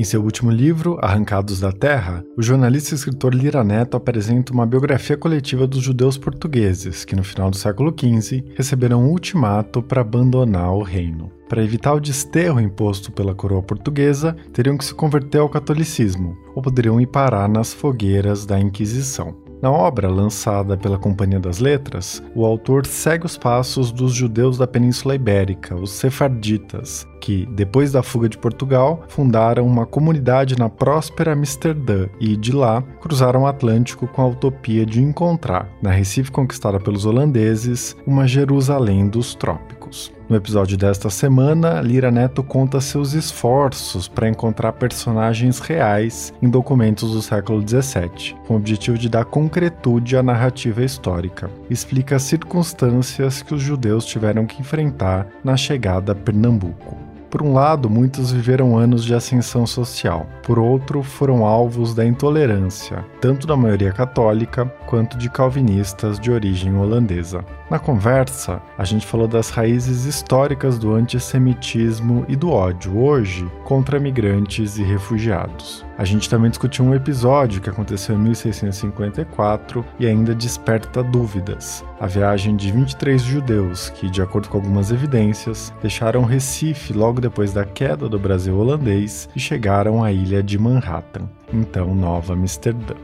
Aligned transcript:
Em 0.00 0.04
seu 0.04 0.22
último 0.22 0.50
livro, 0.50 0.98
Arrancados 1.02 1.60
da 1.60 1.70
Terra, 1.70 2.24
o 2.34 2.42
jornalista 2.42 2.94
e 2.94 2.96
escritor 2.96 3.34
Lira 3.34 3.62
Neto 3.62 3.98
apresenta 3.98 4.50
uma 4.50 4.64
biografia 4.64 5.14
coletiva 5.14 5.66
dos 5.66 5.82
judeus 5.82 6.16
portugueses 6.16 7.04
que, 7.04 7.14
no 7.14 7.22
final 7.22 7.50
do 7.50 7.56
século 7.58 7.94
XV, 7.94 8.42
receberam 8.56 9.02
um 9.02 9.10
ultimato 9.10 9.82
para 9.82 10.00
abandonar 10.00 10.72
o 10.72 10.82
reino. 10.82 11.30
Para 11.50 11.62
evitar 11.62 11.92
o 11.92 12.00
desterro 12.00 12.58
imposto 12.58 13.12
pela 13.12 13.34
coroa 13.34 13.62
portuguesa, 13.62 14.34
teriam 14.54 14.78
que 14.78 14.86
se 14.86 14.94
converter 14.94 15.36
ao 15.36 15.50
catolicismo, 15.50 16.34
ou 16.54 16.62
poderiam 16.62 16.98
ir 16.98 17.08
parar 17.08 17.46
nas 17.46 17.74
fogueiras 17.74 18.46
da 18.46 18.58
Inquisição. 18.58 19.49
Na 19.62 19.70
obra, 19.70 20.08
lançada 20.08 20.74
pela 20.74 20.98
Companhia 20.98 21.38
das 21.38 21.58
Letras, 21.58 22.22
o 22.34 22.46
autor 22.46 22.86
segue 22.86 23.26
os 23.26 23.36
passos 23.36 23.92
dos 23.92 24.14
judeus 24.14 24.56
da 24.56 24.66
Península 24.66 25.14
Ibérica, 25.14 25.74
os 25.74 25.90
sefarditas, 25.90 27.06
que, 27.20 27.46
depois 27.46 27.92
da 27.92 28.02
fuga 28.02 28.28
de 28.28 28.38
Portugal, 28.38 29.04
fundaram 29.08 29.66
uma 29.66 29.86
comunidade 29.86 30.58
na 30.58 30.68
próspera 30.68 31.32
Amsterdã 31.32 32.06
e, 32.18 32.36
de 32.36 32.52
lá, 32.52 32.82
cruzaram 33.00 33.42
o 33.42 33.46
Atlântico 33.46 34.06
com 34.08 34.22
a 34.22 34.26
utopia 34.26 34.86
de 34.86 35.02
encontrar, 35.02 35.68
na 35.82 35.90
Recife 35.90 36.30
conquistada 36.30 36.80
pelos 36.80 37.04
holandeses, 37.04 37.96
uma 38.06 38.26
Jerusalém 38.26 39.06
dos 39.08 39.34
trópicos. 39.34 40.12
No 40.30 40.36
episódio 40.36 40.78
desta 40.78 41.10
semana, 41.10 41.80
Lira 41.80 42.08
Neto 42.08 42.44
conta 42.44 42.80
seus 42.80 43.14
esforços 43.14 44.06
para 44.06 44.28
encontrar 44.28 44.74
personagens 44.74 45.58
reais 45.58 46.32
em 46.40 46.48
documentos 46.48 47.10
do 47.10 47.20
século 47.20 47.60
XVII, 47.68 48.36
com 48.46 48.54
o 48.54 48.56
objetivo 48.56 48.96
de 48.96 49.08
dar 49.08 49.24
concretude 49.24 50.16
à 50.16 50.22
narrativa 50.22 50.84
histórica. 50.84 51.50
Explica 51.68 52.14
as 52.14 52.22
circunstâncias 52.22 53.42
que 53.42 53.52
os 53.52 53.60
judeus 53.60 54.04
tiveram 54.04 54.46
que 54.46 54.60
enfrentar 54.60 55.26
na 55.42 55.56
chegada 55.56 56.12
a 56.12 56.14
Pernambuco. 56.14 57.09
Por 57.30 57.42
um 57.42 57.54
lado, 57.54 57.88
muitos 57.88 58.32
viveram 58.32 58.76
anos 58.76 59.04
de 59.04 59.14
ascensão 59.14 59.64
social, 59.64 60.26
por 60.42 60.58
outro, 60.58 61.00
foram 61.00 61.44
alvos 61.46 61.94
da 61.94 62.04
intolerância, 62.04 63.04
tanto 63.20 63.46
da 63.46 63.56
maioria 63.56 63.92
católica 63.92 64.66
quanto 64.86 65.16
de 65.16 65.30
calvinistas 65.30 66.18
de 66.18 66.32
origem 66.32 66.76
holandesa. 66.76 67.44
Na 67.70 67.78
conversa, 67.78 68.60
a 68.76 68.82
gente 68.82 69.06
falou 69.06 69.28
das 69.28 69.48
raízes 69.48 70.04
históricas 70.04 70.76
do 70.76 70.92
antissemitismo 70.92 72.24
e 72.28 72.34
do 72.34 72.50
ódio 72.50 72.98
hoje 72.98 73.48
contra 73.62 74.00
migrantes 74.00 74.76
e 74.76 74.82
refugiados. 74.82 75.86
A 75.96 76.04
gente 76.04 76.28
também 76.28 76.50
discutiu 76.50 76.84
um 76.84 76.92
episódio 76.92 77.60
que 77.60 77.70
aconteceu 77.70 78.16
em 78.16 78.18
1654 78.18 79.84
e 80.00 80.06
ainda 80.08 80.34
desperta 80.34 81.00
dúvidas. 81.00 81.84
A 82.00 82.08
viagem 82.08 82.56
de 82.56 82.72
23 82.72 83.22
judeus 83.22 83.88
que, 83.90 84.10
de 84.10 84.20
acordo 84.20 84.48
com 84.48 84.56
algumas 84.56 84.90
evidências, 84.90 85.72
deixaram 85.80 86.24
Recife 86.24 86.92
logo 86.92 87.20
depois 87.20 87.52
da 87.52 87.64
queda 87.64 88.08
do 88.08 88.18
Brasil 88.18 88.58
holandês 88.58 89.28
e 89.36 89.38
chegaram 89.38 90.02
à 90.02 90.10
ilha 90.10 90.42
de 90.42 90.58
Manhattan, 90.58 91.28
então 91.52 91.94
Nova 91.94 92.32
Amsterdã. 92.32 92.96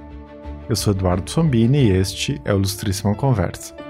Eu 0.68 0.74
sou 0.74 0.92
Eduardo 0.92 1.30
Sombini 1.30 1.84
e 1.84 1.90
este 1.92 2.40
é 2.44 2.52
o 2.52 2.56
Ilustríssima 2.56 3.14
Conversa. 3.14 3.85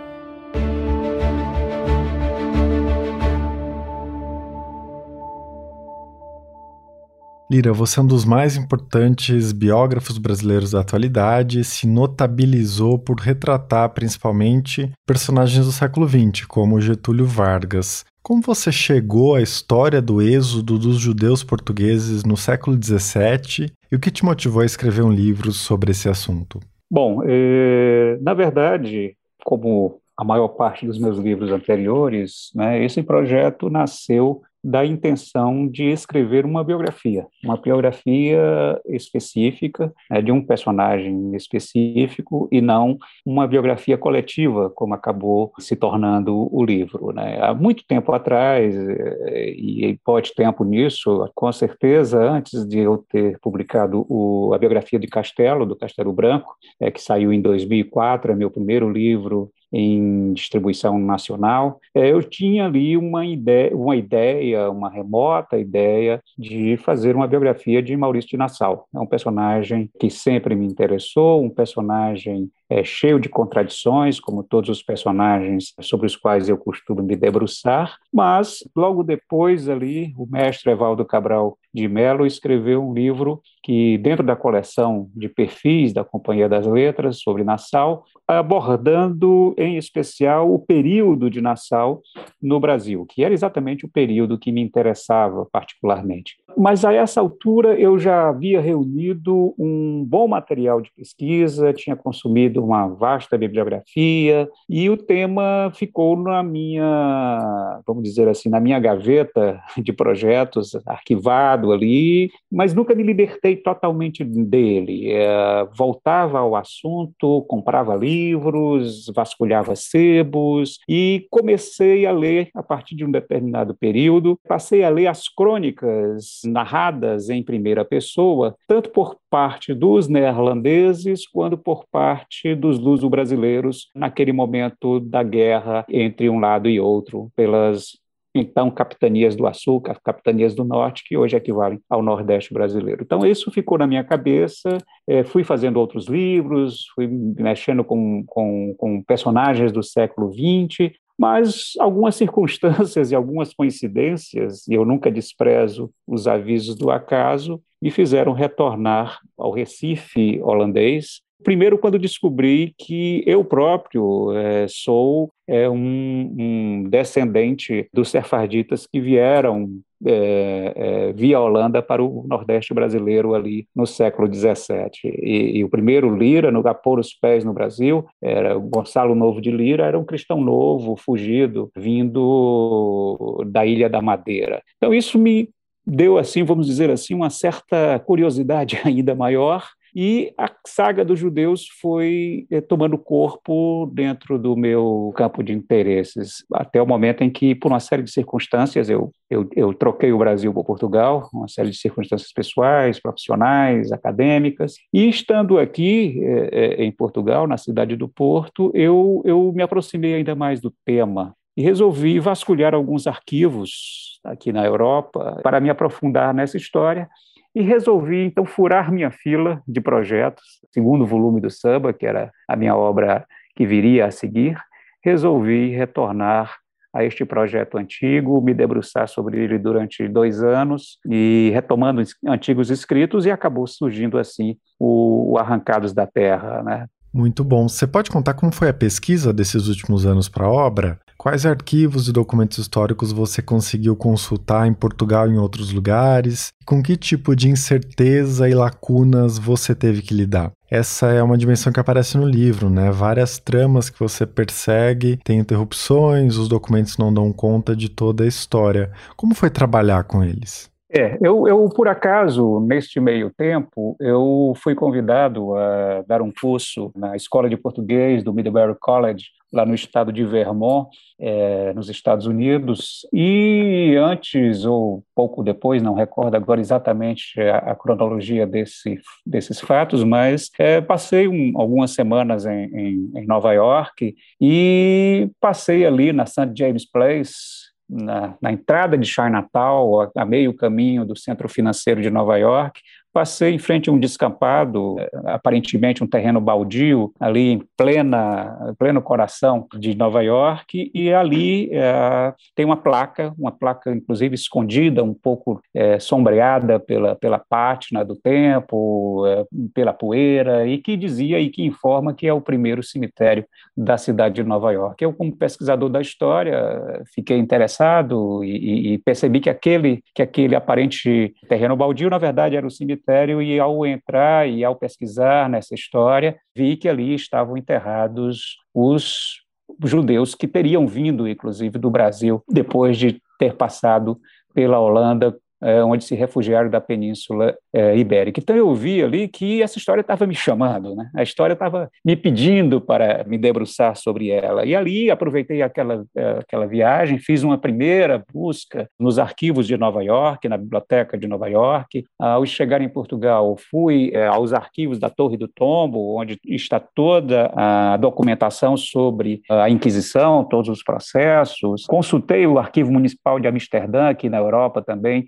Lira, 7.48 7.72
você 7.72 8.00
é 8.00 8.02
um 8.02 8.06
dos 8.06 8.24
mais 8.24 8.56
importantes 8.56 9.52
biógrafos 9.52 10.18
brasileiros 10.18 10.72
da 10.72 10.80
atualidade, 10.80 11.62
se 11.62 11.86
notabilizou 11.86 12.98
por 12.98 13.20
retratar 13.20 13.88
principalmente 13.90 14.90
personagens 15.06 15.64
do 15.64 15.70
século 15.70 16.08
XX, 16.08 16.44
como 16.46 16.80
Getúlio 16.80 17.24
Vargas. 17.24 18.04
Como 18.20 18.42
você 18.42 18.72
chegou 18.72 19.36
à 19.36 19.40
história 19.40 20.02
do 20.02 20.20
êxodo 20.20 20.76
dos 20.76 20.98
judeus 20.98 21.44
portugueses 21.44 22.24
no 22.24 22.36
século 22.36 22.76
XVII 22.76 23.70
e 23.92 23.94
o 23.94 24.00
que 24.00 24.10
te 24.10 24.24
motivou 24.24 24.60
a 24.60 24.66
escrever 24.66 25.02
um 25.02 25.12
livro 25.12 25.52
sobre 25.52 25.92
esse 25.92 26.08
assunto? 26.08 26.58
Bom, 26.90 27.22
eh, 27.24 28.18
na 28.20 28.34
verdade, 28.34 29.16
como 29.44 30.00
a 30.16 30.24
maior 30.24 30.48
parte 30.48 30.86
dos 30.86 30.98
meus 30.98 31.18
livros 31.18 31.50
anteriores, 31.50 32.50
né, 32.54 32.82
esse 32.82 33.02
projeto 33.02 33.68
nasceu 33.68 34.42
da 34.66 34.84
intenção 34.84 35.68
de 35.68 35.84
escrever 35.84 36.44
uma 36.44 36.64
biografia, 36.64 37.24
uma 37.44 37.56
biografia 37.56 38.80
específica 38.86 39.94
né, 40.10 40.20
de 40.20 40.32
um 40.32 40.44
personagem 40.44 41.36
específico 41.36 42.48
e 42.50 42.60
não 42.60 42.98
uma 43.24 43.46
biografia 43.46 43.96
coletiva, 43.96 44.68
como 44.70 44.92
acabou 44.92 45.52
se 45.60 45.76
tornando 45.76 46.52
o 46.52 46.64
livro. 46.64 47.12
Né? 47.12 47.38
Há 47.40 47.54
muito 47.54 47.86
tempo 47.86 48.12
atrás, 48.12 48.74
e 48.74 49.96
pode 50.04 50.34
tempo 50.34 50.64
nisso, 50.64 51.30
com 51.32 51.52
certeza, 51.52 52.20
antes 52.20 52.66
de 52.66 52.80
eu 52.80 53.04
ter 53.08 53.38
publicado 53.38 54.04
o, 54.08 54.52
a 54.52 54.58
biografia 54.58 54.98
de 54.98 55.06
Castelo, 55.06 55.64
do 55.64 55.76
Castelo 55.76 56.12
Branco, 56.12 56.56
é, 56.80 56.90
que 56.90 57.00
saiu 57.00 57.32
em 57.32 57.40
2004, 57.40 58.32
é 58.32 58.34
meu 58.34 58.50
primeiro 58.50 58.90
livro 58.90 59.52
em 59.78 60.32
distribuição 60.32 60.98
nacional, 60.98 61.78
é, 61.94 62.10
eu 62.10 62.22
tinha 62.22 62.64
ali 62.64 62.96
uma 62.96 63.26
ideia, 63.26 63.76
uma 63.76 63.94
ideia, 63.94 64.70
uma 64.70 64.88
remota 64.88 65.58
ideia 65.58 66.22
de 66.38 66.78
fazer 66.78 67.14
uma 67.14 67.26
biografia 67.26 67.82
de 67.82 67.94
Maurício 67.94 68.30
de 68.30 68.38
Nassau. 68.38 68.88
É 68.94 68.98
um 68.98 69.06
personagem 69.06 69.90
que 70.00 70.08
sempre 70.08 70.54
me 70.54 70.64
interessou, 70.66 71.44
um 71.44 71.50
personagem 71.50 72.50
é, 72.68 72.84
cheio 72.84 73.18
de 73.18 73.28
contradições, 73.28 74.18
como 74.18 74.42
todos 74.42 74.70
os 74.70 74.82
personagens 74.82 75.72
sobre 75.80 76.06
os 76.06 76.16
quais 76.16 76.48
eu 76.48 76.58
costumo 76.58 77.02
me 77.02 77.16
debruçar, 77.16 77.96
mas 78.12 78.58
logo 78.74 79.02
depois 79.02 79.68
ali 79.68 80.12
o 80.16 80.26
mestre 80.26 80.70
Evaldo 80.72 81.04
Cabral 81.04 81.58
de 81.72 81.86
Mello 81.88 82.24
escreveu 82.24 82.82
um 82.82 82.94
livro 82.94 83.42
que, 83.62 83.98
dentro 83.98 84.24
da 84.24 84.34
coleção 84.34 85.10
de 85.14 85.28
perfis 85.28 85.92
da 85.92 86.02
Companhia 86.02 86.48
das 86.48 86.66
Letras 86.66 87.18
sobre 87.20 87.44
Nassau, 87.44 88.04
abordando 88.26 89.54
em 89.58 89.76
especial 89.76 90.52
o 90.52 90.58
período 90.58 91.28
de 91.28 91.40
Nassau 91.40 92.00
no 92.40 92.58
Brasil, 92.58 93.04
que 93.06 93.22
era 93.22 93.34
exatamente 93.34 93.84
o 93.84 93.88
período 93.88 94.38
que 94.38 94.50
me 94.50 94.62
interessava 94.62 95.46
particularmente. 95.52 96.36
Mas 96.56 96.84
a 96.84 96.92
essa 96.94 97.20
altura 97.20 97.78
eu 97.78 97.98
já 97.98 98.28
havia 98.28 98.60
reunido 98.60 99.54
um 99.58 100.02
bom 100.02 100.26
material 100.26 100.80
de 100.80 100.90
pesquisa, 100.92 101.74
tinha 101.74 101.94
consumido 101.94 102.55
uma 102.58 102.86
vasta 102.86 103.36
bibliografia 103.38 104.48
e 104.68 104.88
o 104.90 104.96
tema 104.96 105.70
ficou 105.74 106.16
na 106.16 106.42
minha, 106.42 107.80
vamos 107.86 108.02
dizer 108.02 108.28
assim, 108.28 108.48
na 108.48 108.60
minha 108.60 108.78
gaveta 108.78 109.60
de 109.78 109.92
projetos, 109.92 110.72
arquivado 110.86 111.72
ali, 111.72 112.30
mas 112.50 112.74
nunca 112.74 112.94
me 112.94 113.02
libertei 113.02 113.56
totalmente 113.56 114.24
dele. 114.24 115.10
É, 115.10 115.66
voltava 115.76 116.38
ao 116.38 116.56
assunto, 116.56 117.42
comprava 117.48 117.94
livros, 117.94 119.10
vasculhava 119.14 119.74
sebos 119.74 120.78
e 120.88 121.26
comecei 121.30 122.06
a 122.06 122.12
ler 122.12 122.48
a 122.54 122.62
partir 122.62 122.94
de 122.94 123.04
um 123.04 123.10
determinado 123.10 123.74
período. 123.74 124.38
Passei 124.48 124.84
a 124.84 124.88
ler 124.88 125.06
as 125.06 125.28
crônicas 125.28 126.40
narradas 126.44 127.30
em 127.30 127.42
primeira 127.42 127.84
pessoa, 127.84 128.54
tanto 128.66 128.90
por 128.90 129.16
parte 129.36 129.74
dos 129.74 130.08
neerlandeses 130.08 131.28
quanto 131.28 131.58
por 131.58 131.84
parte 131.92 132.54
dos 132.54 132.78
luso-brasileiros 132.78 133.90
naquele 133.94 134.32
momento 134.32 134.98
da 134.98 135.22
guerra 135.22 135.84
entre 135.90 136.30
um 136.30 136.40
lado 136.40 136.70
e 136.70 136.80
outro 136.80 137.30
pelas 137.36 137.98
então 138.34 138.70
capitanias 138.70 139.36
do 139.36 139.46
Açúcar, 139.46 140.00
capitanias 140.02 140.54
do 140.54 140.64
Norte, 140.64 141.04
que 141.06 141.18
hoje 141.18 141.36
equivalem 141.36 141.78
ao 141.88 142.02
Nordeste 142.02 142.52
brasileiro. 142.52 143.02
Então, 143.02 143.26
isso 143.26 143.50
ficou 143.50 143.76
na 143.78 143.86
minha 143.86 144.04
cabeça, 144.04 144.78
é, 145.06 145.22
fui 145.22 145.44
fazendo 145.44 145.78
outros 145.78 146.06
livros, 146.06 146.86
fui 146.94 147.06
mexendo 147.06 147.84
com, 147.84 148.24
com, 148.26 148.74
com 148.76 149.02
personagens 149.02 149.70
do 149.70 149.82
século 149.82 150.32
XX, 150.32 150.92
mas 151.18 151.72
algumas 151.78 152.14
circunstâncias 152.16 153.10
e 153.12 153.14
algumas 153.14 153.54
coincidências, 153.54 154.66
e 154.68 154.74
eu 154.74 154.84
nunca 154.84 155.10
desprezo 155.10 155.90
os 156.06 156.26
avisos 156.26 156.76
do 156.76 156.90
acaso, 156.90 157.60
me 157.80 157.90
fizeram 157.90 158.32
retornar 158.32 159.20
ao 159.36 159.52
Recife 159.52 160.40
holandês. 160.42 161.20
Primeiro, 161.42 161.78
quando 161.78 161.98
descobri 161.98 162.74
que 162.78 163.22
eu 163.26 163.44
próprio 163.44 164.32
é, 164.32 164.66
sou 164.68 165.30
é, 165.46 165.68
um, 165.68 166.34
um, 166.38 166.84
descendente 166.88 167.88
dos 167.92 168.08
sefarditas 168.08 168.86
que 168.86 169.00
vieram 169.00 169.70
é, 170.04 170.72
é, 170.76 171.12
via 171.12 171.40
Holanda 171.40 171.82
para 171.82 172.02
o 172.02 172.24
Nordeste 172.26 172.74
brasileiro 172.74 173.34
ali 173.34 173.66
no 173.74 173.86
século 173.86 174.32
XVII. 174.32 174.90
E, 175.04 175.58
e, 175.58 175.64
o 175.64 175.68
primeiro 175.68 176.14
Lira, 176.14 176.50
no 176.50 176.66
a 176.66 176.74
pôr 176.74 176.98
os 176.98 177.14
pés 177.14 177.44
no 177.44 177.52
Brasil, 177.52 178.04
era 178.20 178.54
Gonçalo 178.56 179.14
Novo 179.14 179.40
de 179.40 179.50
Lira, 179.50 179.86
era 179.86 179.98
um 179.98 180.04
cristão 180.04 180.40
novo, 180.40 180.96
fugido, 180.96 181.70
vindo 181.76 183.44
da 183.46 183.64
Ilha 183.64 183.88
da 183.88 184.02
Madeira. 184.02 184.62
Então 184.76 184.92
isso 184.92 185.18
me 185.18 185.48
deu 185.86 186.18
assim, 186.18 186.42
vamos 186.42 186.66
dizer 186.66 186.90
assim, 186.90 187.14
uma 187.14 187.30
certa 187.30 187.98
curiosidade 188.00 188.80
ainda 188.84 189.14
maior 189.14 189.64
e 189.98 190.34
a 190.36 190.50
saga 190.66 191.02
dos 191.02 191.18
judeus 191.18 191.66
foi 191.80 192.46
eh, 192.50 192.60
tomando 192.60 192.98
corpo 192.98 193.90
dentro 193.94 194.38
do 194.38 194.54
meu 194.54 195.10
campo 195.16 195.42
de 195.42 195.54
interesses, 195.54 196.44
até 196.52 196.82
o 196.82 196.86
momento 196.86 197.24
em 197.24 197.30
que, 197.30 197.54
por 197.54 197.72
uma 197.72 197.80
série 197.80 198.02
de 198.02 198.10
circunstâncias, 198.10 198.90
eu, 198.90 199.10
eu, 199.30 199.48
eu 199.56 199.72
troquei 199.72 200.12
o 200.12 200.18
Brasil 200.18 200.52
por 200.52 200.66
Portugal, 200.66 201.30
uma 201.32 201.48
série 201.48 201.70
de 201.70 201.78
circunstâncias 201.78 202.30
pessoais, 202.30 203.00
profissionais, 203.00 203.90
acadêmicas, 203.90 204.74
e 204.92 205.08
estando 205.08 205.58
aqui 205.58 206.20
eh, 206.22 206.84
em 206.84 206.92
Portugal, 206.92 207.46
na 207.46 207.56
cidade 207.56 207.96
do 207.96 208.06
Porto, 208.06 208.70
eu, 208.74 209.22
eu 209.24 209.50
me 209.54 209.62
aproximei 209.62 210.12
ainda 210.12 210.34
mais 210.34 210.60
do 210.60 210.70
tema 210.84 211.34
e 211.56 211.62
resolvi 211.62 212.20
vasculhar 212.20 212.74
alguns 212.74 213.06
arquivos 213.06 214.20
aqui 214.22 214.52
na 214.52 214.62
Europa 214.62 215.40
para 215.42 215.58
me 215.58 215.70
aprofundar 215.70 216.34
nessa 216.34 216.58
história 216.58 217.08
e 217.56 217.62
resolvi 217.62 218.22
então 218.22 218.44
furar 218.44 218.92
minha 218.92 219.10
fila 219.10 219.62
de 219.66 219.80
projetos, 219.80 220.60
segundo 220.70 221.06
volume 221.06 221.40
do 221.40 221.48
samba, 221.48 221.90
que 221.90 222.04
era 222.04 222.30
a 222.46 222.54
minha 222.54 222.76
obra 222.76 223.26
que 223.56 223.64
viria 223.64 224.04
a 224.04 224.10
seguir, 224.10 224.58
resolvi 225.02 225.70
retornar 225.70 226.54
a 226.92 227.02
este 227.02 227.24
projeto 227.24 227.78
antigo, 227.78 228.42
me 228.42 228.52
debruçar 228.52 229.08
sobre 229.08 229.42
ele 229.42 229.58
durante 229.58 230.06
dois 230.06 230.42
anos 230.42 230.98
e 231.08 231.50
retomando 231.54 232.02
antigos 232.26 232.68
escritos 232.68 233.24
e 233.24 233.30
acabou 233.30 233.66
surgindo 233.66 234.18
assim 234.18 234.58
o, 234.78 235.36
Arrancados 235.38 235.94
da 235.94 236.06
Terra, 236.06 236.62
né? 236.62 236.86
Muito 237.16 237.42
bom. 237.42 237.66
Você 237.66 237.86
pode 237.86 238.10
contar 238.10 238.34
como 238.34 238.52
foi 238.52 238.68
a 238.68 238.74
pesquisa 238.74 239.32
desses 239.32 239.68
últimos 239.68 240.04
anos 240.04 240.28
para 240.28 240.44
a 240.44 240.50
obra? 240.50 240.98
Quais 241.16 241.46
arquivos 241.46 242.08
e 242.08 242.12
documentos 242.12 242.58
históricos 242.58 243.10
você 243.10 243.40
conseguiu 243.40 243.96
consultar 243.96 244.68
em 244.68 244.74
Portugal 244.74 245.26
e 245.26 245.32
em 245.32 245.38
outros 245.38 245.72
lugares? 245.72 246.48
Com 246.66 246.82
que 246.82 246.94
tipo 246.94 247.34
de 247.34 247.48
incerteza 247.48 248.46
e 248.46 248.54
lacunas 248.54 249.38
você 249.38 249.74
teve 249.74 250.02
que 250.02 250.12
lidar? 250.12 250.52
Essa 250.70 251.06
é 251.06 251.22
uma 251.22 251.38
dimensão 251.38 251.72
que 251.72 251.80
aparece 251.80 252.18
no 252.18 252.28
livro, 252.28 252.68
né? 252.68 252.90
Várias 252.90 253.38
tramas 253.38 253.88
que 253.88 253.98
você 253.98 254.26
persegue, 254.26 255.18
tem 255.24 255.38
interrupções, 255.38 256.36
os 256.36 256.48
documentos 256.48 256.98
não 256.98 257.14
dão 257.14 257.32
conta 257.32 257.74
de 257.74 257.88
toda 257.88 258.24
a 258.24 258.28
história. 258.28 258.92
Como 259.16 259.34
foi 259.34 259.48
trabalhar 259.48 260.04
com 260.04 260.22
eles? 260.22 260.68
É, 260.88 261.18
eu, 261.20 261.48
eu, 261.48 261.68
por 261.68 261.88
acaso, 261.88 262.60
neste 262.60 263.00
meio 263.00 263.32
tempo, 263.36 263.96
eu 263.98 264.52
fui 264.56 264.72
convidado 264.74 265.54
a 265.56 266.02
dar 266.06 266.22
um 266.22 266.30
curso 266.30 266.92
na 266.94 267.16
Escola 267.16 267.48
de 267.48 267.56
Português 267.56 268.22
do 268.22 268.32
Middlebury 268.32 268.76
College, 268.78 269.24
lá 269.52 269.66
no 269.66 269.74
estado 269.74 270.12
de 270.12 270.24
Vermont, 270.24 270.88
é, 271.18 271.72
nos 271.72 271.88
Estados 271.88 272.26
Unidos, 272.26 273.06
e 273.12 273.96
antes 273.98 274.64
ou 274.64 275.02
pouco 275.14 275.42
depois, 275.42 275.82
não 275.82 275.94
recordo 275.94 276.36
agora 276.36 276.60
exatamente 276.60 277.40
a, 277.40 277.58
a 277.58 277.74
cronologia 277.74 278.46
desse, 278.46 279.00
desses 279.24 279.60
fatos, 279.60 280.04
mas 280.04 280.50
é, 280.58 280.80
passei 280.80 281.26
um, 281.26 281.52
algumas 281.56 281.92
semanas 281.92 282.46
em, 282.46 282.64
em, 282.66 283.10
em 283.16 283.26
Nova 283.26 283.52
York 283.52 284.14
e 284.40 285.30
passei 285.40 285.84
ali 285.84 286.12
na 286.12 286.26
St. 286.26 286.52
James 286.54 286.88
Place, 286.88 287.65
na, 287.88 288.36
na, 288.40 288.52
entrada 288.52 288.96
de 288.96 289.06
Chinatown, 289.06 290.10
a 290.16 290.24
meio 290.24 290.54
caminho 290.54 291.04
do 291.04 291.16
centro 291.16 291.48
financeiro 291.48 292.02
de 292.02 292.10
Nova 292.10 292.36
York, 292.36 292.80
Passei 293.16 293.54
em 293.54 293.58
frente 293.58 293.88
a 293.88 293.92
um 293.94 293.98
descampado, 293.98 294.96
eh, 295.00 295.10
aparentemente 295.24 296.04
um 296.04 296.06
terreno 296.06 296.38
baldio, 296.38 297.14
ali 297.18 297.52
em 297.52 297.62
plena, 297.74 298.74
pleno 298.78 299.00
coração 299.00 299.66
de 299.78 299.96
Nova 299.96 300.22
York, 300.22 300.90
e 300.92 301.10
ali 301.10 301.70
é, 301.72 302.34
tem 302.54 302.66
uma 302.66 302.76
placa, 302.76 303.32
uma 303.38 303.50
placa 303.50 303.90
inclusive 303.90 304.34
escondida, 304.34 305.02
um 305.02 305.14
pouco 305.14 305.62
é, 305.72 305.98
sombreada 305.98 306.78
pela, 306.78 307.16
pela 307.16 307.38
pátina 307.38 308.04
do 308.04 308.14
tempo, 308.16 309.24
é, 309.26 309.46
pela 309.72 309.94
poeira, 309.94 310.66
e 310.66 310.76
que 310.76 310.94
dizia 310.94 311.40
e 311.40 311.48
que 311.48 311.64
informa 311.64 312.12
que 312.12 312.26
é 312.26 312.34
o 312.34 312.40
primeiro 312.42 312.82
cemitério 312.82 313.46
da 313.74 313.96
cidade 313.96 314.34
de 314.34 314.44
Nova 314.44 314.70
York. 314.72 315.02
Eu, 315.02 315.14
como 315.14 315.34
pesquisador 315.34 315.88
da 315.88 316.02
história, 316.02 317.02
fiquei 317.14 317.38
interessado 317.38 318.44
e, 318.44 318.92
e 318.92 318.98
percebi 318.98 319.40
que 319.40 319.48
aquele, 319.48 320.02
que 320.14 320.20
aquele 320.20 320.54
aparente 320.54 321.34
terreno 321.48 321.74
baldio, 321.74 322.10
na 322.10 322.18
verdade, 322.18 322.56
era 322.56 322.66
o 322.66 322.70
cemitério 322.70 323.05
cemitério 323.06 323.40
e 323.40 323.58
ao 323.58 323.86
entrar 323.86 324.48
e 324.48 324.64
ao 324.64 324.74
pesquisar 324.74 325.48
nessa 325.48 325.74
história, 325.74 326.36
vi 326.54 326.76
que 326.76 326.88
ali 326.88 327.14
estavam 327.14 327.56
enterrados 327.56 328.56
os 328.74 329.42
judeus 329.84 330.34
que 330.34 330.48
teriam 330.48 330.86
vindo, 330.86 331.28
inclusive, 331.28 331.78
do 331.78 331.90
Brasil, 331.90 332.42
depois 332.48 332.98
de 332.98 333.20
ter 333.38 333.54
passado 333.54 334.18
pela 334.52 334.80
Holanda 334.80 335.36
é, 335.62 335.82
onde 335.82 336.04
se 336.04 336.14
refugiaram 336.14 336.68
da 336.68 336.80
Península 336.80 337.56
é, 337.76 337.94
Ibérica. 337.94 338.40
Então 338.40 338.56
eu 338.56 338.74
vi 338.74 339.02
ali 339.02 339.28
que 339.28 339.62
essa 339.62 339.76
história 339.76 340.00
estava 340.00 340.26
me 340.26 340.34
chamando, 340.34 340.94
né? 340.94 341.10
a 341.14 341.22
história 341.22 341.52
estava 341.52 341.90
me 342.02 342.16
pedindo 342.16 342.80
para 342.80 343.22
me 343.24 343.36
debruçar 343.36 343.94
sobre 343.96 344.30
ela. 344.30 344.64
E 344.64 344.74
ali 344.74 345.10
aproveitei 345.10 345.60
aquela, 345.60 346.06
é, 346.16 346.38
aquela 346.38 346.66
viagem, 346.66 347.18
fiz 347.18 347.42
uma 347.42 347.58
primeira 347.58 348.24
busca 348.32 348.88
nos 348.98 349.18
arquivos 349.18 349.66
de 349.66 349.76
Nova 349.76 350.02
York, 350.02 350.48
na 350.48 350.56
biblioteca 350.56 351.18
de 351.18 351.28
Nova 351.28 351.48
York. 351.48 352.06
Ao 352.18 352.46
chegar 352.46 352.80
em 352.80 352.88
Portugal, 352.88 353.54
fui 353.70 354.10
é, 354.14 354.26
aos 354.26 354.54
arquivos 354.54 354.98
da 354.98 355.10
Torre 355.10 355.36
do 355.36 355.46
Tombo, 355.46 356.18
onde 356.18 356.40
está 356.46 356.80
toda 356.80 357.52
a 357.54 357.98
documentação 357.98 358.74
sobre 358.78 359.42
a 359.50 359.68
Inquisição, 359.68 360.44
todos 360.44 360.70
os 360.70 360.82
processos. 360.82 361.84
Consultei 361.84 362.46
o 362.46 362.58
Arquivo 362.58 362.90
Municipal 362.90 363.38
de 363.38 363.48
Amsterdã, 363.48 364.08
aqui 364.08 364.30
na 364.30 364.38
Europa 364.38 364.80
também, 364.80 365.26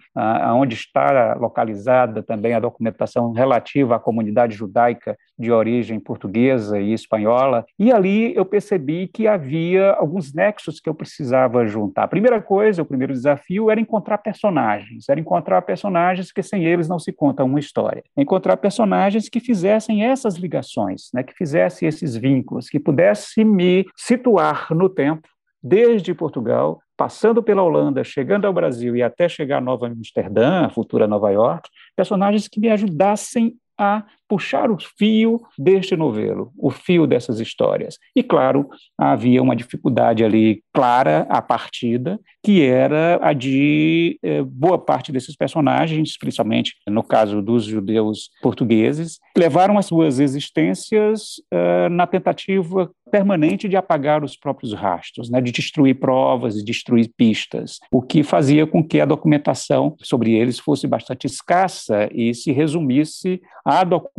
onde 0.54 0.74
está 0.74 1.34
localizada 1.34 2.22
também 2.22 2.37
a 2.46 2.60
documentação 2.60 3.32
relativa 3.32 3.96
à 3.96 3.98
comunidade 3.98 4.54
judaica 4.54 5.16
de 5.38 5.50
origem 5.52 6.00
portuguesa 6.00 6.80
e 6.80 6.92
espanhola, 6.92 7.64
e 7.78 7.92
ali 7.92 8.34
eu 8.34 8.44
percebi 8.44 9.06
que 9.06 9.26
havia 9.26 9.92
alguns 9.92 10.32
nexos 10.32 10.80
que 10.80 10.88
eu 10.88 10.94
precisava 10.94 11.66
juntar. 11.66 12.04
A 12.04 12.08
primeira 12.08 12.40
coisa, 12.40 12.82
o 12.82 12.86
primeiro 12.86 13.12
desafio 13.12 13.70
era 13.70 13.80
encontrar 13.80 14.18
personagens, 14.18 15.08
era 15.08 15.20
encontrar 15.20 15.62
personagens 15.62 16.32
que 16.32 16.42
sem 16.42 16.64
eles 16.64 16.88
não 16.88 16.98
se 16.98 17.12
conta 17.12 17.44
uma 17.44 17.60
história, 17.60 18.02
encontrar 18.16 18.56
personagens 18.56 19.28
que 19.28 19.40
fizessem 19.40 20.04
essas 20.04 20.36
ligações, 20.36 21.10
né, 21.14 21.22
que 21.22 21.34
fizessem 21.34 21.88
esses 21.88 22.16
vínculos, 22.16 22.68
que 22.68 22.80
pudesse 22.80 23.44
me 23.44 23.86
situar 23.96 24.68
no 24.70 24.88
tempo 24.88 25.28
desde 25.62 26.14
Portugal 26.14 26.80
passando 26.98 27.40
pela 27.40 27.62
Holanda, 27.62 28.02
chegando 28.02 28.44
ao 28.44 28.52
Brasil 28.52 28.96
e 28.96 29.04
até 29.04 29.28
chegar 29.28 29.58
a 29.58 29.60
Nova 29.60 29.86
Amsterdã, 29.86 30.66
a 30.66 30.68
futura 30.68 31.06
Nova 31.06 31.30
York, 31.30 31.70
personagens 31.94 32.48
que 32.48 32.58
me 32.58 32.68
ajudassem 32.68 33.56
a 33.78 34.04
puxar 34.28 34.70
o 34.70 34.76
fio 34.78 35.40
deste 35.58 35.96
novelo, 35.96 36.52
o 36.56 36.70
fio 36.70 37.06
dessas 37.06 37.40
histórias. 37.40 37.98
E, 38.14 38.22
claro, 38.22 38.68
havia 38.96 39.42
uma 39.42 39.56
dificuldade 39.56 40.22
ali 40.22 40.62
clara 40.72 41.26
à 41.30 41.40
partida, 41.40 42.20
que 42.44 42.62
era 42.62 43.18
a 43.22 43.32
de 43.32 44.18
eh, 44.22 44.42
boa 44.42 44.78
parte 44.78 45.10
desses 45.10 45.34
personagens, 45.34 46.16
principalmente 46.18 46.74
no 46.86 47.02
caso 47.02 47.42
dos 47.42 47.64
judeus 47.64 48.30
portugueses, 48.42 49.18
levaram 49.36 49.78
as 49.78 49.86
suas 49.86 50.20
existências 50.20 51.36
eh, 51.50 51.88
na 51.88 52.06
tentativa 52.06 52.90
permanente 53.08 53.68
de 53.68 53.76
apagar 53.76 54.22
os 54.22 54.36
próprios 54.36 54.74
rastros, 54.74 55.30
né, 55.30 55.40
de 55.40 55.50
destruir 55.50 55.98
provas, 55.98 56.54
de 56.54 56.64
destruir 56.64 57.10
pistas, 57.16 57.78
o 57.90 58.02
que 58.02 58.22
fazia 58.22 58.66
com 58.66 58.84
que 58.84 59.00
a 59.00 59.06
documentação 59.06 59.96
sobre 60.02 60.34
eles 60.34 60.58
fosse 60.58 60.86
bastante 60.86 61.26
escassa 61.26 62.08
e 62.12 62.34
se 62.34 62.52
resumisse 62.52 63.40
à 63.64 63.82
documentação 63.82 64.17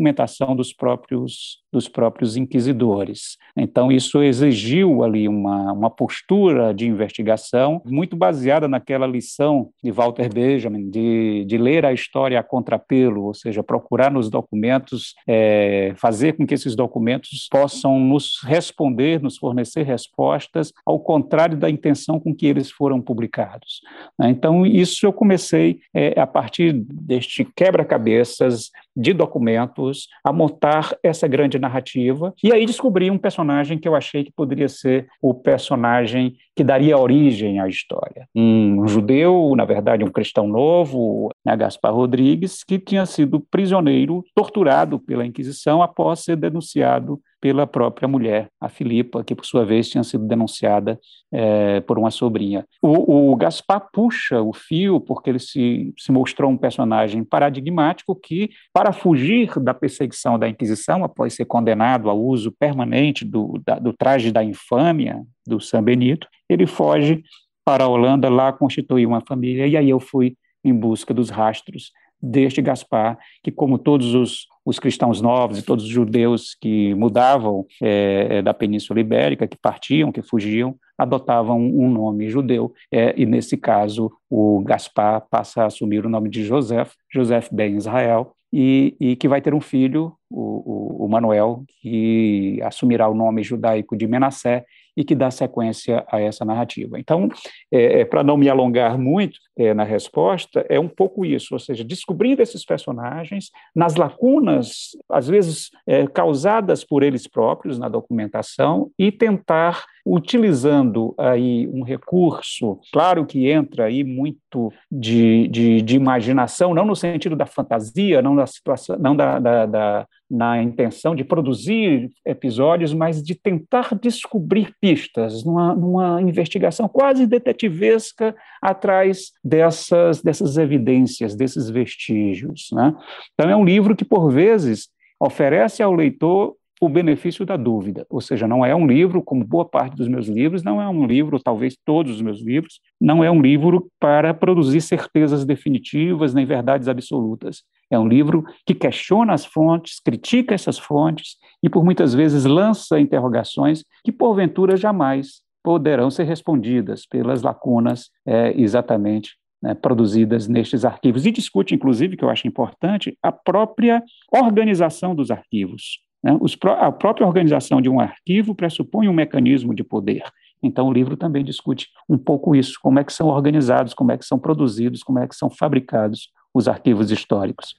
dos 0.56 0.74
próprios 0.74 1.60
dos 1.72 1.88
próprios 1.88 2.36
inquisidores. 2.36 3.38
Então, 3.56 3.92
isso 3.92 4.22
exigiu 4.24 5.04
ali 5.04 5.28
uma, 5.28 5.72
uma 5.72 5.90
postura 5.90 6.74
de 6.74 6.88
investigação 6.88 7.82
muito 7.86 8.16
baseada 8.16 8.68
naquela 8.68 9.06
lição 9.06 9.70
de 9.84 9.92
Walter 9.92 10.34
Benjamin, 10.34 10.90
de, 10.90 11.46
de 11.46 11.58
ler 11.58 11.86
a 11.86 11.94
história 11.94 12.40
a 12.40 12.44
contrapelo, 12.44 13.26
ou 13.26 13.34
seja, 13.34 13.64
procurar 13.64 14.12
nos 14.12 14.30
documentos, 14.30 15.14
é, 15.28 15.94
fazer 15.96 16.34
com 16.34 16.46
que 16.46 16.54
esses 16.54 16.76
documentos 16.76 17.48
possam 17.52 18.00
nos 18.00 18.40
responder, 18.44 19.22
nos 19.22 19.38
fornecer 19.38 19.84
respostas, 19.84 20.74
ao 20.86 21.00
contrário 21.00 21.58
da 21.58 21.70
intenção 21.70 22.20
com 22.20 22.34
que 22.34 22.48
eles 22.48 22.72
foram 22.72 23.00
publicados. 23.00 23.82
Né? 24.18 24.30
Então, 24.30 24.66
isso 24.66 25.06
eu 25.06 25.14
comecei, 25.14 25.80
é, 25.94 26.20
a 26.20 26.26
partir 26.26 26.74
deste 26.74 27.46
quebra-cabeças 27.56 28.72
de 28.96 29.14
documentos, 29.14 29.89
a 30.24 30.32
montar 30.32 30.96
essa 31.04 31.28
grande 31.28 31.60
narrativa. 31.60 32.34
E 32.44 32.52
aí 32.52 32.66
descobri 32.66 33.10
um 33.10 33.18
personagem 33.18 33.78
que 33.78 33.88
eu 33.88 33.96
achei 33.96 34.24
que 34.24 34.32
poderia 34.32 34.68
ser 34.70 35.08
o 35.22 35.34
personagem 35.34 36.36
que 36.56 36.64
daria 36.64 36.98
origem 36.98 37.60
à 37.60 37.68
história. 37.68 38.28
Um 38.36 38.88
judeu, 38.88 39.54
na 39.56 39.66
verdade, 39.66 40.04
um 40.04 40.12
cristão 40.12 40.48
novo, 40.48 41.30
né, 41.46 41.56
Gaspar 41.56 41.94
Rodrigues, 41.94 42.64
que 42.64 42.78
tinha 42.78 43.06
sido 43.06 43.40
prisioneiro, 43.40 44.24
torturado 44.36 45.00
pela 45.00 45.26
Inquisição 45.26 45.82
após 45.82 46.20
ser 46.20 46.36
denunciado 46.36 47.20
pela 47.42 47.66
própria 47.66 48.08
mulher, 48.08 48.50
a 48.60 48.68
Filipa, 48.68 49.24
que 49.24 49.34
por 49.34 49.46
sua 49.46 49.66
vez 49.66 49.90
tinha 49.90 50.04
sido 50.04 50.28
denunciada 50.28 51.00
é, 51.32 51.80
por 51.82 51.98
uma 51.98 52.12
sobrinha. 52.12 52.66
O, 52.82 53.32
o, 53.32 53.36
Gaspar 53.36 53.90
puxa 53.94 54.42
o 54.42 54.54
fio 54.54 55.00
porque 55.00 55.30
ele 55.30 55.40
se, 55.40 55.94
se 55.98 56.12
mostrou 56.12 56.52
um 56.52 56.58
personagem 56.58 57.24
paradigmático 57.24 58.16
que, 58.16 58.50
para 58.74 58.92
fugir 58.92 59.58
da 59.60 59.74
perseguição 59.74 60.38
da 60.38 60.50
Inquisição, 60.50 61.04
após 61.04 61.34
ser 61.34 61.46
condenado 61.46 62.10
ao 62.10 62.20
uso 62.20 62.52
permanente 62.52 63.24
do, 63.24 63.62
da, 63.66 63.80
do 63.80 63.94
traje 63.94 64.32
da 64.32 64.44
infâmia 64.44 65.22
do 65.48 65.60
São 65.60 65.82
Benito, 65.82 66.28
ele 66.50 66.66
foge 66.66 67.24
para 67.66 67.84
a 67.84 67.88
Holanda, 67.88 68.30
lá 68.30 68.52
constituir 68.52 69.06
uma 69.06 69.22
família, 69.22 69.68
e 69.68 69.78
aí 69.78 69.90
eu 69.90 70.00
fui 70.00 70.36
em 70.64 70.74
busca 70.74 71.14
dos 71.14 71.30
rastros 71.30 71.92
deste 72.22 72.62
Gaspar, 72.62 73.18
que, 73.44 73.52
como 73.52 73.78
todos 73.78 74.14
os, 74.14 74.48
os 74.66 74.80
cristãos 74.80 75.22
novos 75.22 75.60
e 75.60 75.64
todos 75.64 75.86
os 75.86 75.90
judeus 75.90 76.56
que 76.60 76.94
mudavam 76.96 77.66
é, 77.82 78.42
da 78.42 78.54
Península 78.54 79.00
Ibérica, 79.00 79.48
que 79.48 79.58
partiam, 79.58 80.12
que 80.12 80.22
fugiam, 80.22 80.76
adotavam 80.98 81.60
um 81.60 81.90
nome 81.90 82.30
judeu, 82.30 82.74
é, 82.92 83.14
e 83.18 83.26
nesse 83.26 83.56
caso 83.56 84.12
o 84.30 84.62
Gaspar 84.62 85.26
passa 85.30 85.64
a 85.64 85.66
assumir 85.68 86.06
o 86.06 86.10
nome 86.10 86.30
de 86.30 86.44
José, 86.44 86.86
José 87.12 87.40
ben 87.52 87.78
Israel, 87.78 88.34
e, 88.52 88.96
e, 89.00 89.16
que 89.16 89.28
vai 89.28 89.42
ter 89.42 89.54
um 89.54 89.62
filho, 89.62 90.14
o, 90.30 91.02
o, 91.02 91.06
o 91.06 91.08
Manuel, 91.08 91.64
que 91.82 92.60
assumirá 92.64 93.08
o 93.08 93.14
nome 93.14 93.44
judaico 93.44 93.96
de 93.96 94.08
Menassé 94.08 94.66
e 95.00 95.04
que 95.06 95.16
dá 95.16 95.32
sequência 95.32 96.06
a 96.12 96.20
essa 96.20 96.44
narrativa. 96.44 97.00
Então, 97.00 97.30
é, 97.72 98.02
é 98.02 98.06
para 98.06 98.22
não 98.22 98.36
me 98.36 98.50
alongar 98.50 98.98
muito 98.98 99.40
é, 99.58 99.74
na 99.74 99.86
resposta, 99.86 100.66
é 100.68 100.78
um 100.78 100.90
pouco 100.90 101.26
isso, 101.26 101.54
ou 101.54 101.60
seja, 101.60 101.86
descobrindo 101.86 102.42
esses 102.42 102.66
personagens 102.66 103.50
nas 103.74 103.96
lacunas, 103.96 104.90
às 105.10 105.26
vezes 105.30 105.70
é, 105.88 106.06
causadas 106.06 106.84
por 106.84 107.02
eles 107.02 107.28
próprios 107.28 107.80
na 107.80 107.88
documentação, 107.88 108.92
e 109.00 109.10
tentar, 109.10 109.86
utilizando 110.10 111.14
aí 111.18 111.68
um 111.68 111.84
recurso, 111.84 112.80
claro 112.92 113.26
que 113.26 113.48
entra 113.48 113.86
aí 113.86 114.04
muito 114.04 114.74
de, 114.92 115.48
de, 115.50 115.82
de 115.84 115.96
imaginação, 115.96 116.74
não 116.74 116.86
no 116.86 116.96
sentido 116.96 117.36
da 117.36 117.46
fantasia, 117.46 118.22
não 118.22 118.36
da 118.36 118.48
situação, 118.48 118.98
não 118.98 119.16
da, 119.16 119.38
da, 119.38 119.66
da 119.68 120.08
na 120.30 120.62
intenção 120.62 121.16
de 121.16 121.24
produzir 121.24 122.12
episódios, 122.24 122.94
mas 122.94 123.22
de 123.24 123.34
tentar 123.34 123.96
descobrir 124.00 124.74
pistas, 124.80 125.44
numa, 125.44 125.74
numa 125.74 126.22
investigação 126.22 126.88
quase 126.88 127.26
detetivesca 127.26 128.36
atrás 128.62 129.32
dessas, 129.44 130.22
dessas 130.22 130.58
evidências, 130.58 131.36
desses 131.36 131.70
vestígios. 131.70 132.70
Né? 132.72 132.96
Então, 133.34 133.50
é 133.50 133.56
um 133.56 133.66
livro 133.66 133.96
que, 133.96 134.06
por 134.06 134.30
vezes, 134.30 134.90
oferece 135.20 135.82
ao 135.82 135.94
leitor 135.94 136.56
o 136.80 136.88
benefício 136.88 137.46
da 137.46 137.58
dúvida, 137.58 138.06
ou 138.10 138.22
seja, 138.22 138.48
não 138.48 138.66
é 138.66 138.74
um 138.74 138.88
livro, 138.88 139.22
como 139.22 139.44
boa 139.44 139.66
parte 139.66 139.98
dos 139.98 140.08
meus 140.08 140.28
livros, 140.28 140.64
não 140.64 140.82
é 140.82 140.88
um 140.88 141.06
livro, 141.06 141.38
talvez 141.38 141.76
todos 141.84 142.16
os 142.16 142.22
meus 142.22 142.42
livros, 142.42 142.80
não 143.00 143.22
é 143.22 143.30
um 143.30 143.42
livro 143.42 143.92
para 144.00 144.34
produzir 144.34 144.80
certezas 144.80 145.46
definitivas 145.46 146.34
nem 146.34 146.46
verdades 146.46 146.88
absolutas. 146.88 147.64
É 147.92 148.00
um 148.00 148.08
livro 148.08 148.46
que 148.66 148.74
questiona 148.74 149.34
as 149.34 149.46
fontes, 149.46 150.00
critica 150.00 150.56
essas 150.56 150.80
fontes 150.80 151.36
e, 151.62 151.70
por 151.70 151.84
muitas 151.84 152.14
vezes, 152.14 152.46
lança 152.46 153.00
interrogações 153.00 153.84
que, 154.04 154.12
porventura, 154.12 154.78
jamais 154.78 155.42
poderão 155.62 156.10
ser 156.10 156.24
respondidas 156.24 157.06
pelas 157.06 157.42
lacunas 157.42 158.10
é, 158.26 158.54
exatamente 158.60 159.38
né, 159.62 159.74
produzidas 159.74 160.48
nestes 160.48 160.86
arquivos. 160.86 161.26
E 161.26 161.32
discute, 161.32 161.76
inclusive, 161.76 162.16
que 162.16 162.24
eu 162.24 162.30
acho 162.30 162.48
importante, 162.48 163.18
a 163.22 163.32
própria 163.32 164.02
organização 164.32 165.14
dos 165.14 165.30
arquivos. 165.30 166.00
Né? 166.24 166.38
Os, 166.40 166.58
a 166.80 166.92
própria 166.92 167.26
organização 167.26 167.82
de 167.82 167.90
um 167.90 168.00
arquivo 168.00 168.54
pressupõe 168.54 169.08
um 169.08 169.14
mecanismo 169.14 169.74
de 169.74 169.84
poder. 169.84 170.24
Então, 170.62 170.88
o 170.88 170.94
livro 170.94 171.16
também 171.16 171.44
discute 171.44 171.88
um 172.08 172.18
pouco 172.18 172.56
isso, 172.56 172.74
como 172.82 173.00
é 173.00 173.04
que 173.04 173.14
são 173.14 173.28
organizados, 173.28 173.94
como 173.94 174.12
é 174.12 174.18
que 174.18 174.26
são 174.26 174.38
produzidos, 174.38 175.04
como 175.04 175.20
é 175.20 175.28
que 175.28 175.36
são 175.36 175.50
fabricados 175.50 176.30
os 176.54 176.68
arquivos 176.68 177.12
históricos. 177.12 177.76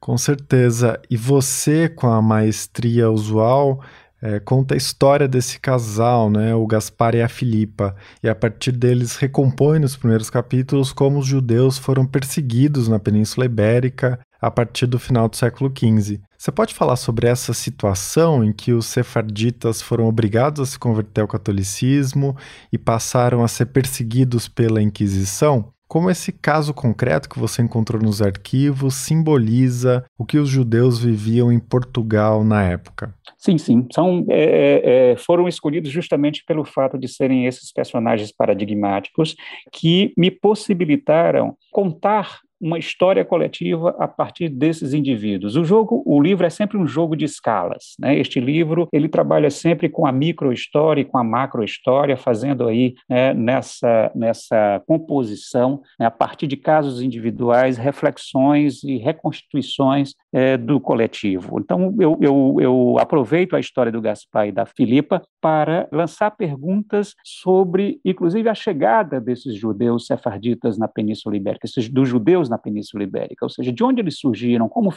Com 0.00 0.18
certeza. 0.18 1.00
E 1.08 1.16
você, 1.16 1.88
com 1.88 2.08
a 2.08 2.20
maestria 2.20 3.10
usual, 3.10 3.80
é, 4.20 4.40
conta 4.40 4.74
a 4.74 4.76
história 4.76 5.28
desse 5.28 5.60
casal, 5.60 6.30
né, 6.30 6.54
o 6.54 6.66
Gaspar 6.66 7.14
e 7.14 7.22
a 7.22 7.28
Filipa, 7.28 7.94
e 8.22 8.28
a 8.28 8.34
partir 8.34 8.72
deles 8.72 9.16
recompõe 9.16 9.78
nos 9.78 9.96
primeiros 9.96 10.30
capítulos 10.30 10.92
como 10.92 11.18
os 11.18 11.26
judeus 11.26 11.78
foram 11.78 12.06
perseguidos 12.06 12.88
na 12.88 12.98
Península 12.98 13.46
Ibérica 13.46 14.18
a 14.44 14.50
partir 14.50 14.86
do 14.86 14.98
final 14.98 15.26
do 15.26 15.36
século 15.36 15.72
XV. 15.74 16.20
Você 16.36 16.52
pode 16.52 16.74
falar 16.74 16.96
sobre 16.96 17.26
essa 17.26 17.54
situação 17.54 18.44
em 18.44 18.52
que 18.52 18.74
os 18.74 18.84
sefarditas 18.84 19.80
foram 19.80 20.06
obrigados 20.06 20.60
a 20.60 20.66
se 20.70 20.78
converter 20.78 21.22
ao 21.22 21.28
catolicismo 21.28 22.36
e 22.70 22.76
passaram 22.76 23.42
a 23.42 23.48
ser 23.48 23.66
perseguidos 23.66 24.46
pela 24.46 24.82
Inquisição? 24.82 25.72
Como 25.88 26.10
esse 26.10 26.30
caso 26.30 26.74
concreto 26.74 27.28
que 27.28 27.38
você 27.38 27.62
encontrou 27.62 28.02
nos 28.02 28.20
arquivos 28.20 28.96
simboliza 28.96 30.04
o 30.18 30.26
que 30.26 30.38
os 30.38 30.48
judeus 30.48 30.98
viviam 30.98 31.50
em 31.50 31.58
Portugal 31.58 32.44
na 32.44 32.64
época? 32.64 33.14
Sim, 33.38 33.56
sim. 33.56 33.86
São, 33.92 34.26
é, 34.28 34.42
é, 34.42 35.12
é, 35.12 35.16
foram 35.16 35.48
escolhidos 35.48 35.90
justamente 35.90 36.44
pelo 36.46 36.64
fato 36.64 36.98
de 36.98 37.08
serem 37.08 37.46
esses 37.46 37.72
personagens 37.72 38.32
paradigmáticos 38.32 39.36
que 39.72 40.12
me 40.18 40.30
possibilitaram 40.30 41.56
contar 41.70 42.40
uma 42.60 42.78
história 42.78 43.24
coletiva 43.24 43.94
a 43.98 44.08
partir 44.08 44.48
desses 44.48 44.94
indivíduos. 44.94 45.56
O 45.56 45.64
jogo, 45.64 46.02
o 46.06 46.20
livro 46.20 46.46
é 46.46 46.50
sempre 46.50 46.76
um 46.76 46.86
jogo 46.86 47.16
de 47.16 47.24
escalas. 47.24 47.94
Né? 47.98 48.18
Este 48.18 48.40
livro 48.40 48.88
ele 48.92 49.08
trabalha 49.08 49.50
sempre 49.50 49.88
com 49.88 50.06
a 50.06 50.12
microhistória 50.12 51.02
e 51.02 51.04
com 51.04 51.18
a 51.18 51.24
macrohistória, 51.24 52.16
fazendo 52.16 52.66
aí 52.66 52.94
né, 53.08 53.34
nessa 53.34 54.10
nessa 54.14 54.82
composição 54.86 55.82
né, 55.98 56.06
a 56.06 56.10
partir 56.10 56.46
de 56.46 56.56
casos 56.56 57.02
individuais, 57.02 57.76
reflexões 57.76 58.82
e 58.82 58.96
reconstituições 58.96 60.14
é, 60.32 60.56
do 60.56 60.80
coletivo. 60.80 61.58
Então 61.60 61.94
eu, 62.00 62.18
eu, 62.20 62.56
eu 62.60 62.96
aproveito 62.98 63.54
a 63.54 63.60
história 63.60 63.92
do 63.92 64.00
Gaspar 64.00 64.48
e 64.48 64.52
da 64.52 64.66
Filipa 64.66 65.22
para 65.40 65.88
lançar 65.92 66.30
perguntas 66.30 67.14
sobre, 67.24 68.00
inclusive, 68.04 68.48
a 68.48 68.54
chegada 68.54 69.20
desses 69.20 69.54
judeus 69.54 70.06
sefarditas 70.06 70.78
na 70.78 70.88
Península 70.88 71.36
Ibérica, 71.36 71.66
esses, 71.66 71.88
dos 71.88 72.08
judeus 72.08 72.48
na 72.54 72.58
Península 72.58 73.02
Ibérica, 73.02 73.44
ou 73.44 73.50
seja, 73.50 73.72
de 73.72 73.82
onde 73.82 74.00
eles 74.00 74.18
surgiram, 74.18 74.68
como, 74.68 74.92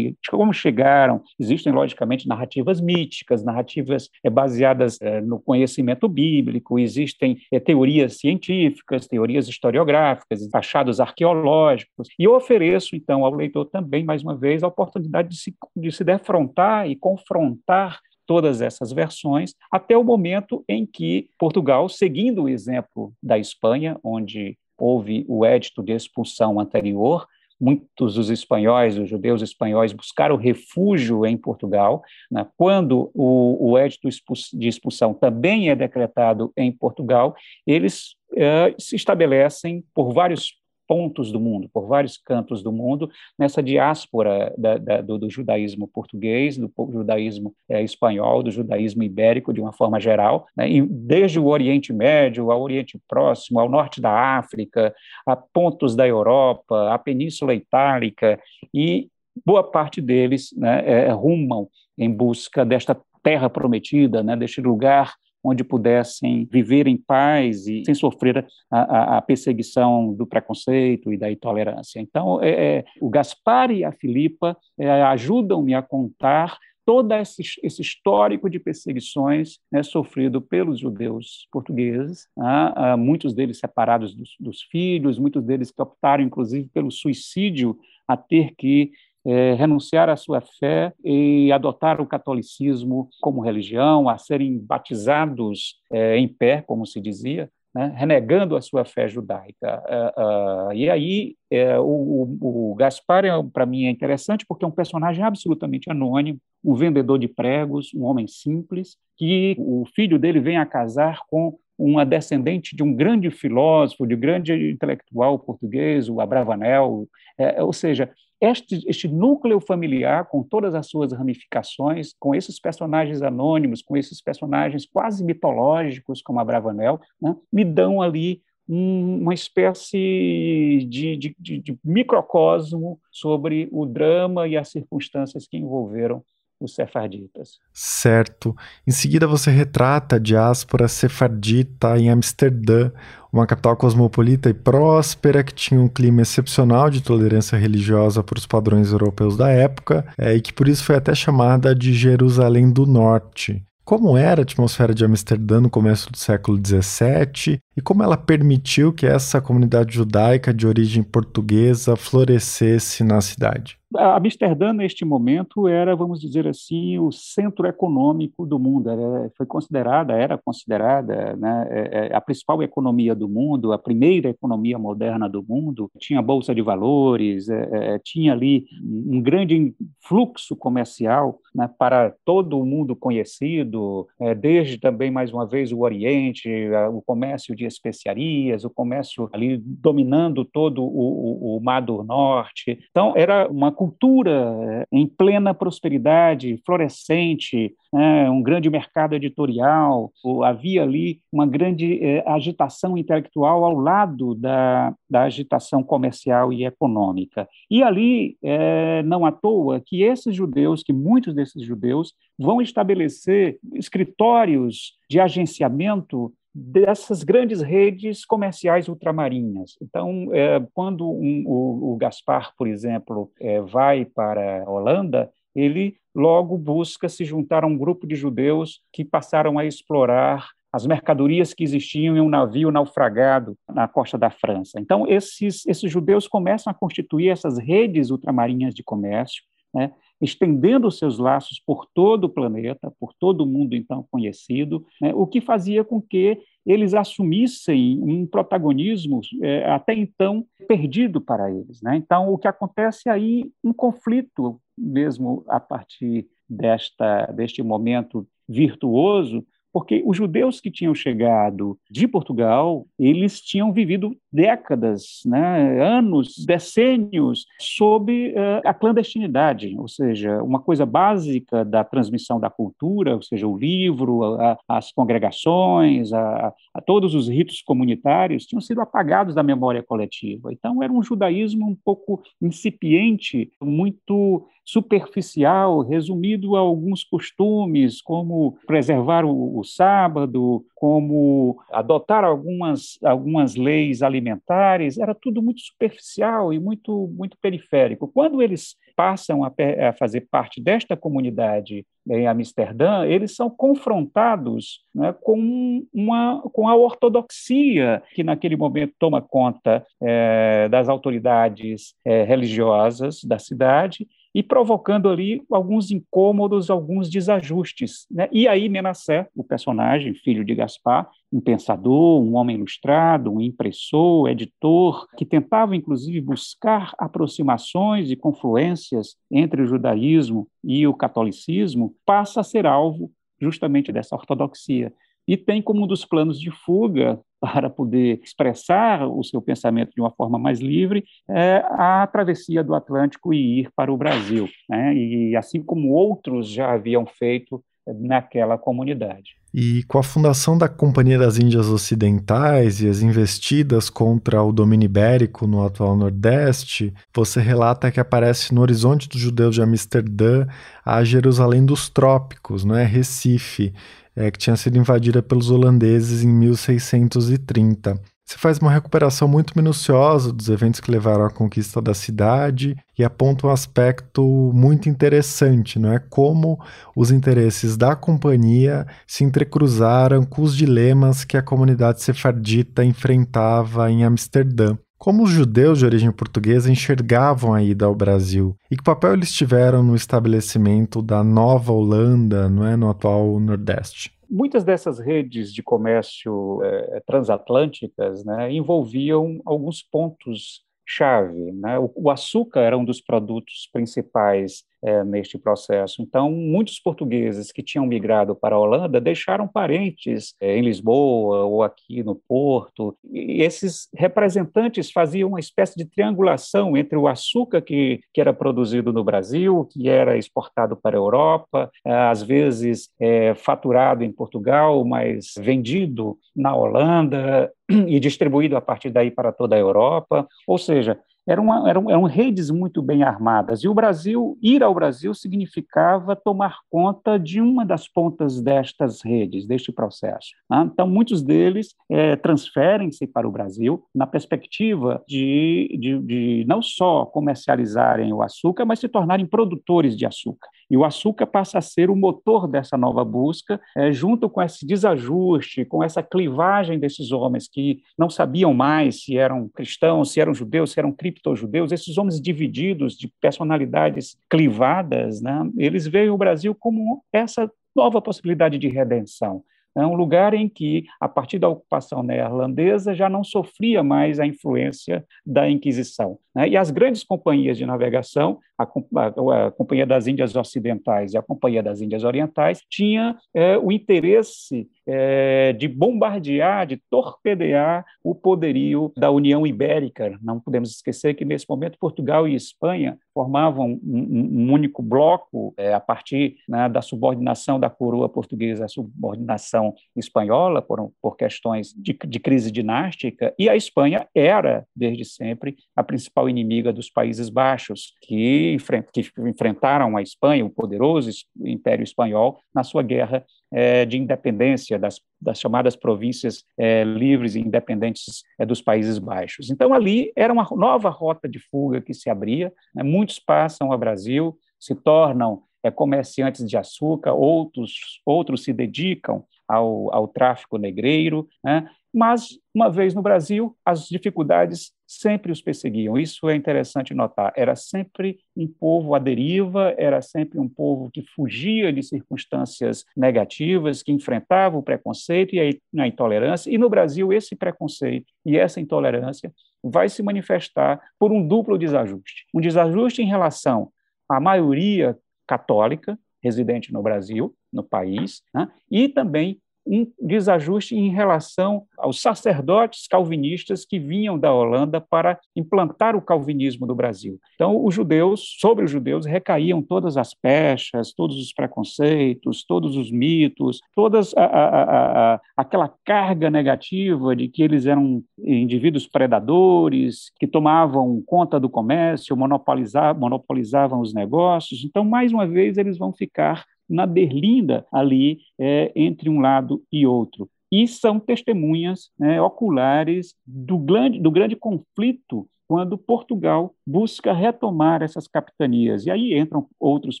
como 0.30 0.52
chegaram. 0.52 1.22
Existem, 1.38 1.72
logicamente, 1.72 2.28
narrativas 2.28 2.80
míticas, 2.80 3.44
narrativas 3.44 4.08
é, 4.24 4.30
baseadas 4.30 5.00
é, 5.00 5.20
no 5.20 5.40
conhecimento 5.40 6.08
bíblico, 6.08 6.78
existem 6.78 7.38
é, 7.52 7.58
teorias 7.58 8.18
científicas, 8.18 9.06
teorias 9.06 9.48
historiográficas, 9.48 10.48
achados 10.54 11.00
arqueológicos, 11.00 12.08
e 12.18 12.24
eu 12.24 12.34
ofereço, 12.34 12.94
então, 12.94 13.24
ao 13.24 13.34
leitor 13.34 13.66
também, 13.66 14.04
mais 14.04 14.22
uma 14.22 14.36
vez, 14.36 14.62
a 14.62 14.68
oportunidade 14.68 15.28
de 15.28 15.36
se, 15.36 15.54
de 15.76 15.90
se 15.90 16.04
defrontar 16.04 16.88
e 16.88 16.94
confrontar 16.94 18.00
todas 18.26 18.60
essas 18.60 18.92
versões, 18.92 19.54
até 19.70 19.96
o 19.96 20.04
momento 20.04 20.64
em 20.68 20.86
que 20.86 21.28
Portugal, 21.38 21.88
seguindo 21.88 22.44
o 22.44 22.48
exemplo 22.48 23.12
da 23.22 23.38
Espanha, 23.38 23.98
onde 24.02 24.56
houve 24.82 25.24
o 25.28 25.44
édito 25.44 25.80
de 25.80 25.92
expulsão 25.92 26.58
anterior, 26.58 27.26
muitos 27.60 28.14
dos 28.14 28.28
espanhóis, 28.28 28.98
os 28.98 29.08
judeus 29.08 29.40
espanhóis, 29.40 29.92
buscaram 29.92 30.34
refúgio 30.34 31.24
em 31.24 31.36
Portugal. 31.36 32.02
Né? 32.28 32.44
Quando 32.56 33.08
o, 33.14 33.70
o 33.70 33.78
édito 33.78 34.08
de 34.52 34.66
expulsão 34.66 35.14
também 35.14 35.70
é 35.70 35.76
decretado 35.76 36.52
em 36.56 36.72
Portugal, 36.72 37.36
eles 37.64 38.16
uh, 38.32 38.74
se 38.76 38.96
estabelecem 38.96 39.84
por 39.94 40.12
vários 40.12 40.60
pontos 40.92 41.32
do 41.32 41.40
mundo, 41.40 41.70
por 41.72 41.86
vários 41.86 42.18
cantos 42.18 42.62
do 42.62 42.70
mundo, 42.70 43.10
nessa 43.38 43.62
diáspora 43.62 44.52
da, 44.58 44.76
da, 44.76 45.00
do, 45.00 45.16
do, 45.16 45.30
judaísmo 45.30 45.88
português, 45.88 46.58
do 46.58 46.70
judaísmo 46.90 47.54
é, 47.66 47.82
espanhol, 47.82 48.42
do 48.42 48.50
judaísmo 48.50 49.02
ibérico, 49.02 49.54
de 49.54 49.60
uma 49.62 49.72
forma 49.72 49.98
geral, 49.98 50.46
né, 50.54 50.66
desde 50.86 51.40
o 51.40 51.46
Oriente 51.46 51.94
Médio 51.94 52.50
ao 52.50 52.60
Oriente 52.60 53.00
Próximo, 53.08 53.58
ao 53.58 53.70
norte 53.70 54.02
da 54.02 54.36
África, 54.36 54.94
a 55.26 55.34
pontos 55.34 55.96
da 55.96 56.06
Europa, 56.06 56.92
a 56.92 56.98
Península 56.98 57.54
Itálica, 57.54 58.38
e 58.74 59.08
boa 59.46 59.64
parte 59.64 59.98
deles 59.98 60.54
né, 60.54 60.82
é, 60.84 61.10
rumam 61.10 61.70
em 61.96 62.10
busca 62.10 62.66
desta 62.66 63.00
terra 63.22 63.48
prometida, 63.48 64.22
né, 64.22 64.36
deste 64.36 64.60
lugar 64.60 65.14
onde 65.42 65.64
pudessem 65.64 66.46
viver 66.50 66.86
em 66.86 66.96
paz 66.96 67.66
e 67.66 67.82
sem 67.84 67.94
sofrer 67.94 68.46
a, 68.70 69.18
a 69.18 69.22
perseguição 69.22 70.14
do 70.14 70.26
preconceito 70.26 71.12
e 71.12 71.18
da 71.18 71.30
intolerância. 71.30 72.00
Então, 72.00 72.42
é, 72.42 72.78
é, 72.78 72.84
o 73.00 73.10
Gaspar 73.10 73.70
e 73.70 73.84
a 73.84 73.92
Filipa 73.92 74.56
é, 74.78 74.90
ajudam-me 75.02 75.74
a 75.74 75.82
contar 75.82 76.58
todo 76.84 77.12
esse, 77.14 77.42
esse, 77.62 77.80
histórico 77.80 78.50
de 78.50 78.58
perseguições 78.58 79.58
né, 79.70 79.82
sofrido 79.82 80.40
pelos 80.40 80.80
judeus 80.80 81.46
portugueses, 81.50 82.26
né, 82.36 82.72
ah, 82.74 82.96
muitos 82.96 83.32
deles 83.32 83.58
separados 83.58 84.14
dos, 84.14 84.34
dos, 84.38 84.62
filhos, 84.62 85.18
muitos 85.18 85.44
deles 85.44 85.70
que 85.70 85.80
optaram, 85.80 86.24
inclusive, 86.24 86.68
pelo 86.68 86.90
suicídio 86.90 87.78
a 88.06 88.16
ter 88.16 88.54
que 88.56 88.90
é, 89.24 89.54
renunciar 89.54 90.08
à 90.08 90.16
sua 90.16 90.40
fé 90.40 90.92
e 91.04 91.50
adotar 91.52 92.00
o 92.00 92.06
catolicismo 92.06 93.08
como 93.20 93.40
religião, 93.40 94.08
a 94.08 94.18
serem 94.18 94.58
batizados 94.58 95.76
é, 95.92 96.16
em 96.16 96.28
pé, 96.28 96.62
como 96.66 96.86
se 96.86 97.00
dizia, 97.00 97.48
né, 97.74 97.92
renegando 97.96 98.56
a 98.56 98.60
sua 98.60 98.84
fé 98.84 99.08
judaica. 99.08 99.82
Uh, 99.86 100.68
uh, 100.68 100.72
e 100.74 100.90
aí, 100.90 101.36
uh, 101.50 101.80
o, 101.80 102.70
o, 102.70 102.74
Gaspar, 102.74 103.24
é, 103.24 103.30
para 103.52 103.64
mim, 103.64 103.86
é 103.86 103.90
interessante 103.90 104.44
porque 104.46 104.64
é 104.64 104.68
um 104.68 104.72
personagem 104.72 105.24
absolutamente 105.24 105.90
anônimo, 105.90 106.38
um 106.62 106.74
vendedor 106.74 107.18
de 107.18 107.28
pregos, 107.28 107.90
um 107.94 108.04
homem 108.04 108.26
simples, 108.26 108.96
que 109.16 109.56
o 109.58 109.84
filho 109.94 110.18
dele 110.18 110.38
vem 110.38 110.58
a 110.58 110.66
casar 110.66 111.20
com 111.28 111.58
uma 111.78 112.04
descendente 112.04 112.76
de 112.76 112.82
um 112.82 112.94
grande 112.94 113.30
filósofo, 113.30 114.06
de 114.06 114.14
um 114.14 114.20
grande 114.20 114.70
intelectual 114.70 115.38
português, 115.38 116.08
o 116.08 116.20
Abravanel, 116.20 117.08
é, 117.38 117.62
ou 117.62 117.72
seja, 117.72 118.10
este, 118.42 118.82
este 118.88 119.06
núcleo 119.06 119.60
familiar, 119.60 120.26
com 120.26 120.42
todas 120.42 120.74
as 120.74 120.88
suas 120.88 121.12
ramificações, 121.12 122.12
com 122.18 122.34
esses 122.34 122.58
personagens 122.58 123.22
anônimos, 123.22 123.82
com 123.82 123.96
esses 123.96 124.20
personagens 124.20 124.84
quase 124.84 125.24
mitológicos, 125.24 126.20
como 126.20 126.40
a 126.40 126.44
Bravanel, 126.44 127.00
né, 127.20 127.36
me 127.52 127.64
dão 127.64 128.02
ali 128.02 128.42
um, 128.68 129.20
uma 129.22 129.32
espécie 129.32 130.84
de, 130.90 131.16
de, 131.16 131.36
de 131.38 131.78
microcosmo 131.84 133.00
sobre 133.12 133.68
o 133.70 133.86
drama 133.86 134.48
e 134.48 134.56
as 134.56 134.70
circunstâncias 134.70 135.46
que 135.46 135.56
envolveram 135.56 136.24
os 136.64 136.74
sefarditas. 136.74 137.58
Certo. 137.72 138.54
Em 138.86 138.90
seguida, 138.90 139.26
você 139.26 139.50
retrata 139.50 140.16
a 140.16 140.18
diáspora 140.18 140.88
sefardita 140.88 141.98
em 141.98 142.10
Amsterdã, 142.10 142.90
uma 143.32 143.46
capital 143.46 143.76
cosmopolita 143.76 144.50
e 144.50 144.54
próspera 144.54 145.42
que 145.42 145.54
tinha 145.54 145.80
um 145.80 145.88
clima 145.88 146.22
excepcional 146.22 146.90
de 146.90 147.02
tolerância 147.02 147.56
religiosa 147.56 148.22
para 148.22 148.38
os 148.38 148.46
padrões 148.46 148.92
europeus 148.92 149.36
da 149.36 149.48
época 149.48 150.04
é, 150.18 150.34
e 150.34 150.40
que 150.40 150.52
por 150.52 150.68
isso 150.68 150.84
foi 150.84 150.96
até 150.96 151.14
chamada 151.14 151.74
de 151.74 151.94
Jerusalém 151.94 152.70
do 152.70 152.86
Norte. 152.86 153.64
Como 153.84 154.16
era 154.16 154.42
a 154.42 154.44
atmosfera 154.44 154.94
de 154.94 155.04
Amsterdã 155.04 155.60
no 155.60 155.68
começo 155.68 156.10
do 156.10 156.16
século 156.16 156.56
XVII 156.56 157.58
e 157.76 157.80
como 157.82 158.02
ela 158.02 158.16
permitiu 158.16 158.92
que 158.92 159.06
essa 159.06 159.40
comunidade 159.40 159.94
judaica 159.94 160.54
de 160.54 160.66
origem 160.66 161.02
portuguesa 161.02 161.96
florescesse 161.96 163.02
na 163.02 163.20
cidade? 163.20 163.81
Amsterdã, 163.96 164.72
neste 164.72 165.04
momento, 165.04 165.68
era, 165.68 165.94
vamos 165.94 166.20
dizer 166.20 166.46
assim, 166.46 166.98
o 166.98 167.10
centro 167.10 167.66
econômico 167.66 168.46
do 168.46 168.58
mundo. 168.58 168.90
Era, 168.90 169.30
foi 169.36 169.46
considerada, 169.46 170.14
era 170.14 170.38
considerada 170.38 171.36
né, 171.36 171.66
é, 171.70 172.08
é, 172.12 172.14
a 172.14 172.20
principal 172.20 172.62
economia 172.62 173.14
do 173.14 173.28
mundo, 173.28 173.72
a 173.72 173.78
primeira 173.78 174.30
economia 174.30 174.78
moderna 174.78 175.28
do 175.28 175.42
mundo. 175.42 175.90
Tinha 175.98 176.22
bolsa 176.22 176.54
de 176.54 176.62
valores, 176.62 177.48
é, 177.48 177.98
tinha 178.04 178.32
ali 178.32 178.66
um 178.82 179.20
grande 179.20 179.74
fluxo 180.06 180.56
comercial 180.56 181.38
né, 181.54 181.68
para 181.78 182.14
todo 182.24 182.58
o 182.58 182.64
mundo 182.64 182.94
conhecido, 182.94 184.06
desde 184.40 184.78
também, 184.78 185.10
mais 185.10 185.32
uma 185.32 185.46
vez, 185.46 185.72
o 185.72 185.80
Oriente, 185.80 186.48
o 186.92 187.02
comércio 187.02 187.54
de 187.54 187.64
especiarias, 187.64 188.64
o 188.64 188.70
comércio 188.70 189.28
ali 189.32 189.58
dominando 189.58 190.44
todo 190.44 190.82
o, 190.82 190.86
o, 190.86 191.56
o 191.56 191.60
Mar 191.60 191.80
do 191.80 192.02
Norte. 192.02 192.78
Então, 192.90 193.12
era 193.16 193.48
uma 193.48 193.72
cultura 193.82 194.54
eh, 194.60 194.86
em 194.92 195.08
plena 195.08 195.52
prosperidade, 195.52 196.56
florescente, 196.64 197.74
né, 197.92 198.30
um 198.30 198.40
grande 198.40 198.70
mercado 198.70 199.16
editorial, 199.16 200.12
havia 200.44 200.84
ali 200.84 201.20
uma 201.32 201.44
grande 201.44 201.98
eh, 202.00 202.22
agitação 202.24 202.96
intelectual 202.96 203.64
ao 203.64 203.74
lado 203.74 204.36
da, 204.36 204.94
da 205.10 205.22
agitação 205.24 205.82
comercial 205.82 206.52
e 206.52 206.64
econômica. 206.64 207.48
E 207.68 207.82
ali, 207.82 208.36
eh, 208.40 209.02
não 209.02 209.26
à 209.26 209.32
toa, 209.32 209.82
que 209.84 210.04
esses 210.04 210.32
judeus, 210.32 210.84
que 210.84 210.92
muitos 210.92 211.34
desses 211.34 211.64
judeus, 211.64 212.14
vão 212.38 212.62
estabelecer 212.62 213.58
escritórios 213.74 214.92
de 215.10 215.18
agenciamento 215.18 216.32
dessas 216.54 217.22
grandes 217.22 217.60
redes 217.62 218.24
comerciais 218.24 218.88
ultramarinas. 218.88 219.76
Então, 219.80 220.28
é, 220.32 220.64
quando 220.74 221.08
um, 221.08 221.44
o, 221.46 221.92
o, 221.92 221.96
Gaspar, 221.96 222.52
por 222.56 222.66
exemplo, 222.66 223.30
é, 223.40 223.60
vai 223.60 224.04
para 224.04 224.62
a 224.62 224.70
Holanda, 224.70 225.30
ele 225.54 225.96
logo 226.14 226.58
busca 226.58 227.08
se 227.08 227.24
juntar 227.24 227.64
a 227.64 227.66
um 227.66 227.76
grupo 227.76 228.06
de 228.06 228.14
judeus 228.14 228.82
que 228.92 229.04
passaram 229.04 229.58
a 229.58 229.64
explorar 229.64 230.50
as 230.72 230.86
mercadorias 230.86 231.52
que 231.52 231.62
existiam 231.62 232.16
em 232.16 232.20
um 232.20 232.30
navio 232.30 232.70
naufragado 232.70 233.56
na 233.68 233.86
costa 233.86 234.16
da 234.16 234.30
França. 234.30 234.80
Então, 234.80 235.06
esses, 235.06 235.66
esses 235.66 235.90
judeus 235.90 236.26
começam 236.26 236.70
a 236.70 236.74
constituir 236.74 237.28
essas 237.28 237.58
redes 237.58 238.10
ultramarinhas 238.10 238.74
de 238.74 238.82
comércio, 238.82 239.42
né? 239.74 239.92
Estendendo 240.22 240.90
seus 240.90 241.18
laços 241.18 241.60
por 241.66 241.86
todo 241.92 242.24
o 242.24 242.28
planeta, 242.28 242.92
por 242.98 243.12
todo 243.12 243.42
o 243.42 243.46
mundo 243.46 243.74
então 243.74 244.06
conhecido, 244.10 244.86
né, 245.00 245.12
o 245.14 245.26
que 245.26 245.40
fazia 245.40 245.84
com 245.84 246.00
que 246.00 246.40
eles 246.64 246.94
assumissem 246.94 247.98
um 248.00 248.24
protagonismo 248.24 249.20
é, 249.42 249.68
até 249.70 249.94
então 249.94 250.46
perdido 250.68 251.20
para 251.20 251.50
eles. 251.50 251.82
Né? 251.82 251.96
Então, 251.96 252.32
o 252.32 252.38
que 252.38 252.46
acontece 252.46 253.08
aí, 253.08 253.50
um 253.64 253.72
conflito 253.72 254.60
mesmo 254.78 255.44
a 255.48 255.58
partir 255.58 256.28
desta, 256.48 257.26
deste 257.26 257.62
momento 257.62 258.26
virtuoso, 258.48 259.44
porque 259.72 260.02
os 260.04 260.16
judeus 260.16 260.60
que 260.60 260.70
tinham 260.70 260.94
chegado 260.94 261.78
de 261.90 262.06
Portugal, 262.06 262.86
eles 262.98 263.40
tinham 263.40 263.72
vivido 263.72 264.16
décadas, 264.32 265.22
né, 265.24 265.82
anos, 265.82 266.44
decênios 266.46 267.46
sob 267.58 268.30
uh, 268.32 268.66
a 268.66 268.74
clandestinidade, 268.74 269.74
ou 269.78 269.88
seja, 269.88 270.42
uma 270.42 270.60
coisa 270.60 270.84
básica 270.84 271.64
da 271.64 271.84
transmissão 271.84 272.38
da 272.38 272.50
cultura, 272.50 273.16
ou 273.16 273.22
seja, 273.22 273.46
o 273.46 273.56
livro, 273.56 274.34
a, 274.34 274.58
as 274.68 274.92
congregações, 274.92 276.12
a, 276.12 276.52
a, 276.74 276.80
todos 276.80 277.14
os 277.14 277.28
ritos 277.28 277.62
comunitários 277.62 278.46
tinham 278.46 278.60
sido 278.60 278.80
apagados 278.80 279.34
da 279.34 279.42
memória 279.42 279.82
coletiva. 279.82 280.52
Então 280.52 280.82
era 280.82 280.92
um 280.92 281.02
judaísmo 281.02 281.68
um 281.68 281.76
pouco 281.76 282.22
incipiente, 282.40 283.50
muito 283.60 284.46
superficial, 284.64 285.80
resumido 285.80 286.56
a 286.56 286.60
alguns 286.60 287.04
costumes, 287.04 288.00
como 288.00 288.56
preservar 288.66 289.24
o, 289.24 289.58
o 289.58 289.64
sábado, 289.64 290.64
como 290.74 291.62
adotar 291.70 292.24
algumas, 292.24 292.98
algumas 293.04 293.54
leis 293.54 294.02
alimentares, 294.02 294.98
era 294.98 295.14
tudo 295.14 295.42
muito 295.42 295.60
superficial 295.60 296.52
e 296.52 296.58
muito, 296.58 297.08
muito 297.16 297.36
periférico. 297.40 298.08
Quando 298.08 298.42
eles 298.42 298.76
passam 298.96 299.44
a, 299.44 299.52
a 299.88 299.92
fazer 299.92 300.26
parte 300.30 300.60
desta 300.60 300.96
comunidade 300.96 301.86
em 302.10 302.26
Amsterdã, 302.26 303.06
eles 303.06 303.34
são 303.34 303.48
confrontados 303.48 304.80
né, 304.94 305.14
com, 305.22 305.86
uma, 305.94 306.42
com 306.52 306.68
a 306.68 306.74
ortodoxia 306.74 308.02
que 308.12 308.24
naquele 308.24 308.56
momento 308.56 308.94
toma 308.98 309.22
conta 309.22 309.86
é, 310.02 310.68
das 310.68 310.88
autoridades 310.88 311.94
é, 312.04 312.24
religiosas 312.24 313.22
da 313.22 313.38
cidade 313.38 314.06
e 314.34 314.42
provocando 314.42 315.08
ali 315.08 315.42
alguns 315.50 315.90
incômodos, 315.90 316.70
alguns 316.70 317.10
desajustes. 317.10 318.06
Né? 318.10 318.28
E 318.32 318.48
aí 318.48 318.68
Menassé, 318.68 319.28
o 319.36 319.44
personagem, 319.44 320.14
filho 320.14 320.44
de 320.44 320.54
Gaspar, 320.54 321.08
um 321.32 321.40
pensador, 321.40 322.22
um 322.22 322.34
homem 322.34 322.56
ilustrado, 322.56 323.32
um 323.32 323.40
impressor, 323.40 324.28
editor, 324.28 325.06
que 325.16 325.24
tentava 325.24 325.76
inclusive 325.76 326.20
buscar 326.20 326.94
aproximações 326.98 328.10
e 328.10 328.16
confluências 328.16 329.16
entre 329.30 329.62
o 329.62 329.66
judaísmo 329.66 330.48
e 330.64 330.86
o 330.86 330.94
catolicismo, 330.94 331.94
passa 332.04 332.40
a 332.40 332.44
ser 332.44 332.66
alvo 332.66 333.10
justamente 333.40 333.92
dessa 333.92 334.14
ortodoxia 334.14 334.92
e 335.26 335.36
tem 335.36 335.62
como 335.62 335.84
um 335.84 335.86
dos 335.86 336.04
planos 336.04 336.40
de 336.40 336.50
fuga 336.50 337.20
para 337.40 337.68
poder 337.68 338.20
expressar 338.22 339.06
o 339.06 339.22
seu 339.24 339.42
pensamento 339.42 339.90
de 339.94 340.00
uma 340.00 340.12
forma 340.12 340.38
mais 340.38 340.60
livre 340.60 341.04
é 341.28 341.64
a 341.70 342.06
travessia 342.06 342.62
do 342.62 342.74
Atlântico 342.74 343.34
e 343.34 343.60
ir 343.60 343.70
para 343.74 343.92
o 343.92 343.96
Brasil, 343.96 344.48
né? 344.68 344.94
e 344.94 345.34
assim 345.36 345.60
como 345.60 345.90
outros 345.90 346.48
já 346.48 346.72
haviam 346.72 347.04
feito 347.04 347.62
naquela 347.86 348.56
comunidade. 348.56 349.36
E 349.52 349.82
com 349.82 349.98
a 349.98 350.02
fundação 350.02 350.56
da 350.56 350.68
Companhia 350.68 351.18
das 351.18 351.36
Índias 351.36 351.68
Ocidentais 351.68 352.80
e 352.80 352.88
as 352.88 353.02
investidas 353.02 353.90
contra 353.90 354.42
o 354.42 354.52
domínio 354.52 354.86
ibérico 354.86 355.46
no 355.46 355.62
atual 355.66 355.94
Nordeste, 355.94 356.94
você 357.14 357.40
relata 357.40 357.90
que 357.90 358.00
aparece 358.00 358.54
no 358.54 358.62
horizonte 358.62 359.08
dos 359.08 359.20
judeus 359.20 359.54
de 359.54 359.62
Amsterdã 359.62 360.46
a 360.84 361.04
Jerusalém 361.04 361.66
dos 361.66 361.90
Trópicos, 361.90 362.64
não 362.64 362.76
é 362.76 362.84
Recife, 362.84 363.74
é, 364.14 364.30
que 364.30 364.38
tinha 364.38 364.56
sido 364.56 364.78
invadida 364.78 365.22
pelos 365.22 365.50
holandeses 365.50 366.22
em 366.22 366.28
1630. 366.28 368.00
Você 368.24 368.38
faz 368.38 368.58
uma 368.58 368.70
recuperação 368.70 369.28
muito 369.28 369.52
minuciosa 369.54 370.32
dos 370.32 370.48
eventos 370.48 370.80
que 370.80 370.90
levaram 370.90 371.26
à 371.26 371.30
conquista 371.30 371.82
da 371.82 371.92
cidade 371.92 372.76
e 372.98 373.04
aponta 373.04 373.46
um 373.46 373.50
aspecto 373.50 374.50
muito 374.54 374.88
interessante, 374.88 375.78
não 375.78 375.92
é? 375.92 375.98
Como 375.98 376.58
os 376.96 377.10
interesses 377.10 377.76
da 377.76 377.94
companhia 377.94 378.86
se 379.06 379.22
entrecruzaram 379.22 380.24
com 380.24 380.42
os 380.42 380.56
dilemas 380.56 381.24
que 381.24 381.36
a 381.36 381.42
comunidade 381.42 382.00
sefardita 382.00 382.84
enfrentava 382.84 383.90
em 383.90 384.02
Amsterdã. 384.02 384.78
Como 385.02 385.24
os 385.24 385.30
judeus 385.30 385.80
de 385.80 385.84
origem 385.84 386.12
portuguesa 386.12 386.70
enxergavam 386.70 387.52
a 387.52 387.60
ida 387.60 387.86
ao 387.86 387.92
Brasil 387.92 388.56
e 388.70 388.76
que 388.76 388.84
papel 388.84 389.14
eles 389.14 389.32
tiveram 389.32 389.82
no 389.82 389.96
estabelecimento 389.96 391.02
da 391.02 391.24
Nova 391.24 391.72
Holanda, 391.72 392.48
não 392.48 392.64
é, 392.64 392.76
no 392.76 392.88
atual 392.88 393.40
Nordeste. 393.40 394.16
Muitas 394.30 394.62
dessas 394.62 395.00
redes 395.00 395.52
de 395.52 395.60
comércio 395.60 396.60
eh, 396.62 397.02
transatlânticas 397.04 398.24
né, 398.24 398.52
envolviam 398.52 399.40
alguns 399.44 399.82
pontos 399.82 400.62
chave. 400.86 401.50
Né? 401.50 401.76
O, 401.80 401.90
o, 401.96 402.08
açúcar 402.08 402.60
era 402.60 402.78
um 402.78 402.84
dos 402.84 403.00
produtos 403.00 403.68
principais 403.72 404.62
é, 404.84 405.04
neste 405.04 405.38
processo. 405.38 406.02
Então, 406.02 406.30
muitos 406.30 406.78
portugueses 406.80 407.52
que 407.52 407.62
tinham 407.62 407.86
migrado 407.86 408.34
para 408.34 408.56
a 408.56 408.58
Holanda 408.58 409.00
deixaram 409.00 409.46
parentes 409.46 410.34
é, 410.40 410.56
em 410.56 410.62
Lisboa 410.62 411.44
ou 411.44 411.62
aqui 411.62 412.02
no 412.02 412.14
Porto, 412.14 412.96
e 413.10 413.42
esses 413.42 413.88
representantes 413.94 414.90
faziam 414.90 415.30
uma 415.30 415.40
espécie 415.40 415.76
de 415.76 415.84
triangulação 415.84 416.76
entre 416.76 416.96
o 416.96 417.06
açúcar 417.08 417.60
que, 417.60 418.00
que 418.12 418.20
era 418.20 418.32
produzido 418.32 418.92
no 418.92 419.04
Brasil, 419.04 419.68
que 419.70 419.88
era 419.88 420.16
exportado 420.16 420.76
para 420.76 420.96
a 420.96 421.00
Europa, 421.00 421.70
é, 421.84 421.92
às 421.92 422.22
vezes 422.22 422.88
é, 423.00 423.34
faturado 423.34 424.04
em 424.04 424.12
Portugal, 424.12 424.84
mas 424.84 425.34
vendido 425.38 426.18
na 426.34 426.54
Holanda 426.54 427.52
e 427.86 428.00
distribuído 428.00 428.56
a 428.56 428.60
partir 428.60 428.90
daí 428.90 429.10
para 429.10 429.32
toda 429.32 429.56
a 429.56 429.58
Europa. 429.58 430.26
Ou 430.46 430.58
seja, 430.58 430.98
eram, 431.26 431.66
eram, 431.66 431.90
eram 431.90 432.04
redes 432.04 432.50
muito 432.50 432.82
bem 432.82 433.02
armadas. 433.02 433.62
E 433.62 433.68
o 433.68 433.74
Brasil, 433.74 434.36
ir 434.42 434.62
ao 434.62 434.74
Brasil, 434.74 435.14
significava 435.14 436.16
tomar 436.16 436.58
conta 436.70 437.18
de 437.18 437.40
uma 437.40 437.64
das 437.64 437.88
pontas 437.88 438.40
destas 438.40 439.02
redes, 439.02 439.46
deste 439.46 439.72
processo. 439.72 440.30
Né? 440.50 440.68
Então, 440.72 440.86
muitos 440.86 441.22
deles 441.22 441.74
é, 441.90 442.16
transferem-se 442.16 443.06
para 443.06 443.26
o 443.28 443.32
Brasil 443.32 443.84
na 443.94 444.06
perspectiva 444.06 445.02
de, 445.06 445.76
de, 445.80 445.98
de 446.00 446.44
não 446.46 446.62
só 446.62 447.04
comercializarem 447.06 448.12
o 448.12 448.22
açúcar, 448.22 448.64
mas 448.64 448.80
se 448.80 448.88
tornarem 448.88 449.26
produtores 449.26 449.96
de 449.96 450.06
açúcar. 450.06 450.48
E 450.70 450.76
o 450.76 450.84
açúcar 450.84 451.26
passa 451.26 451.58
a 451.58 451.60
ser 451.60 451.90
o 451.90 451.96
motor 451.96 452.48
dessa 452.48 452.78
nova 452.78 453.04
busca, 453.04 453.60
é, 453.76 453.92
junto 453.92 454.28
com 454.30 454.40
esse 454.40 454.66
desajuste, 454.66 455.66
com 455.66 455.84
essa 455.84 456.02
clivagem 456.02 456.78
desses 456.78 457.12
homens 457.12 457.46
que 457.46 457.82
não 457.98 458.08
sabiam 458.08 458.54
mais 458.54 459.04
se 459.04 459.18
eram 459.18 459.48
cristãos, 459.48 460.12
se 460.12 460.20
eram 460.20 460.32
judeus, 460.32 460.72
se 460.72 460.80
eram 460.80 460.90
criptojudeus, 461.12 461.72
esses 461.72 461.96
homens 461.98 462.20
divididos, 462.20 462.96
de 462.96 463.08
personalidades 463.20 464.16
clivadas, 464.28 465.20
né, 465.20 465.50
eles 465.56 465.86
veem 465.86 466.10
o 466.10 466.18
Brasil 466.18 466.54
como 466.54 467.02
essa 467.12 467.50
nova 467.74 468.00
possibilidade 468.00 468.58
de 468.58 468.68
redenção. 468.68 469.42
É 469.74 469.86
um 469.86 469.94
lugar 469.94 470.34
em 470.34 470.48
que, 470.48 470.84
a 471.00 471.08
partir 471.08 471.38
da 471.38 471.48
ocupação 471.48 472.02
neerlandesa, 472.02 472.94
já 472.94 473.08
não 473.08 473.24
sofria 473.24 473.82
mais 473.82 474.20
a 474.20 474.26
influência 474.26 475.04
da 475.24 475.48
Inquisição. 475.48 476.18
Né? 476.34 476.50
E 476.50 476.56
as 476.56 476.70
grandes 476.70 477.02
companhias 477.02 477.56
de 477.56 477.64
navegação, 477.64 478.38
a, 478.62 479.00
a, 479.00 479.46
a, 479.46 479.50
Companhia 479.50 479.86
das 479.86 480.06
Índias 480.06 480.34
Ocidentais 480.34 481.12
e 481.12 481.18
a 481.18 481.22
Companhia 481.22 481.62
das 481.62 481.80
Índias 481.80 482.04
Orientais, 482.04 482.62
tinha 482.68 483.16
é, 483.34 483.58
o 483.58 483.70
interesse 483.70 484.68
é, 484.86 485.52
de 485.52 485.68
bombardear, 485.68 486.66
de 486.66 486.80
torpedear 486.90 487.84
o 488.02 488.14
poderio 488.14 488.92
da 488.96 489.10
União 489.10 489.46
Ibérica. 489.46 490.18
Não 490.22 490.40
podemos 490.40 490.70
esquecer 490.70 491.14
que, 491.14 491.24
nesse 491.24 491.46
momento, 491.48 491.78
Portugal 491.78 492.26
e 492.26 492.34
Espanha 492.34 492.98
formavam 493.14 493.80
um, 493.84 494.48
um 494.48 494.52
único 494.52 494.82
bloco 494.82 495.54
é, 495.56 495.74
a 495.74 495.80
partir 495.80 496.36
né, 496.48 496.68
da 496.68 496.82
subordinação 496.82 497.60
da 497.60 497.70
coroa 497.70 498.08
portuguesa 498.08 498.64
à 498.64 498.68
subordinação 498.68 499.74
espanhola, 499.96 500.62
por, 500.62 500.92
por 501.00 501.16
questões 501.16 501.72
de, 501.74 501.96
de 502.06 502.20
crise 502.20 502.50
dinástica, 502.50 503.34
e 503.38 503.48
a 503.48 503.56
Espanha 503.56 504.06
era, 504.14 504.66
desde 504.74 505.04
sempre, 505.04 505.56
a 505.76 505.82
principal 505.82 506.28
inimiga 506.28 506.72
dos 506.72 506.90
Países 506.90 507.28
Baixos, 507.28 507.94
que, 508.00 508.51
que 508.92 509.10
enfrentaram 509.18 509.96
a 509.96 510.02
Espanha, 510.02 510.44
o 510.44 510.50
poderoso 510.50 511.10
Império 511.40 511.82
Espanhol, 511.82 512.38
na 512.54 512.62
sua 512.62 512.82
guerra 512.82 513.24
é, 513.52 513.84
de 513.84 513.98
independência 513.98 514.78
das, 514.78 515.00
das 515.20 515.38
chamadas 515.38 515.76
províncias 515.76 516.44
é, 516.58 516.84
livres 516.84 517.34
e 517.34 517.40
independentes 517.40 518.22
é, 518.38 518.46
dos 518.46 518.60
Países 518.60 518.98
Baixos. 518.98 519.50
Então, 519.50 519.72
ali 519.72 520.12
era 520.16 520.32
uma 520.32 520.46
nova 520.52 520.88
rota 520.88 521.28
de 521.28 521.38
fuga 521.38 521.80
que 521.80 521.94
se 521.94 522.08
abria, 522.10 522.52
né? 522.74 522.82
muitos 522.82 523.18
passam 523.18 523.72
ao 523.72 523.78
Brasil, 523.78 524.36
se 524.58 524.74
tornam 524.74 525.42
comerciantes 525.76 526.48
de 526.48 526.56
açúcar, 526.56 527.12
outros, 527.12 528.00
outros 528.04 528.42
se 528.42 528.52
dedicam 528.52 529.24
ao, 529.46 529.94
ao 529.94 530.08
tráfico 530.08 530.58
negreiro, 530.58 531.28
né? 531.44 531.68
mas, 531.94 532.38
uma 532.54 532.70
vez 532.70 532.94
no 532.94 533.02
Brasil, 533.02 533.56
as 533.64 533.86
dificuldades 533.86 534.72
sempre 534.98 535.32
os 535.32 535.40
perseguiam. 535.40 535.98
Isso 535.98 536.28
é 536.28 536.34
interessante 536.34 536.94
notar. 536.94 537.32
Era 537.36 537.56
sempre 537.56 538.18
um 538.36 538.46
povo 538.46 538.94
à 538.94 538.98
deriva, 538.98 539.74
era 539.76 540.02
sempre 540.02 540.38
um 540.38 540.48
povo 540.48 540.90
que 540.90 541.02
fugia 541.14 541.72
de 541.72 541.82
circunstâncias 541.82 542.84
negativas, 542.96 543.82
que 543.82 543.92
enfrentava 543.92 544.56
o 544.56 544.62
preconceito 544.62 545.34
e 545.34 545.60
a 545.78 545.86
intolerância. 545.86 546.50
E 546.50 546.58
no 546.58 546.68
Brasil, 546.68 547.12
esse 547.12 547.34
preconceito 547.34 548.06
e 548.24 548.36
essa 548.36 548.60
intolerância 548.60 549.32
vai 549.62 549.88
se 549.88 550.02
manifestar 550.02 550.80
por 550.98 551.12
um 551.12 551.26
duplo 551.26 551.56
desajuste. 551.56 552.26
Um 552.34 552.40
desajuste 552.40 553.00
em 553.02 553.06
relação 553.06 553.70
à 554.08 554.20
maioria 554.20 554.96
católica 555.26 555.98
residente 556.22 556.72
no 556.72 556.82
Brasil, 556.82 557.34
no 557.52 557.64
país, 557.64 558.22
né? 558.32 558.48
e 558.70 558.88
também 558.88 559.40
um 559.66 559.86
desajuste 560.00 560.74
em 560.74 560.90
relação 560.90 561.64
aos 561.78 562.00
sacerdotes 562.00 562.86
calvinistas 562.86 563.64
que 563.64 563.78
vinham 563.78 564.18
da 564.18 564.32
Holanda 564.32 564.80
para 564.80 565.18
implantar 565.36 565.96
o 565.96 566.02
calvinismo 566.02 566.66
no 566.66 566.74
Brasil. 566.74 567.18
Então, 567.34 567.64
os 567.64 567.74
judeus, 567.74 568.36
sobre 568.40 568.64
os 568.64 568.70
judeus, 568.70 569.06
recaíam 569.06 569.62
todas 569.62 569.96
as 569.96 570.14
pechas, 570.14 570.92
todos 570.92 571.16
os 571.18 571.32
preconceitos, 571.32 572.44
todos 572.44 572.76
os 572.76 572.90
mitos, 572.90 573.60
todas 573.74 574.12
a, 574.16 574.24
a, 574.24 575.14
a, 575.14 575.20
aquela 575.36 575.72
carga 575.84 576.30
negativa 576.30 577.14
de 577.14 577.28
que 577.28 577.42
eles 577.42 577.66
eram 577.66 578.02
indivíduos 578.18 578.86
predadores, 578.86 580.12
que 580.18 580.26
tomavam 580.26 581.02
conta 581.06 581.38
do 581.38 581.48
comércio, 581.48 582.16
monopolizavam, 582.16 583.00
monopolizavam 583.00 583.80
os 583.80 583.94
negócios. 583.94 584.64
Então, 584.64 584.84
mais 584.84 585.12
uma 585.12 585.26
vez, 585.26 585.56
eles 585.56 585.78
vão 585.78 585.92
ficar 585.92 586.44
na 586.72 586.86
berlinda 586.86 587.66
ali 587.70 588.18
é, 588.38 588.72
entre 588.74 589.08
um 589.08 589.20
lado 589.20 589.62
e 589.70 589.86
outro. 589.86 590.28
E 590.50 590.66
são 590.66 590.98
testemunhas 590.98 591.90
né, 591.98 592.20
oculares 592.20 593.14
do 593.26 593.58
grande, 593.58 594.00
do 594.00 594.10
grande 594.10 594.36
conflito 594.36 595.26
quando 595.52 595.76
Portugal 595.76 596.54
busca 596.66 597.12
retomar 597.12 597.82
essas 597.82 598.08
capitanias. 598.08 598.86
E 598.86 598.90
aí 598.90 599.18
entram 599.18 599.46
outros 599.60 600.00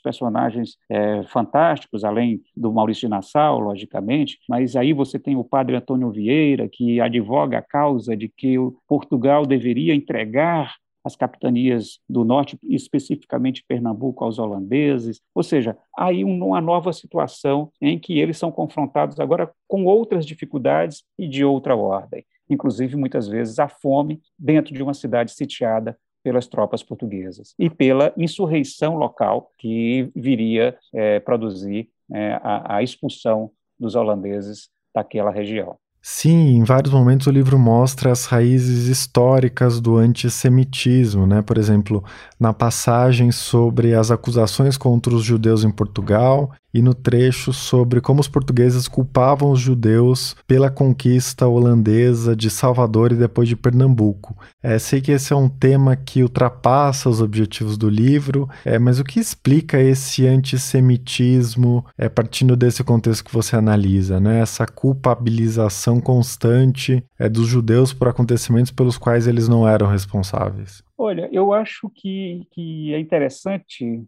personagens 0.00 0.78
é, 0.90 1.22
fantásticos, 1.24 2.04
além 2.04 2.40
do 2.56 2.72
Maurício 2.72 3.02
de 3.02 3.08
Nassau, 3.08 3.60
logicamente, 3.60 4.38
mas 4.48 4.76
aí 4.76 4.94
você 4.94 5.18
tem 5.18 5.36
o 5.36 5.44
padre 5.44 5.76
Antônio 5.76 6.10
Vieira, 6.10 6.70
que 6.70 7.02
advoga 7.02 7.58
a 7.58 7.62
causa 7.62 8.16
de 8.16 8.30
que 8.30 8.56
Portugal 8.88 9.44
deveria 9.44 9.94
entregar 9.94 10.74
as 11.04 11.16
capitanias 11.16 11.98
do 12.08 12.24
norte, 12.24 12.58
especificamente 12.62 13.64
Pernambuco, 13.66 14.24
aos 14.24 14.38
holandeses. 14.38 15.20
Ou 15.34 15.42
seja, 15.42 15.76
aí 15.96 16.24
uma 16.24 16.60
nova 16.60 16.92
situação 16.92 17.70
em 17.80 17.98
que 17.98 18.18
eles 18.18 18.38
são 18.38 18.52
confrontados 18.52 19.18
agora 19.18 19.50
com 19.66 19.84
outras 19.84 20.24
dificuldades 20.24 21.02
e 21.18 21.28
de 21.28 21.44
outra 21.44 21.74
ordem, 21.76 22.24
inclusive 22.48 22.96
muitas 22.96 23.28
vezes 23.28 23.58
a 23.58 23.68
fome 23.68 24.20
dentro 24.38 24.72
de 24.72 24.82
uma 24.82 24.94
cidade 24.94 25.32
sitiada 25.32 25.96
pelas 26.22 26.46
tropas 26.46 26.82
portuguesas 26.82 27.54
e 27.58 27.68
pela 27.68 28.12
insurreição 28.16 28.96
local 28.96 29.50
que 29.58 30.08
viria 30.14 30.78
é, 30.92 31.18
produzir 31.18 31.88
é, 32.12 32.38
a, 32.42 32.76
a 32.76 32.82
expulsão 32.82 33.50
dos 33.78 33.96
holandeses 33.96 34.70
daquela 34.94 35.30
região. 35.30 35.76
Sim, 36.04 36.56
em 36.56 36.64
vários 36.64 36.92
momentos 36.92 37.28
o 37.28 37.30
livro 37.30 37.56
mostra 37.56 38.10
as 38.10 38.26
raízes 38.26 38.88
históricas 38.88 39.80
do 39.80 39.96
antissemitismo, 39.96 41.26
né? 41.28 41.42
Por 41.42 41.56
exemplo, 41.56 42.02
na 42.40 42.52
passagem 42.52 43.30
sobre 43.30 43.94
as 43.94 44.10
acusações 44.10 44.76
contra 44.76 45.14
os 45.14 45.22
judeus 45.22 45.62
em 45.62 45.70
Portugal 45.70 46.50
e 46.72 46.80
no 46.80 46.94
trecho 46.94 47.52
sobre 47.52 48.00
como 48.00 48.20
os 48.20 48.28
portugueses 48.28 48.88
culpavam 48.88 49.50
os 49.50 49.60
judeus 49.60 50.36
pela 50.46 50.70
conquista 50.70 51.46
holandesa 51.46 52.34
de 52.34 52.50
Salvador 52.50 53.12
e 53.12 53.16
depois 53.16 53.48
de 53.48 53.56
Pernambuco. 53.56 54.36
É, 54.62 54.78
sei 54.78 55.00
que 55.00 55.12
esse 55.12 55.32
é 55.32 55.36
um 55.36 55.48
tema 55.48 55.96
que 55.96 56.22
ultrapassa 56.22 57.08
os 57.08 57.20
objetivos 57.20 57.76
do 57.76 57.88
livro, 57.88 58.48
é, 58.64 58.78
mas 58.78 58.98
o 58.98 59.04
que 59.04 59.20
explica 59.20 59.80
esse 59.80 60.26
antissemitismo 60.26 61.84
é, 61.98 62.08
partindo 62.08 62.56
desse 62.56 62.82
contexto 62.82 63.24
que 63.24 63.32
você 63.32 63.56
analisa, 63.56 64.20
né? 64.20 64.40
essa 64.40 64.66
culpabilização 64.66 66.00
constante 66.00 67.04
é, 67.18 67.28
dos 67.28 67.46
judeus 67.46 67.92
por 67.92 68.08
acontecimentos 68.08 68.70
pelos 68.70 68.96
quais 68.96 69.26
eles 69.26 69.48
não 69.48 69.68
eram 69.68 69.86
responsáveis? 69.86 70.82
Olha, 70.96 71.28
eu 71.32 71.52
acho 71.52 71.90
que, 71.94 72.46
que 72.52 72.94
é 72.94 73.00
interessante 73.00 74.04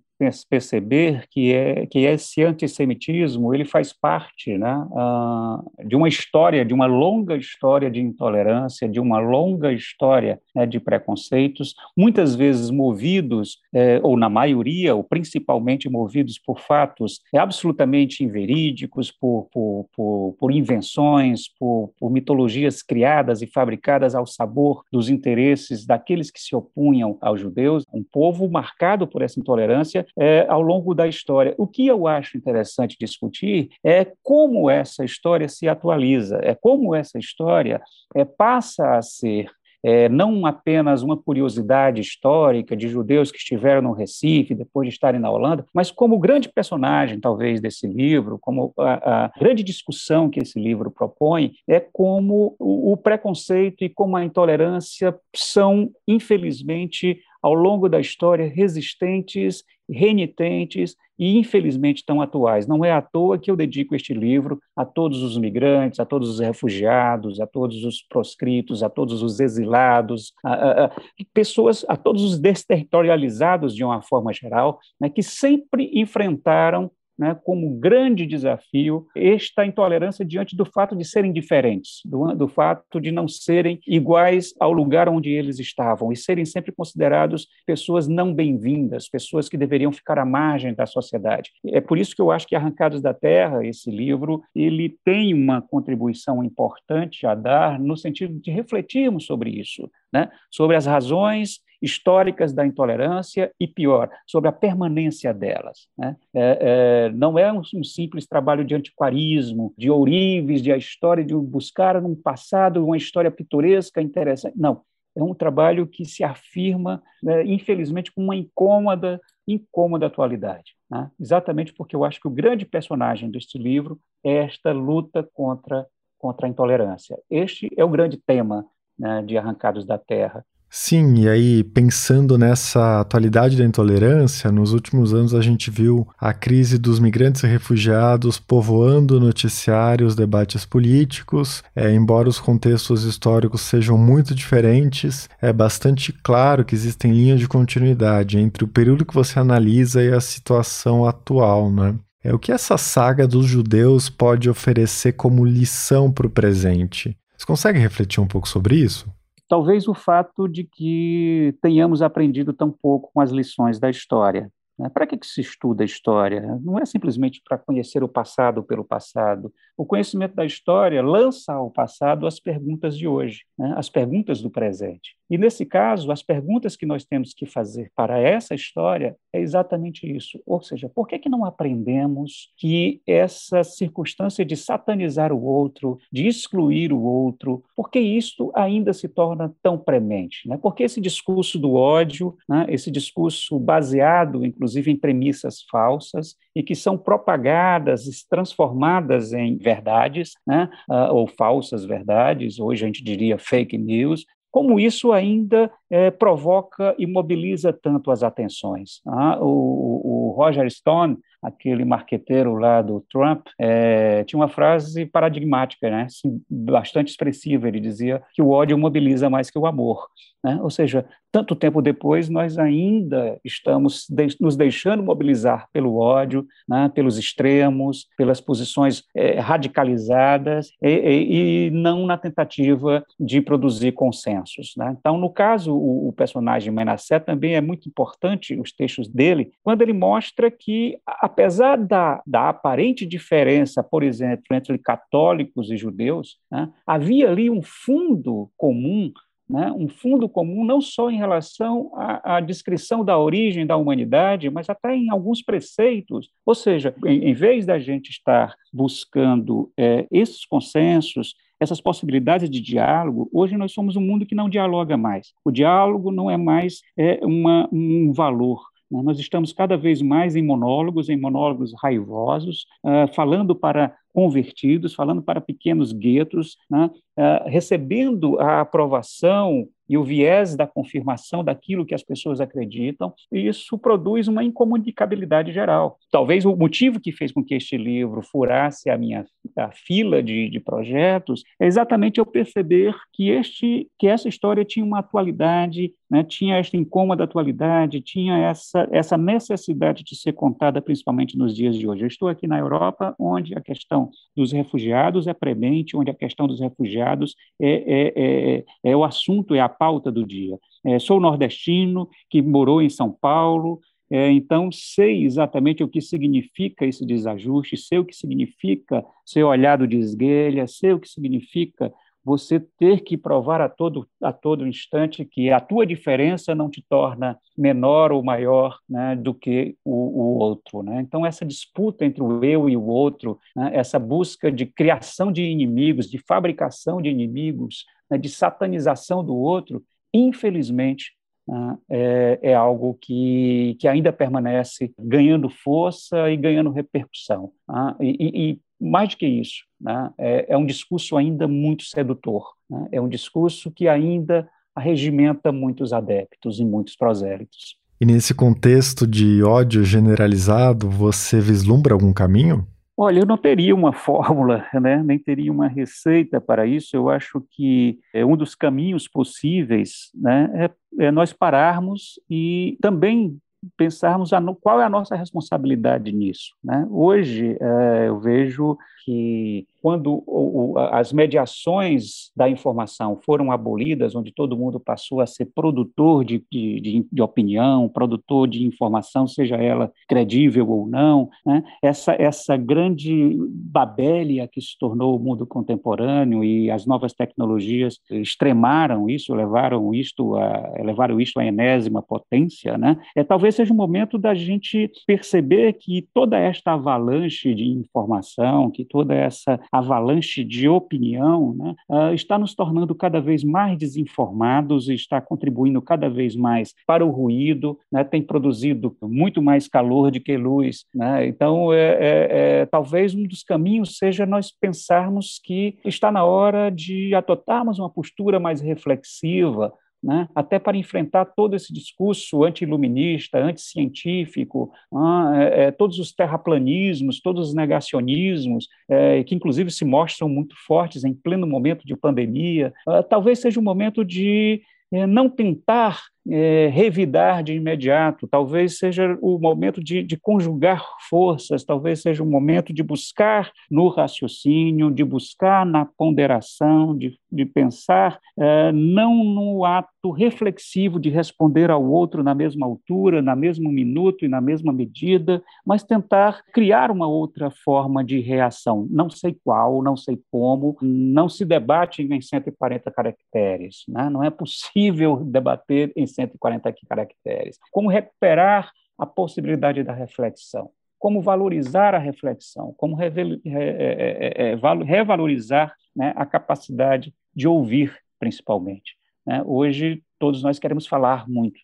perceber 0.48 1.26
que 1.30 1.52
é 1.52 1.86
que 1.86 2.00
esse 2.00 2.42
antissemitismo 2.42 3.54
ele 3.54 3.64
faz 3.64 3.92
parte 3.92 4.56
né, 4.56 4.76
uh, 4.90 5.86
de 5.86 5.96
uma 5.96 6.08
história 6.08 6.64
de 6.64 6.72
uma 6.72 6.86
longa 6.86 7.36
história 7.36 7.90
de 7.90 8.00
intolerância 8.00 8.88
de 8.88 9.00
uma 9.00 9.18
longa 9.18 9.72
história 9.72 10.40
né, 10.54 10.66
de 10.66 10.78
preconceitos, 10.80 11.74
muitas 11.96 12.34
vezes 12.34 12.70
movidos, 12.70 13.58
é, 13.72 14.00
ou 14.02 14.16
na 14.16 14.28
maioria, 14.28 14.94
ou 14.94 15.02
principalmente 15.02 15.88
movidos 15.88 16.38
por 16.38 16.60
fatos 16.60 17.20
absolutamente 17.34 18.24
inverídicos, 18.24 19.10
por, 19.10 19.48
por, 19.52 19.88
por, 19.94 20.36
por 20.38 20.52
invenções, 20.52 21.48
por, 21.58 21.92
por 21.98 22.10
mitologias 22.10 22.82
criadas 22.82 23.42
e 23.42 23.46
fabricadas 23.46 24.14
ao 24.14 24.26
sabor 24.26 24.84
dos 24.92 25.08
interesses 25.08 25.86
daqueles 25.86 26.30
que 26.30 26.40
se 26.40 26.54
opunham 26.54 27.18
aos 27.20 27.40
judeus, 27.40 27.84
um 27.92 28.02
povo 28.02 28.48
marcado 28.48 29.06
por 29.06 29.22
essa 29.22 29.40
intolerância 29.40 30.03
é, 30.18 30.46
ao 30.48 30.62
longo 30.62 30.94
da 30.94 31.06
história. 31.06 31.54
O 31.58 31.66
que 31.66 31.86
eu 31.86 32.06
acho 32.06 32.36
interessante 32.36 32.96
discutir 32.98 33.70
é 33.84 34.06
como 34.22 34.70
essa 34.70 35.04
história 35.04 35.48
se 35.48 35.68
atualiza, 35.68 36.40
é 36.42 36.54
como 36.54 36.94
essa 36.94 37.18
história 37.18 37.80
é, 38.14 38.24
passa 38.24 38.96
a 38.96 39.02
ser 39.02 39.50
é, 39.84 40.08
não 40.08 40.46
apenas 40.46 41.02
uma 41.02 41.14
curiosidade 41.14 42.00
histórica 42.00 42.74
de 42.74 42.88
judeus 42.88 43.30
que 43.30 43.36
estiveram 43.36 43.82
no 43.82 43.92
Recife 43.92 44.54
depois 44.54 44.88
de 44.88 44.94
estarem 44.94 45.20
na 45.20 45.30
Holanda, 45.30 45.66
mas 45.74 45.90
como 45.90 46.18
grande 46.18 46.48
personagem, 46.48 47.20
talvez, 47.20 47.60
desse 47.60 47.86
livro, 47.86 48.38
como 48.40 48.72
a, 48.78 49.26
a 49.26 49.32
grande 49.38 49.62
discussão 49.62 50.30
que 50.30 50.40
esse 50.40 50.58
livro 50.58 50.90
propõe, 50.90 51.52
é 51.68 51.78
como 51.78 52.56
o, 52.58 52.92
o 52.92 52.96
preconceito 52.96 53.84
e 53.84 53.90
como 53.90 54.16
a 54.16 54.24
intolerância 54.24 55.14
são, 55.36 55.90
infelizmente, 56.08 57.20
ao 57.44 57.52
longo 57.52 57.90
da 57.90 58.00
história, 58.00 58.48
resistentes, 58.48 59.62
renitentes 59.86 60.96
e, 61.18 61.36
infelizmente, 61.36 62.02
tão 62.02 62.22
atuais. 62.22 62.66
Não 62.66 62.82
é 62.82 62.90
à 62.90 63.02
toa 63.02 63.36
que 63.36 63.50
eu 63.50 63.54
dedico 63.54 63.94
este 63.94 64.14
livro 64.14 64.58
a 64.74 64.82
todos 64.82 65.22
os 65.22 65.36
migrantes, 65.36 66.00
a 66.00 66.06
todos 66.06 66.30
os 66.30 66.40
refugiados, 66.40 67.40
a 67.40 67.46
todos 67.46 67.84
os 67.84 68.00
proscritos, 68.00 68.82
a 68.82 68.88
todos 68.88 69.22
os 69.22 69.40
exilados, 69.40 70.32
a, 70.42 70.54
a, 70.54 70.84
a 70.86 70.90
pessoas, 71.34 71.84
a 71.86 71.98
todos 71.98 72.24
os 72.24 72.38
desterritorializados 72.38 73.74
de 73.74 73.84
uma 73.84 74.00
forma 74.00 74.32
geral, 74.32 74.78
né, 74.98 75.10
que 75.10 75.22
sempre 75.22 75.90
enfrentaram 75.92 76.90
né, 77.18 77.36
como 77.44 77.78
grande 77.78 78.26
desafio 78.26 79.06
esta 79.16 79.64
intolerância 79.64 80.24
diante 80.24 80.56
do 80.56 80.64
fato 80.64 80.96
de 80.96 81.04
serem 81.04 81.32
diferentes, 81.32 82.00
do, 82.04 82.34
do, 82.34 82.48
fato 82.48 83.00
de 83.00 83.10
não 83.10 83.28
serem 83.28 83.80
iguais 83.86 84.52
ao 84.58 84.72
lugar 84.72 85.08
onde 85.08 85.30
eles 85.30 85.58
estavam 85.58 86.12
e 86.12 86.16
serem 86.16 86.44
sempre 86.44 86.72
considerados 86.72 87.46
pessoas 87.66 88.08
não 88.08 88.34
bem-vindas, 88.34 89.08
pessoas 89.08 89.48
que 89.48 89.56
deveriam 89.56 89.92
ficar 89.92 90.18
à 90.18 90.24
margem 90.24 90.74
da 90.74 90.86
sociedade. 90.86 91.50
É 91.66 91.80
por 91.80 91.98
isso 91.98 92.14
que 92.14 92.22
eu 92.22 92.30
acho 92.30 92.46
que 92.46 92.54
Arrancados 92.54 93.02
da 93.02 93.12
Terra, 93.12 93.64
esse 93.66 93.90
livro, 93.90 94.42
ele 94.54 94.96
tem 95.04 95.34
uma 95.34 95.60
contribuição 95.60 96.42
importante 96.42 97.26
a 97.26 97.34
dar 97.34 97.78
no 97.78 97.96
sentido 97.96 98.40
de 98.40 98.50
refletirmos 98.50 99.26
sobre 99.26 99.50
isso, 99.50 99.90
né, 100.12 100.30
sobre 100.50 100.76
as 100.76 100.86
razões 100.86 101.60
históricas 101.84 102.52
da 102.52 102.66
intolerância 102.66 103.52
e, 103.60 103.66
pior, 103.66 104.10
sobre 104.26 104.48
a 104.48 104.52
permanência 104.52 105.34
delas. 105.34 105.86
Né? 105.96 106.16
É, 106.34 106.58
é, 106.60 107.12
não 107.12 107.38
é 107.38 107.52
um, 107.52 107.60
um, 107.74 107.84
simples 107.84 108.26
trabalho 108.26 108.64
de 108.64 108.74
antiquarismo, 108.74 109.74
de 109.76 109.90
ourives, 109.90 110.62
de 110.62 110.72
a 110.72 110.76
história 110.76 111.22
de 111.22 111.34
buscar 111.34 112.00
num 112.00 112.14
passado 112.14 112.84
uma 112.84 112.96
história 112.96 113.30
pitoresca, 113.30 114.00
interessante. 114.00 114.58
Não, 114.58 114.80
é 115.14 115.22
um 115.22 115.34
trabalho 115.34 115.86
que 115.86 116.04
se 116.04 116.24
afirma, 116.24 117.02
né, 117.22 117.44
infelizmente, 117.44 118.10
com 118.12 118.22
uma 118.22 118.34
incômoda, 118.34 119.20
incômoda 119.46 120.06
atualidade. 120.06 120.72
Né? 120.90 121.10
Exatamente 121.20 121.72
porque 121.74 121.94
eu 121.94 122.04
acho 122.04 122.18
que 122.18 122.28
o 122.28 122.30
grande 122.30 122.64
personagem 122.64 123.30
deste 123.30 123.58
livro 123.58 124.00
é 124.24 124.44
esta 124.44 124.72
luta 124.72 125.28
contra, 125.34 125.86
contra 126.18 126.46
a 126.46 126.50
intolerância. 126.50 127.18
Este 127.30 127.70
é 127.76 127.84
o 127.84 127.90
grande 127.90 128.16
tema 128.16 128.66
né, 128.98 129.22
de 129.22 129.36
Arrancados 129.36 129.84
da 129.84 129.98
Terra. 129.98 130.44
Sim, 130.76 131.20
e 131.20 131.28
aí 131.28 131.62
pensando 131.62 132.36
nessa 132.36 132.98
atualidade 132.98 133.56
da 133.56 133.64
intolerância, 133.64 134.50
nos 134.50 134.72
últimos 134.72 135.14
anos 135.14 135.32
a 135.32 135.40
gente 135.40 135.70
viu 135.70 136.04
a 136.18 136.32
crise 136.34 136.78
dos 136.78 136.98
migrantes 136.98 137.44
e 137.44 137.46
refugiados 137.46 138.40
povoando 138.40 139.20
noticiários, 139.20 140.16
debates 140.16 140.66
políticos, 140.66 141.62
é, 141.76 141.94
embora 141.94 142.28
os 142.28 142.40
contextos 142.40 143.04
históricos 143.04 143.60
sejam 143.60 143.96
muito 143.96 144.34
diferentes, 144.34 145.28
é 145.40 145.52
bastante 145.52 146.12
claro 146.12 146.64
que 146.64 146.74
existem 146.74 147.12
linhas 147.12 147.38
de 147.38 147.46
continuidade 147.46 148.36
entre 148.36 148.64
o 148.64 148.68
período 148.68 149.06
que 149.06 149.14
você 149.14 149.38
analisa 149.38 150.02
e 150.02 150.12
a 150.12 150.20
situação 150.20 151.06
atual, 151.06 151.70
né? 151.70 151.94
É 152.20 152.34
o 152.34 152.38
que 152.38 152.50
essa 152.50 152.76
saga 152.76 153.28
dos 153.28 153.46
judeus 153.46 154.10
pode 154.10 154.50
oferecer 154.50 155.12
como 155.12 155.44
lição 155.44 156.10
para 156.10 156.26
o 156.26 156.30
presente. 156.30 157.16
Você 157.38 157.46
consegue 157.46 157.78
refletir 157.78 158.20
um 158.20 158.26
pouco 158.26 158.48
sobre 158.48 158.74
isso? 158.74 159.06
Talvez 159.48 159.86
o 159.86 159.94
fato 159.94 160.48
de 160.48 160.64
que 160.64 161.56
tenhamos 161.60 162.02
aprendido 162.02 162.52
tão 162.52 162.70
pouco 162.70 163.10
com 163.12 163.20
as 163.20 163.30
lições 163.30 163.78
da 163.78 163.90
história. 163.90 164.50
Né? 164.78 164.88
Para 164.88 165.06
que, 165.06 165.16
que 165.16 165.26
se 165.26 165.40
estuda 165.40 165.84
a 165.84 165.86
história? 165.86 166.40
Não 166.62 166.78
é 166.78 166.84
simplesmente 166.84 167.40
para 167.46 167.58
conhecer 167.58 168.02
o 168.02 168.08
passado 168.08 168.62
pelo 168.62 168.84
passado. 168.84 169.52
O 169.76 169.84
conhecimento 169.84 170.34
da 170.34 170.44
história 170.44 171.02
lança 171.02 171.52
ao 171.52 171.70
passado 171.70 172.26
as 172.26 172.38
perguntas 172.38 172.96
de 172.96 173.08
hoje, 173.08 173.42
né? 173.58 173.74
as 173.76 173.88
perguntas 173.88 174.40
do 174.40 174.50
presente. 174.50 175.16
E, 175.28 175.38
nesse 175.38 175.64
caso, 175.64 176.12
as 176.12 176.22
perguntas 176.22 176.76
que 176.76 176.86
nós 176.86 177.04
temos 177.04 177.32
que 177.32 177.46
fazer 177.46 177.90
para 177.96 178.18
essa 178.20 178.54
história 178.54 179.16
é 179.32 179.40
exatamente 179.40 180.06
isso. 180.06 180.40
Ou 180.46 180.62
seja, 180.62 180.88
por 180.88 181.08
que, 181.08 181.18
que 181.18 181.28
não 181.28 181.44
aprendemos 181.44 182.52
que 182.56 183.00
essa 183.06 183.64
circunstância 183.64 184.44
de 184.44 184.56
satanizar 184.56 185.32
o 185.32 185.42
outro, 185.42 185.98
de 186.12 186.28
excluir 186.28 186.92
o 186.92 187.02
outro, 187.02 187.64
por 187.74 187.90
que 187.90 187.98
isto 187.98 188.52
ainda 188.54 188.92
se 188.92 189.08
torna 189.08 189.52
tão 189.62 189.78
premente? 189.78 190.48
Né? 190.48 190.56
Por 190.56 190.74
que 190.74 190.84
esse 190.84 191.00
discurso 191.00 191.58
do 191.58 191.72
ódio, 191.72 192.36
né? 192.48 192.66
esse 192.68 192.90
discurso 192.90 193.58
baseado, 193.58 194.44
inclusive, 194.44 194.90
em 194.90 194.96
premissas 194.96 195.62
falsas 195.70 196.36
e 196.54 196.62
que 196.62 196.74
são 196.74 196.96
propagadas, 196.96 198.04
transformadas 198.28 199.32
em 199.32 199.56
verdades, 199.64 200.32
né? 200.46 200.68
Uh, 200.88 201.14
ou 201.14 201.26
falsas 201.26 201.84
verdades, 201.84 202.60
hoje 202.60 202.84
a 202.84 202.86
gente 202.86 203.02
diria 203.02 203.38
fake 203.38 203.76
news, 203.78 204.24
como 204.54 204.78
isso 204.78 205.10
ainda 205.10 205.68
é, 205.90 206.12
provoca 206.12 206.94
e 206.96 207.08
mobiliza 207.08 207.72
tanto 207.72 208.12
as 208.12 208.22
atenções. 208.22 209.00
Ah, 209.04 209.36
o, 209.40 210.13
o, 210.28 210.30
Roger 210.30 210.70
Stone, 210.70 211.18
aquele 211.42 211.84
marqueteiro 211.84 212.54
lá 212.54 212.80
do 212.80 213.04
Trump, 213.10 213.46
é, 213.58 214.24
tinha 214.24 214.38
uma 214.40 214.48
frase 214.48 215.06
paradigmática, 215.06 215.90
né, 215.90 216.02
assim, 216.04 216.40
bastante 216.48 217.08
expressiva. 217.08 217.68
Ele 217.68 217.80
dizia 217.80 218.22
que 218.32 218.42
o 218.42 218.50
ódio 218.50 218.78
mobiliza 218.78 219.28
mais 219.28 219.50
que 219.50 219.58
o 219.58 219.66
amor. 219.66 220.08
Né? 220.42 220.58
Ou 220.62 220.70
seja, 220.70 221.06
tanto 221.32 221.56
tempo 221.56 221.82
depois, 221.82 222.28
nós 222.28 222.58
ainda 222.58 223.40
estamos 223.44 224.06
de, 224.08 224.36
nos 224.40 224.56
deixando 224.56 225.02
mobilizar 225.02 225.66
pelo 225.72 225.96
ódio, 225.96 226.46
né, 226.68 226.90
pelos 226.94 227.18
extremos, 227.18 228.06
pelas 228.16 228.40
posições 228.40 229.02
é, 229.16 229.40
radicalizadas 229.40 230.70
e, 230.82 230.88
e, 230.88 231.66
e, 231.66 231.70
não 231.70 232.06
na 232.06 232.16
tentativa 232.16 233.04
de 233.18 233.40
produzir 233.40 233.92
consensos. 233.92 234.74
Né? 234.76 234.94
Então, 234.98 235.18
no 235.18 235.30
caso, 235.30 235.74
o, 235.74 236.08
o 236.08 236.12
personagem 236.12 236.72
Menassé 236.72 237.18
também 237.18 237.54
é 237.56 237.60
muito 237.60 237.88
importante, 237.88 238.58
os 238.60 238.70
textos 238.70 239.08
dele, 239.08 239.50
quando 239.62 239.82
ele 239.82 239.92
mostra 239.92 240.13
que, 240.50 240.98
apesar 241.06 241.76
da, 241.76 242.22
da 242.26 242.48
aparente 242.48 243.06
diferença, 243.06 243.82
por 243.82 244.02
exemplo, 244.02 244.44
entre 244.52 244.76
católicos 244.78 245.70
e 245.70 245.76
judeus, 245.76 246.38
né, 246.50 246.70
havia 246.86 247.30
ali 247.30 247.50
um 247.50 247.62
fundo 247.62 248.50
comum 248.56 249.12
né, 249.48 249.70
um 249.72 249.88
fundo 249.88 250.28
comum 250.28 250.64
não 250.64 250.80
só 250.80 251.10
em 251.10 251.18
relação 251.18 251.90
à, 251.94 252.36
à, 252.36 252.40
descrição 252.40 253.04
da 253.04 253.18
origem 253.18 253.66
da 253.66 253.76
humanidade, 253.76 254.48
mas 254.48 254.70
até 254.70 254.96
em 254.96 255.10
alguns 255.10 255.42
preceitos. 255.42 256.30
Ou 256.46 256.54
seja, 256.54 256.94
em, 257.04 257.28
em 257.28 257.34
vez 257.34 257.66
da 257.66 257.78
gente 257.78 258.10
estar 258.10 258.54
buscando 258.72 259.70
é, 259.76 260.06
esses 260.10 260.46
consensos, 260.46 261.34
essas 261.60 261.80
possibilidades 261.80 262.48
de 262.48 262.60
diálogo, 262.60 263.28
hoje 263.32 263.56
nós 263.56 263.72
somos 263.72 263.96
um 263.96 264.00
mundo 264.00 264.26
que 264.26 264.34
não 264.34 264.48
dialoga 264.48 264.96
mais. 264.96 265.32
O 265.44 265.50
diálogo 265.50 266.10
não 266.10 266.30
é 266.30 266.36
mais 266.36 266.80
é, 266.96 267.20
uma, 267.22 267.68
um 267.72 268.12
valor. 268.12 268.62
Nós 268.90 269.18
estamos 269.18 269.52
cada 269.52 269.76
vez 269.76 270.00
mais 270.02 270.36
em 270.36 270.42
monólogos, 270.42 271.08
em 271.08 271.16
monólogos 271.20 271.72
raivosos, 271.82 272.66
uh, 272.84 273.12
falando 273.14 273.54
para 273.54 273.94
convertidos, 274.12 274.94
falando 274.94 275.22
para 275.22 275.40
pequenos 275.40 275.92
guetos, 275.92 276.56
né, 276.70 276.88
uh, 277.18 277.48
recebendo 277.48 278.38
a 278.38 278.60
aprovação 278.60 279.66
e 279.88 279.96
o 279.98 280.04
viés 280.04 280.56
da 280.56 280.66
confirmação 280.66 281.44
daquilo 281.44 281.84
que 281.84 281.94
as 281.94 282.02
pessoas 282.02 282.40
acreditam, 282.40 283.12
e 283.32 283.46
isso 283.46 283.78
produz 283.78 284.28
uma 284.28 284.44
incomunicabilidade 284.44 285.52
geral. 285.52 285.98
Talvez 286.10 286.44
o 286.44 286.56
motivo 286.56 287.00
que 287.00 287.12
fez 287.12 287.32
com 287.32 287.44
que 287.44 287.54
este 287.54 287.76
livro 287.76 288.22
furasse 288.22 288.90
a 288.90 288.96
minha 288.96 289.24
a 289.56 289.70
fila 289.70 290.22
de, 290.22 290.48
de 290.48 290.58
projetos 290.60 291.42
é 291.60 291.66
exatamente 291.66 292.18
eu 292.18 292.26
perceber 292.26 292.94
que, 293.12 293.30
este, 293.30 293.88
que 293.98 294.06
essa 294.06 294.28
história 294.28 294.64
tinha 294.64 294.84
uma 294.84 294.98
atualidade, 294.98 295.92
né, 296.10 296.24
tinha 296.24 296.56
esta 296.56 296.76
incômoda 296.76 297.24
atualidade, 297.24 298.00
tinha 298.00 298.36
essa, 298.38 298.88
essa 298.90 299.16
necessidade 299.16 300.02
de 300.02 300.16
ser 300.16 300.32
contada, 300.32 300.80
principalmente 300.80 301.36
nos 301.36 301.54
dias 301.54 301.76
de 301.76 301.86
hoje. 301.88 302.02
Eu 302.02 302.08
estou 302.08 302.28
aqui 302.28 302.46
na 302.46 302.58
Europa, 302.58 303.14
onde 303.18 303.54
a 303.54 303.60
questão 303.60 304.10
dos 304.36 304.52
refugiados 304.52 305.26
é 305.26 305.34
premente, 305.34 305.96
onde 305.96 306.10
a 306.10 306.14
questão 306.14 306.46
dos 306.46 306.60
refugiados 306.60 307.34
é, 307.60 307.72
é, 307.72 308.12
é, 308.16 308.64
é 308.84 308.96
o 308.96 309.04
assunto, 309.04 309.54
é 309.54 309.60
a 309.60 309.68
pauta 309.78 310.10
do 310.10 310.24
dia. 310.24 310.58
É, 310.84 310.98
sou 310.98 311.20
nordestino, 311.20 312.08
que 312.30 312.40
morou 312.40 312.80
em 312.80 312.88
São 312.88 313.10
Paulo, 313.10 313.80
é, 314.10 314.30
então, 314.30 314.70
sei 314.70 315.24
exatamente 315.24 315.82
o 315.82 315.88
que 315.88 316.00
significa 316.00 316.84
esse 316.84 317.04
desajuste, 317.04 317.76
sei 317.76 317.98
o 317.98 318.04
que 318.04 318.14
significa 318.14 319.04
ser 319.24 319.42
olhado 319.42 319.88
de 319.88 319.96
esguelha, 319.96 320.66
sei 320.66 320.92
o 320.92 321.00
que 321.00 321.08
significa 321.08 321.92
você 322.24 322.58
ter 322.78 323.00
que 323.00 323.18
provar 323.18 323.60
a 323.60 323.68
todo, 323.68 324.08
a 324.22 324.32
todo 324.32 324.66
instante 324.66 325.24
que 325.24 325.50
a 325.50 325.60
tua 325.60 325.84
diferença 325.84 326.54
não 326.54 326.70
te 326.70 326.82
torna 326.88 327.38
menor 327.56 328.12
ou 328.12 328.22
maior 328.22 328.78
né, 328.88 329.14
do 329.14 329.34
que 329.34 329.76
o, 329.84 329.92
o 329.92 330.38
outro. 330.38 330.82
Né? 330.82 331.02
Então, 331.02 331.26
essa 331.26 331.44
disputa 331.44 332.04
entre 332.04 332.22
o 332.22 332.42
eu 332.42 332.68
e 332.68 332.76
o 332.76 332.86
outro, 332.86 333.38
né, 333.54 333.72
essa 333.74 333.98
busca 333.98 334.50
de 334.50 334.64
criação 334.64 335.30
de 335.30 335.42
inimigos, 335.42 336.08
de 336.08 336.18
fabricação 336.18 337.02
de 337.02 337.10
inimigos, 337.10 337.84
né, 338.14 338.18
de 338.18 338.28
satanização 338.28 339.24
do 339.24 339.34
outro, 339.34 339.82
infelizmente, 340.12 341.12
né, 341.46 341.78
é, 341.90 342.38
é, 342.42 342.54
algo 342.54 342.96
que, 343.00 343.76
que 343.78 343.88
ainda 343.88 344.12
permanece 344.12 344.92
ganhando 344.98 345.50
força 345.50 346.30
e 346.30 346.36
ganhando 346.36 346.70
repercussão. 346.70 347.50
Né? 347.68 347.96
E, 348.00 348.50
e, 348.50 348.60
mais 348.80 349.10
do 349.10 349.16
que 349.16 349.26
isso, 349.26 349.64
né, 349.80 350.10
é, 350.18 350.52
é, 350.52 350.56
um 350.56 350.66
discurso 350.66 351.16
ainda 351.16 351.46
muito 351.48 351.84
sedutor, 351.84 352.54
né, 352.68 352.88
é 352.92 353.00
um 353.00 353.08
discurso 353.08 353.70
que 353.70 353.88
ainda 353.88 354.48
arregimenta 354.74 355.52
muitos 355.52 355.92
adeptos 355.92 356.58
e 356.58 356.64
muitos 356.64 356.96
prosélitos. 356.96 357.76
E 358.00 358.04
nesse 358.04 358.34
contexto 358.34 359.06
de 359.06 359.42
ódio 359.42 359.84
generalizado, 359.84 360.90
você 360.90 361.40
vislumbra 361.40 361.94
algum 361.94 362.12
caminho? 362.12 362.66
Olha, 362.96 363.20
eu 363.20 363.26
não 363.26 363.36
teria 363.36 363.74
uma 363.74 363.92
fórmula, 363.94 364.66
né? 364.72 365.02
nem 365.02 365.18
teria 365.18 365.50
uma 365.50 365.68
receita 365.68 366.40
para 366.40 366.66
isso. 366.66 366.96
Eu 366.96 367.08
acho 367.08 367.44
que 367.50 367.98
é, 368.12 368.24
um 368.24 368.36
dos 368.36 368.54
caminhos 368.54 369.08
possíveis 369.08 370.10
né, 370.14 370.70
é, 370.98 371.06
é 371.06 371.10
nós 371.10 371.32
pararmos 371.32 372.20
e 372.30 372.78
também 372.80 373.38
pensarmos 373.76 374.32
a, 374.32 374.40
qual 374.60 374.80
é 374.80 374.84
a 374.84 374.90
nossa 374.90 375.16
responsabilidade 375.16 376.12
nisso. 376.12 376.54
Né? 376.62 376.86
Hoje, 376.90 377.56
é, 377.60 378.08
eu 378.08 378.20
vejo 378.20 378.76
que 379.04 379.66
quando 379.84 380.24
o, 380.26 380.78
as 380.78 381.12
mediações 381.12 382.32
da 382.34 382.48
informação 382.48 383.20
foram 383.22 383.52
abolidas, 383.52 384.16
onde 384.16 384.32
todo 384.32 384.56
mundo 384.56 384.80
passou 384.80 385.20
a 385.20 385.26
ser 385.26 385.44
produtor 385.54 386.24
de, 386.24 386.42
de, 386.50 387.06
de 387.12 387.22
opinião, 387.22 387.86
produtor 387.86 388.48
de 388.48 388.64
informação, 388.64 389.28
seja 389.28 389.56
ela 389.56 389.92
credível 390.08 390.70
ou 390.70 390.86
não, 390.86 391.28
né? 391.44 391.62
essa, 391.82 392.16
essa 392.18 392.56
grande 392.56 393.36
babélia 393.46 394.48
que 394.48 394.58
se 394.58 394.78
tornou 394.78 395.16
o 395.16 395.22
mundo 395.22 395.46
contemporâneo 395.46 396.42
e 396.42 396.70
as 396.70 396.86
novas 396.86 397.12
tecnologias 397.12 397.98
extremaram 398.10 399.10
isso, 399.10 399.34
levaram 399.34 399.92
isto 399.92 400.34
a, 400.34 400.76
levaram 400.82 401.20
isto 401.20 401.38
à 401.38 401.44
enésima 401.44 402.00
potência, 402.00 402.78
né? 402.78 402.96
é, 403.14 403.22
talvez 403.22 403.54
seja 403.54 403.74
o 403.74 403.76
momento 403.76 404.16
da 404.16 404.32
gente 404.32 404.90
perceber 405.06 405.74
que 405.74 406.08
toda 406.14 406.38
esta 406.38 406.72
avalanche 406.72 407.54
de 407.54 407.68
informação, 407.68 408.70
que 408.70 408.82
toda 408.82 409.14
essa 409.14 409.60
avalanche 409.78 410.44
de 410.44 410.68
opinião 410.68 411.54
né, 411.54 411.74
uh, 411.88 412.14
está 412.14 412.38
nos 412.38 412.54
tornando 412.54 412.94
cada 412.94 413.20
vez 413.20 413.42
mais 413.42 413.76
desinformados 413.76 414.88
e 414.88 414.94
está 414.94 415.20
contribuindo 415.20 415.82
cada 415.82 416.08
vez 416.08 416.36
mais 416.36 416.74
para 416.86 417.04
o 417.04 417.10
ruído, 417.10 417.78
né, 417.90 418.04
tem 418.04 418.22
produzido 418.22 418.96
muito 419.02 419.42
mais 419.42 419.66
calor 419.66 420.10
do 420.10 420.20
que 420.20 420.36
luz. 420.36 420.84
Né? 420.94 421.26
Então, 421.26 421.72
é, 421.72 421.78
é, 421.78 422.28
é, 422.60 422.66
talvez 422.66 423.14
um 423.14 423.24
dos 423.24 423.42
caminhos 423.42 423.98
seja 423.98 424.24
nós 424.24 424.50
pensarmos 424.50 425.40
que 425.42 425.76
está 425.84 426.12
na 426.12 426.24
hora 426.24 426.70
de 426.70 427.14
adotarmos 427.14 427.78
uma 427.78 427.90
postura 427.90 428.38
mais 428.38 428.60
reflexiva, 428.60 429.72
né, 430.04 430.28
até 430.34 430.58
para 430.58 430.76
enfrentar 430.76 431.24
todo 431.24 431.56
esse 431.56 431.72
discurso 431.72 432.44
anti-iluminista, 432.44 433.38
anti-científico, 433.38 434.70
ah, 434.94 435.32
é, 435.36 435.70
todos 435.70 435.98
os 435.98 436.12
terraplanismos, 436.12 437.20
todos 437.20 437.48
os 437.48 437.54
negacionismos, 437.54 438.68
é, 438.88 439.24
que 439.24 439.34
inclusive 439.34 439.70
se 439.70 439.84
mostram 439.84 440.28
muito 440.28 440.54
fortes 440.66 441.04
em 441.04 441.14
pleno 441.14 441.46
momento 441.46 441.86
de 441.86 441.96
pandemia. 441.96 442.72
Ah, 442.86 443.02
talvez 443.02 443.40
seja 443.40 443.58
o 443.58 443.62
momento 443.62 444.04
de 444.04 444.60
é, 444.92 445.06
não 445.06 445.30
tentar 445.30 446.02
é, 446.30 446.68
revidar 446.72 447.42
de 447.42 447.52
imediato, 447.52 448.26
talvez 448.26 448.78
seja 448.78 449.18
o 449.20 449.38
momento 449.38 449.82
de, 449.82 450.02
de, 450.02 450.16
conjugar 450.16 450.82
forças, 451.08 451.64
talvez 451.64 452.00
seja 452.00 452.22
o 452.22 452.26
momento 452.26 452.72
de 452.72 452.82
buscar 452.82 453.52
no 453.70 453.88
raciocínio, 453.88 454.90
de 454.90 455.04
buscar 455.04 455.66
na 455.66 455.84
ponderação, 455.84 456.96
de, 456.96 457.18
de 457.30 457.44
pensar 457.44 458.18
é, 458.38 458.72
não 458.72 459.22
no 459.22 459.64
ato 459.64 460.10
reflexivo 460.10 460.98
de 460.98 461.10
responder 461.10 461.70
ao 461.70 461.84
outro 461.84 462.22
na 462.22 462.34
mesma 462.34 462.66
altura, 462.66 463.20
na 463.20 463.36
mesmo 463.36 463.70
minuto 463.70 464.24
e 464.24 464.28
na 464.28 464.40
mesma 464.40 464.72
medida, 464.72 465.42
mas 465.64 465.82
tentar 465.82 466.42
criar 466.52 466.90
uma 466.90 467.06
outra 467.06 467.50
forma 467.50 468.02
de 468.02 468.20
reação. 468.20 468.86
Não 468.90 469.10
sei 469.10 469.36
qual, 469.44 469.82
não 469.82 469.96
sei 469.96 470.18
como, 470.30 470.76
não 470.80 471.28
se 471.28 471.44
debate 471.44 472.02
em 472.02 472.20
140 472.20 472.90
caracteres, 472.90 473.84
né? 473.88 474.08
não 474.08 474.22
é 474.22 474.30
possível 474.30 475.16
debater 475.16 475.92
em 475.96 476.06
140 476.14 476.72
caracteres. 476.88 477.58
Como 477.70 477.88
recuperar 477.88 478.72
a 478.98 479.06
possibilidade 479.06 479.82
da 479.82 479.92
reflexão? 479.92 480.70
Como 480.98 481.20
valorizar 481.20 481.94
a 481.94 481.98
reflexão? 481.98 482.72
Como 482.76 483.00
é, 483.02 483.08
é, 483.08 484.52
é, 484.52 484.84
revalorizar 484.84 485.74
né, 485.94 486.14
a 486.16 486.24
capacidade 486.24 487.14
de 487.34 487.46
ouvir, 487.46 487.96
principalmente? 488.18 488.96
Né? 489.26 489.42
Hoje, 489.44 490.02
todos 490.18 490.42
nós 490.42 490.58
queremos 490.58 490.86
falar 490.86 491.28
muito, 491.28 491.60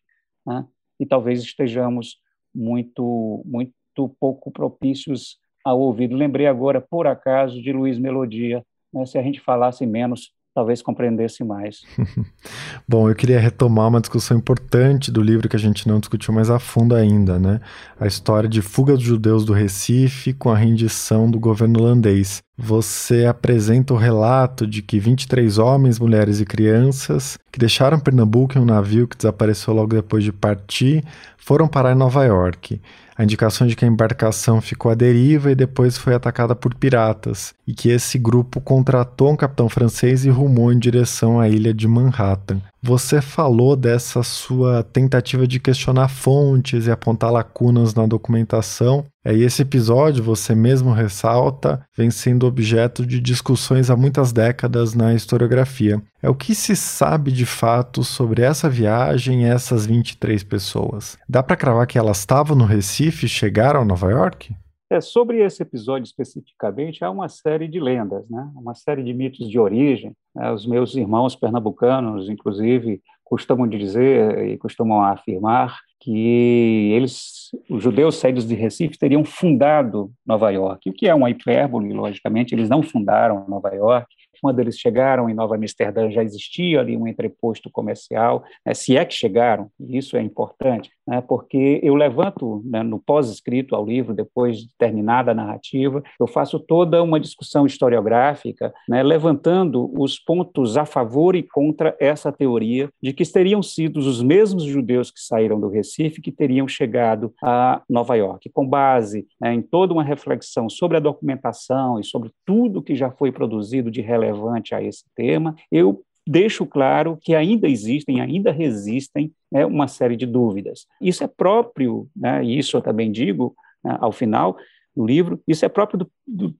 né? 0.47 0.67
e 0.99 1.07
talvez 1.07 1.41
estejamos 1.41 2.21
muito, 2.55 3.43
muito 3.45 4.09
pouco 4.19 4.51
propícios 4.51 5.39
ao 5.65 5.81
ouvido. 5.81 6.17
Lembrei 6.17 6.47
agora, 6.47 6.81
por 6.81 7.07
acaso, 7.07 7.63
de 7.63 7.73
Luiz 7.73 7.99
Melodia. 7.99 8.65
Né? 8.93 9.07
Se 9.07 9.19
a 9.19 9.23
gente 9.23 9.41
falasse 9.41 9.87
menos, 9.87 10.33
talvez 10.55 10.83
compreendesse 10.83 11.45
mais. 11.45 11.83
Bom, 12.89 13.09
eu 13.09 13.15
queria 13.15 13.39
retomar 13.39 13.89
uma 13.89 14.01
discussão 14.01 14.37
importante 14.37 15.11
do 15.11 15.23
livro 15.23 15.49
que 15.49 15.57
a 15.57 15.59
gente 15.59 15.87
não 15.87 16.01
discutiu 16.01 16.35
mais 16.35 16.51
a 16.51 16.59
fundo 16.59 16.95
ainda, 16.95 17.39
né? 17.39 17.61
A 17.99 18.07
história 18.07 18.49
de 18.49 18.61
fuga 18.61 18.95
dos 18.95 19.03
judeus 19.03 19.45
do 19.45 19.53
Recife 19.53 20.33
com 20.33 20.51
a 20.51 20.57
rendição 20.57 21.31
do 21.31 21.39
governo 21.39 21.81
holandês. 21.81 22.43
Você 22.59 23.25
apresenta 23.25 23.95
o 23.95 23.97
relato 23.97 24.67
de 24.67 24.83
que 24.83 24.99
23 24.99 25.57
homens, 25.57 25.99
mulheres 25.99 26.41
e 26.41 26.45
crianças 26.45 27.39
que 27.51 27.59
deixaram 27.59 27.99
Pernambuco 27.99 28.59
em 28.59 28.61
um 28.61 28.67
navio 28.67 29.09
que 29.09 29.17
desapareceu 29.17 29.73
logo 29.73 29.95
depois 29.95 30.23
de 30.23 30.33
partir 30.33 31.03
foram 31.39 31.67
parar 31.67 31.93
em 31.93 31.99
Nova 31.99 32.25
York 32.25 32.81
a 33.21 33.23
indicação 33.23 33.67
de 33.67 33.77
que 33.77 33.85
a 33.85 33.89
embarcação 33.89 34.63
ficou 34.63 34.91
à 34.91 34.95
deriva 34.95 35.53
e 35.53 35.55
depois 35.55 35.99
foi 35.99 36.15
atacada 36.15 36.57
por 36.57 36.75
piratas, 36.75 37.53
e 37.67 37.75
que 37.75 37.91
esse 37.91 38.19
grupo 38.19 38.63
contratou 38.63 39.31
um 39.31 39.37
capitão 39.37 39.69
francês 39.69 40.25
e 40.25 40.31
rumou 40.31 40.73
em 40.73 40.79
direção 40.79 41.39
à 41.39 41.47
ilha 41.47 41.75
de 41.75 41.87
Manhattan. 41.87 42.63
Você 42.83 43.21
falou 43.21 43.77
dessa 43.77 44.23
sua 44.23 44.83
tentativa 44.83 45.47
de 45.47 45.61
questionar 45.61 46.09
fontes 46.09 46.87
e 46.87 46.91
apontar 46.91 47.31
lacunas 47.31 47.95
na 47.95 48.07
documentação. 48.07 49.05
É, 49.25 49.35
e 49.35 49.43
esse 49.43 49.63
episódio, 49.63 50.25
você 50.25 50.55
mesmo 50.55 50.93
ressalta, 50.93 51.85
vem 51.97 52.11
sendo 52.11 52.47
objeto 52.47 53.05
de 53.05 53.21
discussões 53.21 53.91
há 53.91 53.97
muitas 53.97 54.33
décadas 54.33 54.95
na 54.95 55.13
historiografia. 55.13 56.03
É 56.23 56.31
o 56.31 56.35
que 56.35 56.55
se 56.55 56.75
sabe 56.75 57.31
de 57.31 57.45
fato 57.45 58.03
sobre 58.03 58.43
essa 58.43 58.69
viagem 58.69 59.43
e 59.43 59.47
essas 59.47 59.87
23 59.87 60.43
pessoas? 60.45 61.19
Dá 61.29 61.43
para 61.43 61.57
cravar 61.57 61.87
que 61.87 61.99
elas 61.99 62.19
estavam 62.19 62.57
no 62.57 62.65
Recife 62.65 63.27
e 63.27 63.29
chegaram 63.29 63.83
a 63.83 63.85
Nova 63.85 64.11
York? 64.11 64.55
É, 64.93 65.01
sobre 65.01 65.45
esse 65.45 65.63
episódio 65.63 66.05
especificamente, 66.05 67.05
há 67.05 67.11
uma 67.11 67.29
série 67.29 67.69
de 67.69 67.79
lendas, 67.79 68.29
né? 68.29 68.51
uma 68.57 68.75
série 68.75 69.05
de 69.05 69.13
mitos 69.13 69.49
de 69.49 69.57
origem. 69.57 70.13
Né? 70.35 70.51
Os 70.51 70.67
meus 70.67 70.97
irmãos 70.97 71.37
pernambucanos, 71.37 72.29
inclusive, 72.29 73.01
costumam 73.31 73.69
dizer 73.69 74.45
e 74.49 74.59
costumam 74.59 75.03
afirmar 75.05 75.79
que 76.01 76.91
eles, 76.93 77.51
os 77.69 77.81
judeus 77.81 78.17
saídos 78.17 78.47
de 78.47 78.57
Recife, 78.57 78.99
teriam 78.99 79.25
fundado 79.25 80.11
Nova 80.27 80.51
York, 80.51 80.91
o 80.91 80.93
que 80.93 81.07
é 81.07 81.15
uma 81.15 81.31
hipérbole, 81.31 81.93
logicamente, 81.93 82.55
eles 82.55 82.69
não 82.69 82.83
fundaram 82.83 83.47
Nova 83.47 83.69
York, 83.69 84.09
quando 84.43 84.59
eles 84.59 84.79
chegaram 84.79 85.29
em 85.29 85.35
Nova 85.35 85.55
Amsterdã, 85.55 86.11
já 86.11 86.25
existia 86.25 86.81
ali 86.81 86.97
um 86.97 87.07
entreposto 87.07 87.71
comercial, 87.71 88.43
né, 88.67 88.75
se 88.75 88.97
é 88.97 89.05
que 89.05 89.15
chegaram, 89.15 89.71
e 89.79 89.99
isso 89.99 90.17
é 90.17 90.23
importante, 90.23 90.91
né, 91.11 91.21
porque 91.21 91.81
eu 91.83 91.97
levanto 91.97 92.63
né, 92.65 92.85
no 92.85 93.01
pós-escrito 93.01 93.75
ao 93.75 93.85
livro, 93.85 94.15
depois 94.15 94.59
de 94.59 94.69
terminada 94.79 95.33
a 95.33 95.35
narrativa, 95.35 96.01
eu 96.21 96.27
faço 96.29 96.61
toda 96.61 97.03
uma 97.03 97.19
discussão 97.19 97.67
historiográfica, 97.67 98.73
né, 98.89 99.03
levantando 99.03 99.91
os 100.01 100.21
pontos 100.21 100.77
a 100.77 100.87
favor 100.87 101.35
e 101.35 101.43
contra 101.43 101.97
essa 101.99 102.31
teoria 102.31 102.89
de 103.03 103.13
que 103.13 103.25
teriam 103.31 103.61
sido 103.61 103.97
os 103.97 104.23
mesmos 104.23 104.63
judeus 104.63 105.11
que 105.11 105.19
saíram 105.19 105.59
do 105.59 105.69
Recife 105.69 106.23
que 106.23 106.31
teriam 106.31 106.69
chegado 106.69 107.35
a 107.43 107.83
Nova 107.89 108.15
York, 108.15 108.49
com 108.51 108.65
base 108.65 109.27
né, 109.41 109.53
em 109.53 109.63
toda 109.63 109.93
uma 109.93 110.05
reflexão 110.05 110.71
sobre 110.71 110.97
a 110.97 111.01
documentação 111.01 111.99
e 111.99 112.05
sobre 112.05 112.31
tudo 112.47 112.83
que 112.83 112.95
já 112.95 113.11
foi 113.11 113.33
produzido 113.33 113.91
de 113.91 114.01
relevante 114.01 114.77
a 114.77 114.83
esse 114.83 115.05
tema, 115.17 115.57
eu 115.73 116.05
deixo 116.27 116.65
claro 116.65 117.19
que 117.21 117.35
ainda 117.35 117.67
existem, 117.67 118.21
ainda 118.21 118.53
resistem 118.53 119.33
né, 119.51 119.67
uma 119.67 119.89
série 119.89 120.17
de 120.17 120.27
dúvidas. 120.27 120.87
Isso 121.01 121.25
é 121.25 121.29
próprio, 121.29 122.09
né, 122.15 122.45
e 122.45 122.59
isso 122.59 122.77
eu 122.77 122.83
também 122.83 123.11
digo 123.11 123.55
né, 123.85 123.97
ao 124.01 124.13
final 124.13 124.57
do 124.95 125.07
livro, 125.07 125.41
isso 125.47 125.65
é 125.65 125.69
próprio 125.69 126.01
do, 126.01 126.11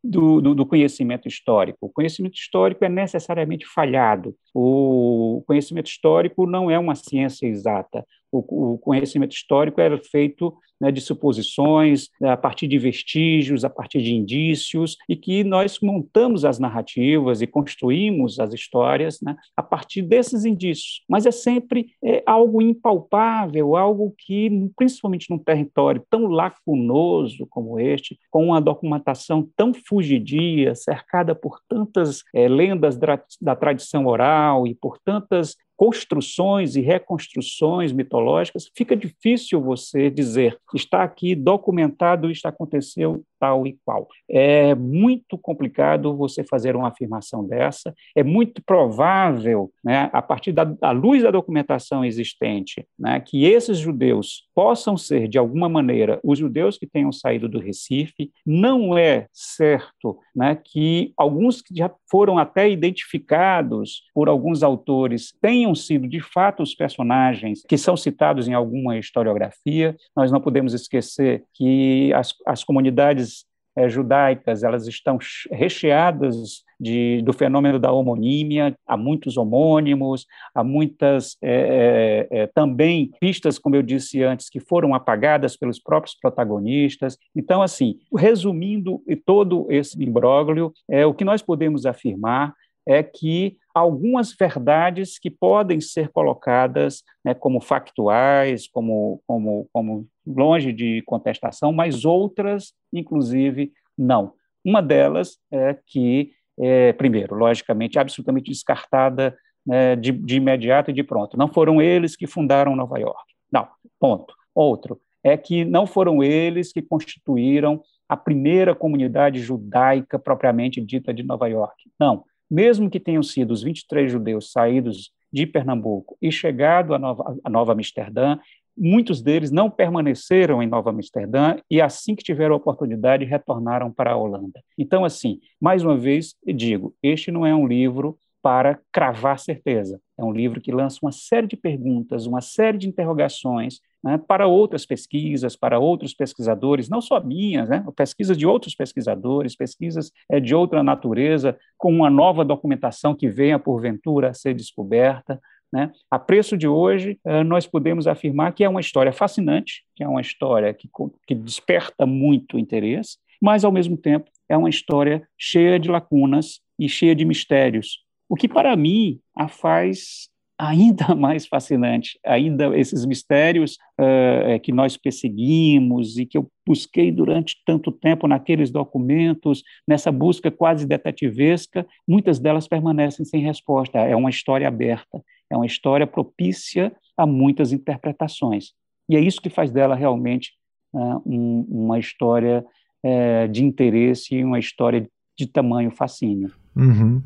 do, 0.03 0.41
do, 0.41 0.55
do, 0.55 0.67
conhecimento 0.67 1.27
histórico. 1.27 1.79
O 1.83 1.89
conhecimento 1.89 2.35
histórico 2.35 2.85
é 2.85 2.89
necessariamente 2.89 3.67
falhado. 3.67 4.35
O 4.55 5.43
conhecimento 5.47 5.89
histórico 5.89 6.47
não 6.47 6.71
é 6.71 6.79
uma 6.79 6.95
ciência 6.95 7.47
exata. 7.47 8.07
O, 8.33 8.75
o 8.75 8.79
conhecimento 8.79 9.33
histórico 9.33 9.81
era 9.81 9.99
feito 9.99 10.55
né, 10.81 10.91
de 10.91 11.01
suposições, 11.01 12.09
a 12.23 12.37
partir 12.37 12.67
de 12.67 12.79
vestígios, 12.79 13.65
a 13.65 13.71
partir 13.71 14.01
de 14.01 14.15
indícios, 14.15 14.97
e 15.09 15.15
que 15.15 15.45
nós 15.45 15.79
montamos 15.83 16.45
as 16.45 16.59
narrativas 16.59 17.43
e 17.43 17.47
construímos 17.47 18.41
as 18.41 18.55
histórias 18.55 19.21
né, 19.21 19.37
a 19.57 19.63
partir 19.63 20.03
desses 20.03 20.45
indícios. 20.45 21.03
Mas 21.09 21.27
é 21.27 21.31
sempre 21.31 21.91
é, 22.03 22.23
algo 22.25 22.63
impalpável, 22.63 23.77
algo 23.77 24.15
que, 24.17 24.51
principalmente 24.77 25.29
num 25.31 25.39
território 25.39 26.03
tão 26.09 26.27
lacunoso 26.27 27.47
como 27.49 27.79
este, 27.79 28.19
com 28.31 28.47
uma 28.47 28.61
documentação 28.61 29.47
tão 29.57 29.73
fugidia, 29.75 30.75
cercada 30.75 31.35
por 31.35 31.61
tantas 31.69 32.23
é, 32.35 32.49
lendas 32.49 32.97
da, 32.97 33.21
da 33.41 33.55
tradição 33.55 34.07
oral 34.07 34.67
e 34.67 34.75
por 34.75 34.99
tantas 34.99 35.57
construções 35.81 36.77
e 36.77 36.83
reconstruções 36.83 37.91
mitológicas, 37.91 38.71
fica 38.77 38.95
difícil 38.95 39.63
você 39.63 40.11
dizer, 40.11 40.59
está 40.75 41.03
aqui 41.03 41.35
documentado, 41.35 42.31
isto 42.31 42.45
aconteceu 42.45 43.25
tal 43.41 43.67
e 43.67 43.79
qual. 43.85 44.07
É 44.29 44.75
muito 44.75 45.39
complicado 45.39 46.15
você 46.15 46.45
fazer 46.45 46.77
uma 46.77 46.89
afirmação 46.89 47.45
dessa, 47.45 47.95
é 48.15 48.23
muito 48.23 48.63
provável, 48.63 49.73
né, 49.83 50.11
a 50.13 50.21
partir 50.21 50.53
da, 50.53 50.65
da 50.65 50.91
luz 50.91 51.23
da 51.23 51.31
documentação 51.31 52.05
existente, 52.05 52.87
né, 52.99 53.19
que 53.19 53.45
esses 53.45 53.79
judeus 53.79 54.49
possam 54.55 54.97
ser, 54.97 55.27
de 55.27 55.39
alguma 55.39 55.69
maneira, 55.69 56.21
os 56.23 56.39
judeus 56.39 56.77
que 56.77 56.87
tenham 56.87 57.11
saído 57.11 57.49
do 57.49 57.59
Recife, 57.59 58.31
não 58.45 58.97
é 58.97 59.27
certo 59.33 60.19
né, 60.37 60.59
que 60.63 61.13
alguns 61.17 61.63
que 61.63 61.75
já 61.75 61.91
foram 62.11 62.39
até 62.39 62.69
identificados 62.69 64.03
por 64.15 64.29
alguns 64.29 64.63
autores 64.63 65.33
tenham 65.41 65.75
sido, 65.75 66.07
de 66.07 66.21
fato, 66.21 66.63
os 66.63 66.75
personagens 66.75 67.63
que 67.67 67.79
são 67.79 67.97
citados 67.97 68.49
em 68.49 68.55
alguma 68.55 68.99
historiografia. 68.99 69.97
Nós 70.15 70.31
não 70.31 70.41
podemos 70.41 70.75
esquecer 70.75 71.45
que 71.55 72.13
as, 72.13 72.35
as 72.47 72.65
comunidades 72.65 73.30
é, 73.77 73.89
judaicas 73.89 74.63
elas 74.63 74.87
estão 74.87 75.19
recheadas 75.51 76.65
de, 76.79 77.21
do 77.23 77.33
fenômeno 77.33 77.79
da 77.79 77.93
homonímia, 77.93 78.75
há 78.87 78.97
muitos 78.97 79.37
homônimos, 79.37 80.27
há 80.55 80.65
muitas 80.65 81.37
é, 81.43 82.27
é, 82.31 82.47
também 82.47 83.11
pistas, 83.21 83.59
como 83.59 83.77
eu 83.77 83.83
disse 83.83 84.23
antes, 84.23 84.49
que 84.49 84.61
foram 84.61 84.95
apagadas 84.95 85.57
pelos 85.57 85.79
próprios 85.79 86.17
protagonistas. 86.19 87.19
Então, 87.37 87.61
assim, 87.61 87.99
resumindo 88.17 89.03
todo 89.27 89.67
esse 89.71 90.03
imbróglio, 90.03 90.73
é, 90.89 91.05
o 91.05 91.15
que 91.15 91.25
nós 91.25 91.43
podemos 91.43 91.85
afirmar 91.85 92.55
é 92.87 93.03
que 93.03 93.57
algumas 93.75 94.35
verdades 94.35 95.19
que 95.19 95.31
podem 95.31 95.81
ser 95.81 96.09
colocadas 96.09 97.03
né, 97.25 97.35
como 97.35 97.61
factuais, 97.61 98.69
como, 98.69 99.23
como, 99.27 99.69
como 99.73 100.07
longe 100.27 100.73
de 100.73 101.03
contestação, 101.03 101.73
mas 101.73 102.05
outras, 102.05 102.73
inclusive, 102.93 103.73
não. 103.97 104.35
Uma 104.65 104.83
delas 104.83 105.39
é 105.51 105.77
que, 105.87 106.33
é, 106.59 106.93
primeiro, 106.93 107.35
logicamente, 107.35 107.99
absolutamente 107.99 108.51
descartada 108.51 109.37
né, 109.67 109.97
de, 109.97 110.13
de 110.13 110.37
imediato 110.37 110.91
e 110.91 110.95
de 110.95 111.03
pronto. 111.03 111.37
Não 111.37 111.49
foram 111.49 111.81
eles 111.81 112.17
que 112.17 112.27
fundaram 112.27 112.77
Nova 112.77 112.99
York. 112.99 113.35
Não, 113.53 113.69
ponto. 113.99 114.35
Outro 114.55 115.01
é 115.23 115.37
que 115.37 115.65
não 115.65 115.87
foram 115.87 116.23
eles 116.23 116.73
que 116.73 116.83
constituíram 116.83 117.83
a 118.09 118.17
primeira 118.17 118.75
comunidade 118.75 119.39
judaica 119.39 120.19
propriamente 120.19 120.81
dita 120.81 121.15
de 121.15 121.23
Nova 121.23 121.47
York. 121.47 121.91
Não, 121.99 122.25
mesmo 122.51 122.91
que 122.91 122.99
tenham 122.99 123.23
sido 123.23 123.53
os 123.53 123.63
23 123.63 124.11
judeus 124.11 124.51
saídos 124.51 125.13
de 125.33 125.47
Pernambuco 125.47 126.17
e 126.21 126.33
chegado 126.33 126.95
a 126.95 126.99
Nova, 126.99 127.37
Nova 127.49 127.73
Amsterdã, 127.73 128.39
muitos 128.77 129.21
deles 129.21 129.51
não 129.51 129.71
permaneceram 129.71 130.63
em 130.63 130.67
Nova 130.67 130.91
Amsterdã 130.91 131.57
e, 131.71 131.81
assim 131.81 132.15
que 132.15 132.25
tiveram 132.25 132.55
a 132.55 132.59
oportunidade, 132.59 133.25
retornaram 133.25 133.93
para 133.93 134.13
a 134.13 134.17
Holanda. 134.17 134.63
Então, 134.77 135.05
assim, 135.05 135.39
mais 135.61 135.85
uma 135.85 135.97
vez, 135.97 136.35
digo, 136.45 136.95
este 137.03 137.31
não 137.31 137.47
é 137.47 137.55
um 137.55 137.67
livro 137.67 138.19
para 138.43 138.79
cravar 138.93 139.39
certeza. 139.39 140.01
É 140.19 140.25
um 140.25 140.33
livro 140.33 140.61
que 140.61 140.73
lança 140.73 140.99
uma 141.03 141.13
série 141.13 141.47
de 141.47 141.57
perguntas, 141.57 142.27
uma 142.27 142.41
série 142.41 142.79
de 142.79 142.89
interrogações 142.89 143.81
né, 144.03 144.19
para 144.19 144.47
outras 144.47 144.87
pesquisas, 144.87 145.57
para 145.57 145.79
outros 145.79 146.15
pesquisadores, 146.15 146.89
não 146.89 147.01
só 147.01 147.23
minhas, 147.23 147.69
né, 147.69 147.85
pesquisas 147.95 148.37
de 148.37 148.47
outros 148.47 148.75
pesquisadores, 148.75 149.57
pesquisas 149.57 150.11
é, 150.31 150.41
de 150.41 150.55
outra 150.55 150.83
natureza, 150.83 151.59
com 151.77 151.93
uma 151.93 152.11
nova 152.11 152.45
documentação 152.45 153.15
que 153.15 153.29
venha, 153.29 153.59
porventura, 153.59 154.31
a 154.31 154.35
ser 154.35 154.55
descoberta. 154.55 155.41
Né? 155.73 155.91
A 156.11 156.19
preço 156.19 156.57
de 156.57 156.67
hoje, 156.67 157.19
eh, 157.25 157.45
nós 157.45 157.65
podemos 157.65 158.09
afirmar 158.09 158.53
que 158.53 158.65
é 158.65 158.69
uma 158.69 158.81
história 158.81 159.13
fascinante, 159.13 159.85
que 159.95 160.03
é 160.03 160.09
uma 160.09 160.21
história 160.21 160.75
que, 160.75 160.89
que 161.25 161.35
desperta 161.35 162.05
muito 162.05 162.59
interesse, 162.59 163.19
mas, 163.41 163.65
ao 163.65 163.71
mesmo 163.71 163.97
tempo, 163.97 164.29
é 164.49 164.57
uma 164.57 164.69
história 164.69 165.27
cheia 165.39 165.79
de 165.79 165.89
lacunas 165.89 166.61
e 166.77 166.89
cheia 166.89 167.15
de 167.15 167.25
mistérios, 167.25 168.05
o 168.31 168.37
que, 168.37 168.47
para 168.47 168.77
mim, 168.77 169.19
a 169.37 169.49
faz 169.49 170.31
ainda 170.57 171.15
mais 171.17 171.49
fascinante, 171.49 172.17
ainda 172.25 172.79
esses 172.79 173.05
mistérios 173.05 173.77
uh, 174.01 174.61
que 174.61 174.71
nós 174.71 174.97
perseguimos 174.97 176.17
e 176.17 176.25
que 176.25 176.39
eu 176.39 176.49
busquei 176.65 177.11
durante 177.11 177.57
tanto 177.67 177.91
tempo 177.91 178.29
naqueles 178.29 178.71
documentos, 178.71 179.65
nessa 179.89 180.13
busca 180.13 180.49
quase 180.49 180.87
detetivesca, 180.87 181.85
muitas 182.07 182.39
delas 182.39 182.69
permanecem 182.69 183.25
sem 183.25 183.43
resposta. 183.43 183.99
É 183.99 184.15
uma 184.15 184.31
história 184.31 184.69
aberta, 184.69 185.21
é 185.51 185.57
uma 185.57 185.67
história 185.67 186.07
propícia 186.07 186.93
a 187.17 187.27
muitas 187.27 187.73
interpretações. 187.73 188.73
E 189.09 189.17
é 189.17 189.21
isso 189.21 189.41
que 189.43 189.51
faz 189.51 189.73
dela 189.73 189.97
realmente 189.97 190.53
uh, 190.95 191.21
um, 191.27 191.67
uma 191.69 191.99
história 191.99 192.65
uh, 193.05 193.49
de 193.49 193.65
interesse 193.65 194.37
e 194.37 194.45
uma 194.45 194.61
história 194.61 195.05
de 195.37 195.47
tamanho 195.49 195.91
fascínio. 195.91 196.53
Uhum. 196.77 197.23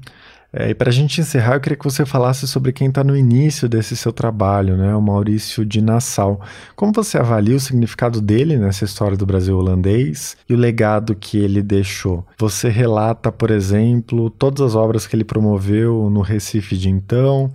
É, 0.57 0.71
e 0.71 0.75
para 0.75 0.89
a 0.89 0.93
gente 0.93 1.21
encerrar, 1.21 1.55
eu 1.55 1.61
queria 1.61 1.77
que 1.77 1.85
você 1.85 2.07
falasse 2.07 2.47
sobre 2.47 2.73
quem 2.73 2.87
está 2.87 3.03
no 3.03 3.17
início 3.17 3.69
desse 3.69 3.97
seu 3.97 4.13
trabalho, 4.13 4.77
né, 4.77 4.95
o 4.95 5.03
Maurício 5.03 5.65
de 5.65 5.81
Nassau. 5.81 6.41
Como 6.77 6.93
você 6.93 7.19
avalia 7.19 7.57
o 7.57 7.61
significado 7.61 8.21
dele 8.21 8.57
nessa 8.57 8.85
história 8.85 9.17
do 9.17 9.27
Brasil 9.27 9.59
holandês 9.59 10.37
e 10.49 10.55
o 10.55 10.57
legado 10.57 11.17
que 11.17 11.39
ele 11.39 11.61
deixou? 11.61 12.25
Você 12.39 12.69
relata, 12.69 13.33
por 13.33 13.51
exemplo, 13.51 14.31
todas 14.31 14.61
as 14.61 14.75
obras 14.77 15.09
que 15.09 15.17
ele 15.17 15.25
promoveu 15.25 16.09
no 16.09 16.21
Recife 16.21 16.77
de 16.77 16.89
então, 16.89 17.51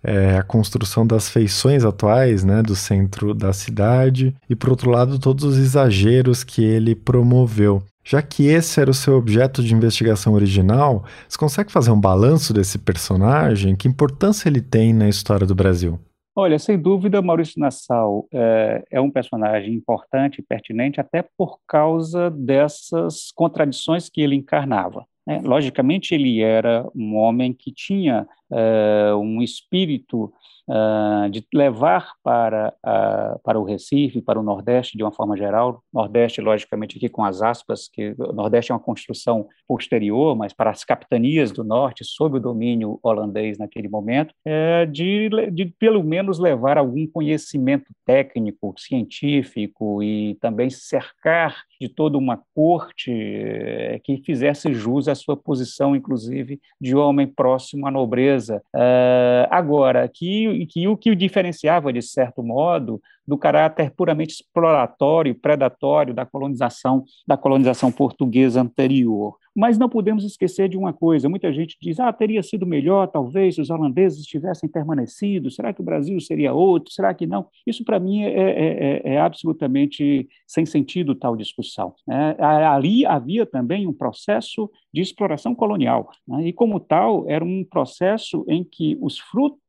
é, 0.00 0.36
a 0.36 0.42
construção 0.44 1.04
das 1.04 1.28
feições 1.28 1.84
atuais 1.84 2.44
né, 2.44 2.62
do 2.62 2.76
centro 2.76 3.34
da 3.34 3.52
cidade 3.52 4.32
e, 4.48 4.54
por 4.54 4.70
outro 4.70 4.90
lado, 4.90 5.18
todos 5.18 5.42
os 5.42 5.58
exageros 5.58 6.44
que 6.44 6.62
ele 6.62 6.94
promoveu. 6.94 7.82
Já 8.04 8.20
que 8.20 8.46
esse 8.46 8.78
era 8.80 8.90
o 8.90 8.94
seu 8.94 9.16
objeto 9.16 9.62
de 9.62 9.74
investigação 9.74 10.34
original, 10.34 11.04
você 11.26 11.38
consegue 11.38 11.72
fazer 11.72 11.90
um 11.90 12.00
balanço 12.00 12.52
desse 12.52 12.78
personagem? 12.78 13.74
Que 13.74 13.88
importância 13.88 14.48
ele 14.48 14.60
tem 14.60 14.92
na 14.92 15.08
história 15.08 15.46
do 15.46 15.54
Brasil? 15.54 15.98
Olha, 16.36 16.58
sem 16.58 16.76
dúvida, 16.78 17.22
Maurício 17.22 17.60
Nassau 17.60 18.26
é, 18.32 18.84
é, 18.90 19.00
um 19.00 19.10
personagem 19.10 19.72
importante 19.72 20.40
e 20.40 20.42
pertinente 20.42 21.00
até 21.00 21.24
por 21.38 21.60
causa 21.66 22.28
dessas 22.28 23.30
contradições 23.34 24.10
que 24.10 24.20
ele 24.20 24.34
encarnava. 24.34 25.06
Né? 25.24 25.40
Logicamente, 25.44 26.12
ele 26.12 26.42
era 26.42 26.86
um 26.94 27.16
homem 27.16 27.54
que 27.54 27.72
tinha 27.72 28.26
é, 28.52 29.14
um 29.14 29.40
espírito 29.40 30.32
uh, 30.68 31.28
de 31.30 31.44
levar 31.52 32.12
para, 32.22 32.74
uh, 32.84 33.38
para 33.42 33.58
o 33.58 33.64
Recife, 33.64 34.20
para 34.20 34.38
o 34.38 34.42
Nordeste 34.42 34.96
de 34.96 35.02
uma 35.02 35.12
forma 35.12 35.36
geral, 35.36 35.82
Nordeste, 35.92 36.40
logicamente, 36.40 36.96
aqui 36.96 37.08
com 37.08 37.24
as 37.24 37.42
aspas, 37.42 37.88
que 37.88 38.14
o 38.18 38.32
Nordeste 38.32 38.72
é 38.72 38.74
uma 38.74 38.80
construção 38.80 39.48
posterior, 39.66 40.36
mas 40.36 40.52
para 40.52 40.70
as 40.70 40.84
capitanias 40.84 41.52
do 41.52 41.64
Norte, 41.64 42.04
sob 42.04 42.36
o 42.36 42.40
domínio 42.40 42.98
holandês 43.02 43.58
naquele 43.58 43.88
momento, 43.88 44.34
é 44.44 44.86
de, 44.86 45.28
de 45.52 45.66
pelo 45.78 46.02
menos 46.02 46.38
levar 46.38 46.78
algum 46.78 47.06
conhecimento 47.06 47.92
técnico, 48.04 48.74
científico 48.78 50.02
e 50.02 50.36
também 50.40 50.70
cercar 50.70 51.64
de 51.80 51.88
toda 51.88 52.16
uma 52.16 52.40
corte 52.54 53.10
eh, 53.12 54.00
que 54.02 54.18
fizesse 54.18 54.72
jus 54.72 55.08
à 55.08 55.14
sua 55.14 55.36
posição, 55.36 55.94
inclusive, 55.94 56.60
de 56.80 56.94
homem 56.94 57.26
próximo 57.26 57.86
à 57.86 57.90
nobreza. 57.90 58.62
Uh, 58.74 59.46
agora, 59.50 60.08
que 60.08 60.46
e 60.54 60.66
que 60.66 60.86
o 60.88 60.96
que 60.96 61.10
o 61.10 61.16
diferenciava, 61.16 61.92
de 61.92 62.02
certo 62.02 62.42
modo, 62.42 63.00
do 63.26 63.38
caráter 63.38 63.90
puramente 63.90 64.34
exploratório, 64.34 65.34
predatório 65.34 66.14
da 66.14 66.26
colonização, 66.26 67.04
da 67.26 67.36
colonização 67.36 67.90
portuguesa 67.90 68.60
anterior. 68.60 69.36
Mas 69.56 69.78
não 69.78 69.88
podemos 69.88 70.24
esquecer 70.24 70.68
de 70.68 70.76
uma 70.76 70.92
coisa: 70.92 71.28
muita 71.28 71.52
gente 71.52 71.76
diz, 71.80 72.00
ah, 72.00 72.12
teria 72.12 72.42
sido 72.42 72.66
melhor, 72.66 73.06
talvez, 73.06 73.54
se 73.54 73.60
os 73.60 73.70
holandeses 73.70 74.26
tivessem 74.26 74.68
permanecido, 74.68 75.50
será 75.50 75.72
que 75.72 75.80
o 75.80 75.84
Brasil 75.84 76.20
seria 76.20 76.52
outro, 76.52 76.92
será 76.92 77.14
que 77.14 77.26
não? 77.26 77.46
Isso, 77.66 77.84
para 77.84 78.00
mim, 78.00 78.22
é, 78.22 78.30
é, 78.30 79.02
é, 79.06 79.14
é, 79.14 79.20
absolutamente 79.20 80.28
sem 80.46 80.66
sentido 80.66 81.14
tal 81.14 81.36
discussão. 81.36 81.94
Né? 82.06 82.36
Ali 82.40 83.06
havia 83.06 83.46
também 83.46 83.86
um 83.86 83.92
processo 83.92 84.68
de 84.92 85.00
exploração 85.00 85.54
colonial, 85.54 86.10
né? 86.26 86.48
e, 86.48 86.52
como 86.52 86.80
tal, 86.80 87.28
era 87.28 87.44
um 87.44 87.64
processo 87.64 88.44
em 88.48 88.64
que 88.64 88.98
os 89.00 89.18
frutos 89.18 89.60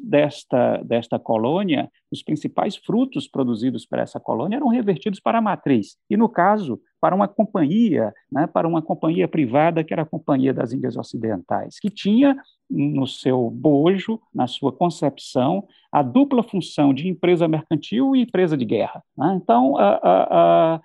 desta, 0.00 0.78
desta 0.84 1.18
colônia, 1.18 1.90
os 2.10 2.22
principais 2.22 2.76
frutos 2.76 3.28
produzidos 3.28 3.86
por 3.86 3.98
essa 3.98 4.20
colônia, 4.20 4.56
eram 4.56 4.68
revertidos 4.68 5.20
para 5.20 5.38
a 5.38 5.42
matriz. 5.42 5.96
E, 6.08 6.16
no 6.16 6.28
caso, 6.28 6.80
para 7.00 7.14
uma 7.14 7.28
companhia, 7.28 8.12
né, 8.32 8.46
para 8.46 8.66
uma 8.66 8.80
companhia 8.80 9.28
privada, 9.28 9.84
que 9.84 9.92
era 9.92 10.02
a 10.02 10.06
Companhia 10.06 10.54
das 10.54 10.72
Índias 10.72 10.96
Ocidentais, 10.96 11.78
que 11.78 11.90
tinha 11.90 12.36
no 12.70 13.06
seu 13.06 13.50
bojo, 13.50 14.18
na 14.34 14.46
sua 14.46 14.72
concepção, 14.72 15.66
a 15.92 16.02
dupla 16.02 16.42
função 16.42 16.94
de 16.94 17.08
empresa 17.08 17.46
mercantil 17.46 18.16
e 18.16 18.22
empresa 18.22 18.56
de 18.56 18.64
guerra. 18.64 19.02
Né? 19.16 19.38
Então, 19.42 19.76
a, 19.76 20.00
a, 20.02 20.74
a, 20.74 20.80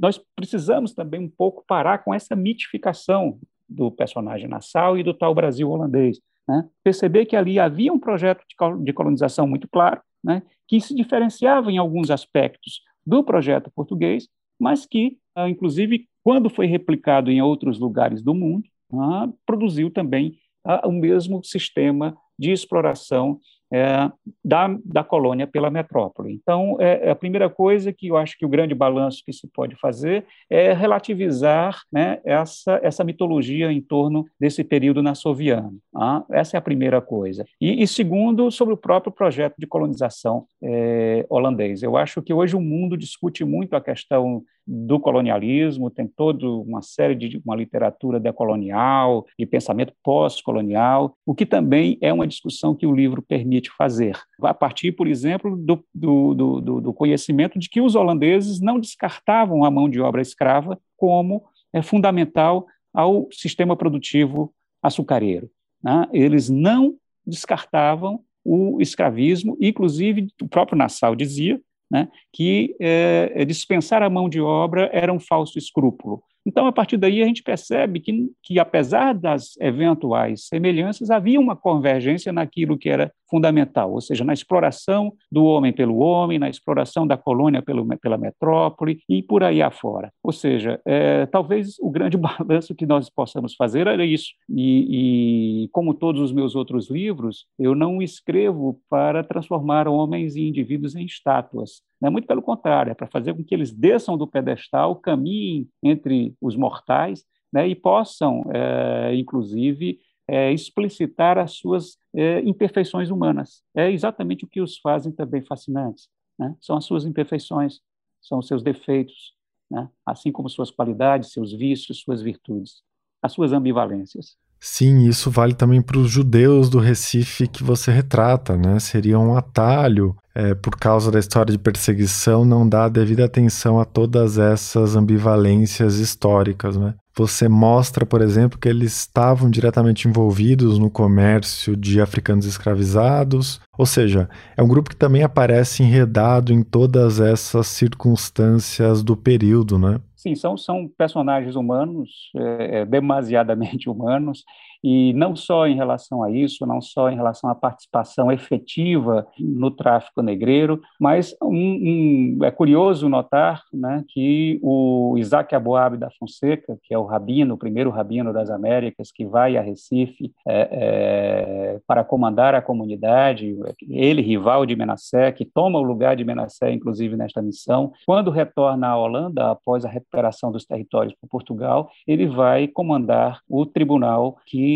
nós 0.00 0.20
precisamos 0.34 0.92
também 0.92 1.20
um 1.20 1.30
pouco 1.30 1.64
parar 1.66 1.98
com 1.98 2.12
essa 2.12 2.34
mitificação 2.34 3.38
do 3.68 3.90
personagem 3.90 4.48
Nassau 4.48 4.98
e 4.98 5.04
do 5.04 5.14
tal 5.14 5.34
Brasil 5.34 5.70
holandês. 5.70 6.20
Né? 6.50 6.68
Perceber 6.82 7.26
que 7.26 7.36
ali 7.36 7.60
havia 7.60 7.92
um 7.92 7.98
projeto 7.98 8.44
de 8.82 8.92
colonização 8.92 9.46
muito 9.46 9.68
claro, 9.68 10.00
né, 10.22 10.42
que 10.66 10.80
se 10.80 10.92
diferenciava 10.92 11.70
em 11.70 11.78
alguns 11.78 12.10
aspectos 12.10 12.82
do 13.06 13.22
projeto 13.22 13.70
português, 13.70 14.28
mas 14.58 14.84
que, 14.84 15.16
ah, 15.36 15.48
inclusive, 15.48 16.08
quando 16.24 16.50
foi 16.50 16.66
replicado 16.66 17.30
em 17.30 17.40
outros 17.40 17.78
lugares 17.78 18.20
do 18.20 18.34
mundo, 18.34 18.68
ah, 18.92 19.28
produziu 19.46 19.92
também 19.92 20.40
ah, 20.64 20.88
o 20.88 20.90
mesmo 20.90 21.40
sistema 21.44 22.16
de 22.36 22.50
exploração 22.50 23.38
é, 23.72 24.10
da, 24.44 24.76
da 24.84 25.04
colônia 25.04 25.46
pela 25.46 25.70
metrópole. 25.70 26.32
Então, 26.32 26.76
é, 26.80 27.08
é, 27.08 27.10
a 27.10 27.14
primeira 27.14 27.48
coisa 27.48 27.92
que 27.92 28.08
eu 28.08 28.16
acho 28.16 28.36
que 28.36 28.44
o 28.44 28.48
grande 28.48 28.74
balanço 28.74 29.22
que 29.24 29.32
se 29.32 29.46
pode 29.48 29.76
fazer 29.76 30.24
é 30.48 30.72
relativizar 30.72 31.80
né, 31.92 32.18
essa, 32.24 32.80
essa 32.82 33.04
mitologia 33.04 33.72
em 33.72 33.80
torno 33.80 34.26
desse 34.38 34.64
período 34.64 35.02
nassoviano. 35.02 35.78
Tá? 35.92 36.24
Essa 36.30 36.56
é 36.56 36.58
a 36.58 36.62
primeira 36.62 37.00
coisa. 37.00 37.44
E, 37.60 37.82
e, 37.82 37.86
segundo, 37.86 38.50
sobre 38.50 38.74
o 38.74 38.76
próprio 38.76 39.12
projeto 39.12 39.54
de 39.58 39.66
colonização 39.66 40.46
é, 40.62 41.24
holandês. 41.28 41.82
Eu 41.82 41.96
acho 41.96 42.22
que 42.22 42.32
hoje 42.32 42.56
o 42.56 42.60
mundo 42.60 42.96
discute 42.96 43.44
muito 43.44 43.74
a 43.74 43.80
questão 43.80 44.42
do 44.70 45.00
colonialismo, 45.00 45.90
tem 45.90 46.06
toda 46.06 46.46
uma 46.46 46.80
série 46.80 47.16
de 47.16 47.42
uma 47.44 47.56
literatura 47.56 48.20
decolonial, 48.20 49.26
de 49.36 49.44
pensamento 49.44 49.92
pós-colonial, 50.02 51.16
o 51.26 51.34
que 51.34 51.44
também 51.44 51.98
é 52.00 52.12
uma 52.12 52.26
discussão 52.26 52.74
que 52.74 52.86
o 52.86 52.94
livro 52.94 53.20
permite 53.20 53.59
fazer. 53.68 54.16
A 54.40 54.54
partir, 54.54 54.92
por 54.92 55.08
exemplo, 55.08 55.56
do, 55.56 55.84
do, 55.92 56.34
do, 56.34 56.80
do 56.80 56.94
conhecimento 56.94 57.58
de 57.58 57.68
que 57.68 57.80
os 57.80 57.94
holandeses 57.94 58.60
não 58.60 58.78
descartavam 58.78 59.64
a 59.64 59.70
mão 59.70 59.88
de 59.88 60.00
obra 60.00 60.22
escrava 60.22 60.80
como 60.96 61.44
é, 61.72 61.82
fundamental 61.82 62.66
ao 62.94 63.28
sistema 63.32 63.76
produtivo 63.76 64.54
açucareiro. 64.82 65.50
Né? 65.82 66.08
Eles 66.12 66.48
não 66.48 66.94
descartavam 67.26 68.24
o 68.44 68.80
escravismo, 68.80 69.56
inclusive 69.60 70.28
o 70.40 70.48
próprio 70.48 70.78
Nassau 70.78 71.14
dizia 71.14 71.60
né, 71.90 72.08
que 72.32 72.74
é, 72.80 73.44
dispensar 73.44 74.02
a 74.02 74.08
mão 74.08 74.28
de 74.28 74.40
obra 74.40 74.88
era 74.92 75.12
um 75.12 75.20
falso 75.20 75.58
escrúpulo. 75.58 76.22
Então, 76.46 76.66
a 76.66 76.72
partir 76.72 76.96
daí, 76.96 77.22
a 77.22 77.26
gente 77.26 77.42
percebe 77.42 78.00
que, 78.00 78.30
que, 78.42 78.58
apesar 78.58 79.12
das 79.12 79.56
eventuais 79.60 80.46
semelhanças, 80.46 81.10
havia 81.10 81.38
uma 81.38 81.54
convergência 81.54 82.32
naquilo 82.32 82.78
que 82.78 82.88
era 82.88 83.12
fundamental, 83.30 83.92
ou 83.92 84.00
seja, 84.00 84.24
na 84.24 84.32
exploração 84.32 85.12
do 85.30 85.44
homem 85.44 85.72
pelo 85.72 85.98
homem, 85.98 86.38
na 86.38 86.48
exploração 86.48 87.06
da 87.06 87.16
colônia 87.16 87.62
pelo, 87.62 87.86
pela 87.98 88.18
metrópole 88.18 88.98
e 89.08 89.22
por 89.22 89.44
aí 89.44 89.62
afora. 89.62 90.12
Ou 90.22 90.32
seja, 90.32 90.80
é, 90.84 91.26
talvez 91.26 91.78
o 91.80 91.90
grande 91.90 92.16
balanço 92.18 92.74
que 92.74 92.86
nós 92.86 93.08
possamos 93.08 93.54
fazer 93.54 93.86
era 93.86 94.04
isso. 94.04 94.30
E, 94.48 95.64
e, 95.64 95.68
como 95.68 95.94
todos 95.94 96.20
os 96.20 96.32
meus 96.32 96.54
outros 96.54 96.90
livros, 96.90 97.46
eu 97.58 97.74
não 97.74 98.02
escrevo 98.02 98.80
para 98.90 99.22
transformar 99.22 99.86
homens 99.86 100.34
e 100.36 100.48
indivíduos 100.48 100.94
em 100.96 101.04
estátuas. 101.04 101.82
Né? 102.00 102.10
Muito 102.10 102.26
pelo 102.26 102.42
contrário, 102.42 102.90
é 102.90 102.94
para 102.94 103.06
fazer 103.06 103.34
com 103.34 103.44
que 103.44 103.54
eles 103.54 103.72
desçam 103.72 104.16
do 104.16 104.26
pedestal, 104.26 104.96
caminhem 104.96 105.68
entre 105.82 106.34
os 106.40 106.56
mortais 106.56 107.24
né? 107.52 107.68
e 107.68 107.74
possam, 107.74 108.44
é, 108.52 109.14
inclusive, 109.14 109.98
é, 110.30 110.52
explicitar 110.52 111.38
as 111.38 111.54
suas 111.54 111.98
é, 112.14 112.38
imperfeições 112.42 113.10
humanas. 113.10 113.64
É 113.74 113.90
exatamente 113.90 114.44
o 114.44 114.48
que 114.48 114.60
os 114.60 114.78
fazem 114.78 115.10
também 115.10 115.42
fascinantes. 115.42 116.08
Né? 116.38 116.54
São 116.60 116.76
as 116.76 116.84
suas 116.84 117.04
imperfeições, 117.04 117.80
são 118.22 118.38
os 118.38 118.46
seus 118.46 118.62
defeitos, 118.62 119.34
né? 119.68 119.88
assim 120.06 120.30
como 120.30 120.48
suas 120.48 120.70
qualidades, 120.70 121.32
seus 121.32 121.52
vícios, 121.52 122.00
suas 122.00 122.22
virtudes, 122.22 122.80
as 123.20 123.32
suas 123.32 123.52
ambivalências. 123.52 124.36
Sim, 124.62 125.08
isso 125.08 125.30
vale 125.30 125.54
também 125.54 125.80
para 125.80 125.98
os 125.98 126.10
judeus 126.10 126.68
do 126.68 126.78
Recife 126.78 127.48
que 127.48 127.64
você 127.64 127.90
retrata, 127.90 128.58
né? 128.58 128.78
Seria 128.78 129.18
um 129.18 129.34
atalho, 129.34 130.14
é, 130.34 130.54
por 130.54 130.76
causa 130.76 131.10
da 131.10 131.18
história 131.18 131.50
de 131.50 131.58
perseguição, 131.58 132.44
não 132.44 132.68
dar 132.68 132.90
devida 132.90 133.24
atenção 133.24 133.80
a 133.80 133.86
todas 133.86 134.36
essas 134.36 134.94
ambivalências 134.94 135.96
históricas, 135.96 136.76
né? 136.76 136.94
Você 137.20 137.50
mostra, 137.50 138.06
por 138.06 138.22
exemplo, 138.22 138.58
que 138.58 138.66
eles 138.66 138.96
estavam 138.96 139.50
diretamente 139.50 140.08
envolvidos 140.08 140.78
no 140.78 140.88
comércio 140.88 141.76
de 141.76 142.00
africanos 142.00 142.46
escravizados, 142.46 143.60
ou 143.76 143.84
seja, 143.84 144.26
é 144.56 144.62
um 144.62 144.66
grupo 144.66 144.88
que 144.88 144.96
também 144.96 145.22
aparece 145.22 145.82
enredado 145.82 146.50
em 146.50 146.62
todas 146.62 147.20
essas 147.20 147.66
circunstâncias 147.66 149.02
do 149.02 149.14
período, 149.14 149.78
né? 149.78 150.00
Sim, 150.16 150.34
são, 150.34 150.56
são 150.56 150.88
personagens 150.96 151.56
humanos, 151.56 152.08
é, 152.34 152.80
é 152.80 152.86
demasiadamente 152.86 153.90
humanos, 153.90 154.42
e 154.82 155.12
não 155.14 155.36
só 155.36 155.66
em 155.66 155.76
relação 155.76 156.22
a 156.22 156.30
isso, 156.30 156.66
não 156.66 156.80
só 156.80 157.10
em 157.10 157.16
relação 157.16 157.50
à 157.50 157.54
participação 157.54 158.30
efetiva 158.32 159.26
no 159.38 159.70
tráfico 159.70 160.22
negreiro, 160.22 160.80
mas 160.98 161.34
um, 161.42 162.38
um, 162.38 162.44
é 162.44 162.50
curioso 162.50 163.08
notar 163.08 163.62
né, 163.72 164.04
que 164.08 164.58
o 164.62 165.16
Isaac 165.18 165.54
Aboab 165.54 165.96
da 165.96 166.10
Fonseca, 166.18 166.78
que 166.82 166.94
é 166.94 166.98
o 166.98 167.04
rabino, 167.04 167.54
o 167.54 167.58
primeiro 167.58 167.90
rabino 167.90 168.32
das 168.32 168.50
Américas, 168.50 169.12
que 169.12 169.24
vai 169.24 169.56
a 169.56 169.62
Recife 169.62 170.32
é, 170.46 170.68
é, 170.72 171.80
para 171.86 172.04
comandar 172.04 172.54
a 172.54 172.62
comunidade, 172.62 173.56
ele, 173.88 174.22
rival 174.22 174.64
de 174.64 174.76
Menassé, 174.76 175.32
que 175.32 175.44
toma 175.44 175.78
o 175.78 175.82
lugar 175.82 176.16
de 176.16 176.24
Menassé, 176.24 176.72
inclusive, 176.72 177.16
nesta 177.16 177.42
missão, 177.42 177.92
quando 178.06 178.30
retorna 178.30 178.88
à 178.88 178.96
Holanda, 178.96 179.50
após 179.50 179.84
a 179.84 179.88
recuperação 179.88 180.50
dos 180.50 180.64
territórios 180.64 181.14
por 181.20 181.28
Portugal, 181.28 181.90
ele 182.06 182.26
vai 182.26 182.68
comandar 182.68 183.40
o 183.48 183.66
tribunal 183.66 184.36
que 184.46 184.69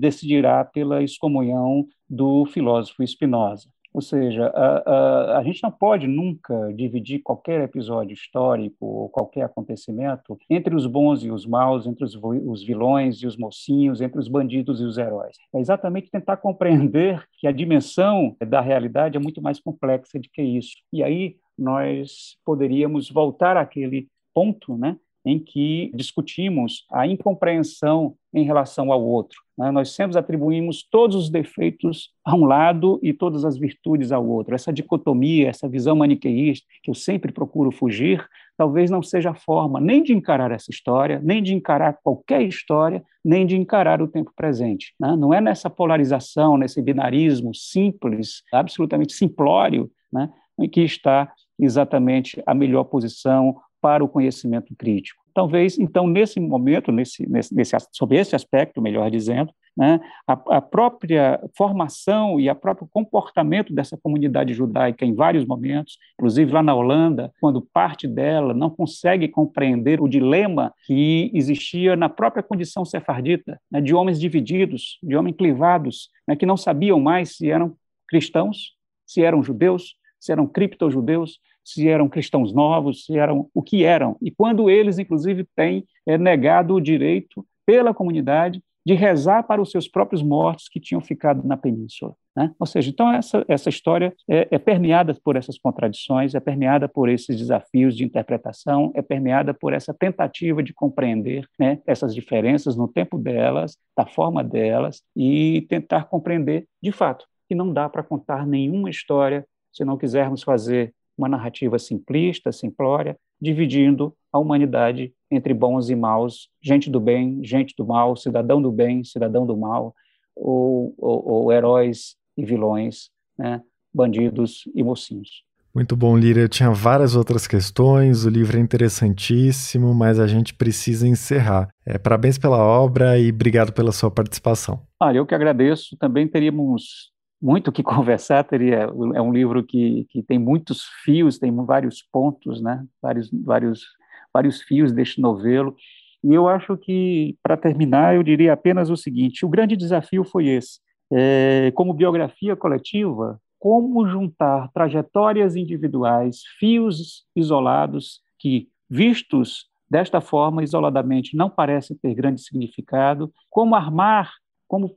decidirá 0.00 0.64
pela 0.64 1.02
excomunhão 1.02 1.86
do 2.08 2.46
filósofo 2.46 3.06
Spinoza. 3.06 3.68
Ou 3.92 4.02
seja, 4.02 4.46
a, 4.54 4.76
a, 4.76 5.38
a, 5.38 5.42
gente 5.42 5.62
não 5.62 5.70
pode 5.70 6.06
nunca 6.06 6.72
dividir 6.74 7.20
qualquer 7.20 7.62
episódio 7.62 8.12
histórico 8.14 8.76
ou 8.84 9.08
qualquer 9.08 9.42
acontecimento 9.42 10.38
entre 10.48 10.74
os 10.74 10.86
bons 10.86 11.24
e 11.24 11.30
os 11.30 11.46
maus, 11.46 11.86
entre 11.86 12.04
os, 12.04 12.14
os 12.14 12.62
vilões 12.62 13.16
e 13.16 13.26
os 13.26 13.36
mocinhos, 13.36 14.00
entre 14.00 14.20
os 14.20 14.28
bandidos 14.28 14.80
e 14.80 14.84
os 14.84 14.98
heróis. 14.98 15.36
É 15.54 15.58
exatamente 15.58 16.10
tentar 16.10 16.36
compreender 16.36 17.24
que 17.40 17.46
a 17.46 17.52
dimensão 17.52 18.36
da 18.46 18.60
realidade 18.60 19.16
é 19.16 19.20
muito 19.20 19.40
mais 19.42 19.58
complexa 19.58 20.18
do 20.18 20.28
que 20.32 20.42
isso. 20.42 20.76
E 20.92 21.02
aí 21.02 21.36
nós 21.58 22.36
poderíamos 22.44 23.10
voltar 23.10 23.56
àquele 23.56 24.06
ponto, 24.32 24.76
né, 24.76 24.96
em 25.28 25.38
que 25.38 25.90
discutimos 25.94 26.86
a 26.90 27.06
incompreensão 27.06 28.14
em 28.32 28.44
relação 28.44 28.90
ao 28.90 29.04
outro. 29.04 29.38
Né? 29.58 29.70
Nós 29.70 29.90
sempre 29.90 30.18
atribuímos 30.18 30.82
todos 30.90 31.14
os 31.16 31.28
defeitos 31.28 32.10
a 32.24 32.34
um 32.34 32.46
lado 32.46 32.98
e 33.02 33.12
todas 33.12 33.44
as 33.44 33.58
virtudes 33.58 34.10
ao 34.10 34.26
outro. 34.26 34.54
Essa 34.54 34.72
dicotomia, 34.72 35.48
essa 35.50 35.68
visão 35.68 35.96
maniqueísta, 35.96 36.66
que 36.82 36.90
eu 36.90 36.94
sempre 36.94 37.30
procuro 37.30 37.70
fugir, 37.70 38.26
talvez 38.56 38.90
não 38.90 39.02
seja 39.02 39.30
a 39.30 39.34
forma 39.34 39.78
nem 39.78 40.02
de 40.02 40.14
encarar 40.14 40.50
essa 40.50 40.70
história, 40.70 41.20
nem 41.22 41.42
de 41.42 41.54
encarar 41.54 41.98
qualquer 42.02 42.40
história, 42.40 43.04
nem 43.22 43.44
de 43.44 43.54
encarar 43.54 44.00
o 44.00 44.08
tempo 44.08 44.32
presente. 44.34 44.94
Né? 44.98 45.14
Não 45.14 45.34
é 45.34 45.42
nessa 45.42 45.68
polarização, 45.68 46.56
nesse 46.56 46.80
binarismo 46.80 47.54
simples, 47.54 48.42
absolutamente 48.50 49.12
simplório, 49.12 49.90
né? 50.10 50.30
em 50.58 50.66
que 50.66 50.80
está 50.80 51.30
exatamente 51.58 52.42
a 52.46 52.54
melhor 52.54 52.84
posição 52.84 53.56
para 53.80 54.04
o 54.04 54.08
conhecimento 54.08 54.74
crítico. 54.76 55.22
Talvez, 55.34 55.78
então, 55.78 56.06
nesse 56.06 56.40
momento, 56.40 56.90
nesse, 56.90 57.28
nesse, 57.28 57.54
nesse 57.54 57.76
sobre 57.92 58.18
esse 58.18 58.34
aspecto, 58.34 58.82
melhor 58.82 59.08
dizendo, 59.10 59.52
né, 59.76 60.00
a, 60.26 60.32
a, 60.56 60.60
própria 60.60 61.40
formação 61.56 62.40
e 62.40 62.50
o 62.50 62.56
próprio 62.56 62.88
comportamento 62.90 63.72
dessa 63.72 63.96
comunidade 63.96 64.52
judaica 64.52 65.04
em 65.04 65.14
vários 65.14 65.44
momentos, 65.44 65.96
inclusive 66.14 66.52
lá 66.52 66.60
na 66.60 66.74
Holanda, 66.74 67.32
quando 67.40 67.62
parte 67.62 68.08
dela 68.08 68.52
não 68.52 68.68
consegue 68.68 69.28
compreender 69.28 70.00
o 70.00 70.08
dilema 70.08 70.74
que 70.84 71.30
existia 71.32 71.94
na 71.94 72.08
própria 72.08 72.42
condição 72.42 72.84
sefardita, 72.84 73.60
né, 73.70 73.80
de 73.80 73.94
homens 73.94 74.18
divididos, 74.18 74.98
de 75.00 75.16
homens 75.16 75.36
clivados, 75.36 76.08
né, 76.26 76.34
que 76.34 76.44
não 76.44 76.56
sabiam 76.56 76.98
mais 76.98 77.36
se 77.36 77.48
eram 77.48 77.76
cristãos, 78.08 78.74
se 79.06 79.22
eram 79.22 79.40
judeus, 79.40 79.94
se 80.18 80.32
eram 80.32 80.46
cripto-judeus, 80.48 81.38
se 81.72 81.86
eram 81.86 82.08
cristãos 82.08 82.52
novos, 82.52 83.04
se 83.04 83.18
eram 83.18 83.48
o 83.52 83.62
que 83.62 83.84
eram. 83.84 84.16
E 84.22 84.30
quando 84.30 84.70
eles, 84.70 84.98
inclusive, 84.98 85.46
têm 85.54 85.84
é, 86.06 86.16
negado 86.16 86.74
o 86.74 86.80
direito 86.80 87.44
pela 87.66 87.92
comunidade 87.92 88.62
de 88.86 88.94
rezar 88.94 89.42
para 89.42 89.60
os 89.60 89.70
seus 89.70 89.86
próprios 89.86 90.22
mortos 90.22 90.66
que 90.66 90.80
tinham 90.80 91.00
ficado 91.02 91.46
na 91.46 91.58
península. 91.58 92.14
Né? 92.34 92.50
Ou 92.58 92.66
seja, 92.66 92.88
então 92.88 93.12
essa, 93.12 93.44
essa 93.46 93.68
história 93.68 94.14
é, 94.26 94.48
é, 94.50 94.58
permeada 94.58 95.14
por 95.22 95.36
essas 95.36 95.58
contradições, 95.58 96.34
é 96.34 96.40
permeada 96.40 96.88
por 96.88 97.10
esses 97.10 97.36
desafios 97.36 97.94
de 97.94 98.02
interpretação, 98.02 98.90
é 98.94 99.02
permeada 99.02 99.52
por 99.52 99.74
essa 99.74 99.92
tentativa 99.92 100.62
de 100.62 100.72
compreender 100.72 101.46
né, 101.58 101.80
essas 101.86 102.14
diferenças 102.14 102.76
no 102.76 102.88
tempo 102.88 103.18
delas, 103.18 103.76
da 103.94 104.06
forma 104.06 104.42
delas, 104.42 105.02
e 105.14 105.66
tentar 105.68 106.04
compreender, 106.04 106.66
de 106.82 106.90
fato, 106.90 107.26
que 107.46 107.54
não 107.54 107.70
dá 107.70 107.90
para 107.90 108.02
contar 108.02 108.46
nenhuma 108.46 108.88
história 108.88 109.44
se 109.70 109.84
não 109.84 109.98
quisermos 109.98 110.42
fazer 110.42 110.94
uma 111.18 111.28
narrativa 111.28 111.78
simplista, 111.78 112.52
simplória, 112.52 113.18
dividindo 113.40 114.14
a 114.32 114.38
humanidade 114.38 115.12
entre 115.30 115.52
bons 115.52 115.90
e 115.90 115.96
maus, 115.96 116.48
gente 116.62 116.88
do 116.88 117.00
bem, 117.00 117.44
gente 117.44 117.74
do 117.76 117.84
mal, 117.84 118.16
cidadão 118.16 118.62
do 118.62 118.70
bem, 118.70 119.02
cidadão 119.02 119.44
do 119.44 119.56
mal, 119.56 119.94
ou, 120.36 120.94
ou, 120.96 121.28
ou 121.28 121.52
heróis 121.52 122.16
e 122.36 122.44
vilões, 122.44 123.10
né? 123.36 123.60
bandidos 123.92 124.62
e 124.74 124.82
mocinhos. 124.82 125.42
Muito 125.74 125.96
bom, 125.96 126.16
Lira. 126.16 126.40
Eu 126.40 126.48
tinha 126.48 126.70
várias 126.70 127.14
outras 127.14 127.46
questões, 127.46 128.24
o 128.24 128.30
livro 128.30 128.56
é 128.56 128.60
interessantíssimo, 128.60 129.94
mas 129.94 130.18
a 130.18 130.26
gente 130.26 130.54
precisa 130.54 131.06
encerrar. 131.06 131.68
É, 131.84 131.98
parabéns 131.98 132.38
pela 132.38 132.58
obra 132.58 133.18
e 133.18 133.30
obrigado 133.30 133.72
pela 133.72 133.92
sua 133.92 134.10
participação. 134.10 134.82
Olha, 135.00 135.18
eu 135.18 135.26
que 135.26 135.34
agradeço. 135.34 135.96
Também 135.98 136.26
teríamos 136.26 137.12
muito 137.40 137.68
o 137.68 137.72
que 137.72 137.82
conversar, 137.84 138.44
teria, 138.44 138.90
é 139.14 139.20
um 139.20 139.32
livro 139.32 139.64
que, 139.64 140.06
que 140.10 140.22
tem 140.22 140.38
muitos 140.38 140.84
fios, 141.04 141.38
tem 141.38 141.54
vários 141.64 142.02
pontos, 142.02 142.60
né? 142.60 142.84
vários, 143.00 143.30
vários, 143.32 143.86
vários 144.32 144.62
fios 144.62 144.92
deste 144.92 145.20
novelo, 145.20 145.74
e 146.22 146.34
eu 146.34 146.48
acho 146.48 146.76
que, 146.76 147.36
para 147.42 147.56
terminar, 147.56 148.16
eu 148.16 148.22
diria 148.22 148.52
apenas 148.52 148.90
o 148.90 148.96
seguinte, 148.96 149.46
o 149.46 149.48
grande 149.48 149.76
desafio 149.76 150.24
foi 150.24 150.48
esse, 150.48 150.80
é, 151.12 151.70
como 151.74 151.94
biografia 151.94 152.56
coletiva, 152.56 153.40
como 153.58 154.06
juntar 154.08 154.70
trajetórias 154.72 155.56
individuais, 155.56 156.42
fios 156.58 157.24
isolados, 157.34 158.20
que, 158.38 158.68
vistos 158.90 159.66
desta 159.90 160.20
forma, 160.20 160.62
isoladamente, 160.62 161.36
não 161.36 161.48
parecem 161.48 161.96
ter 161.96 162.14
grande 162.14 162.42
significado, 162.42 163.32
como 163.48 163.74
armar, 163.74 164.32
como 164.66 164.94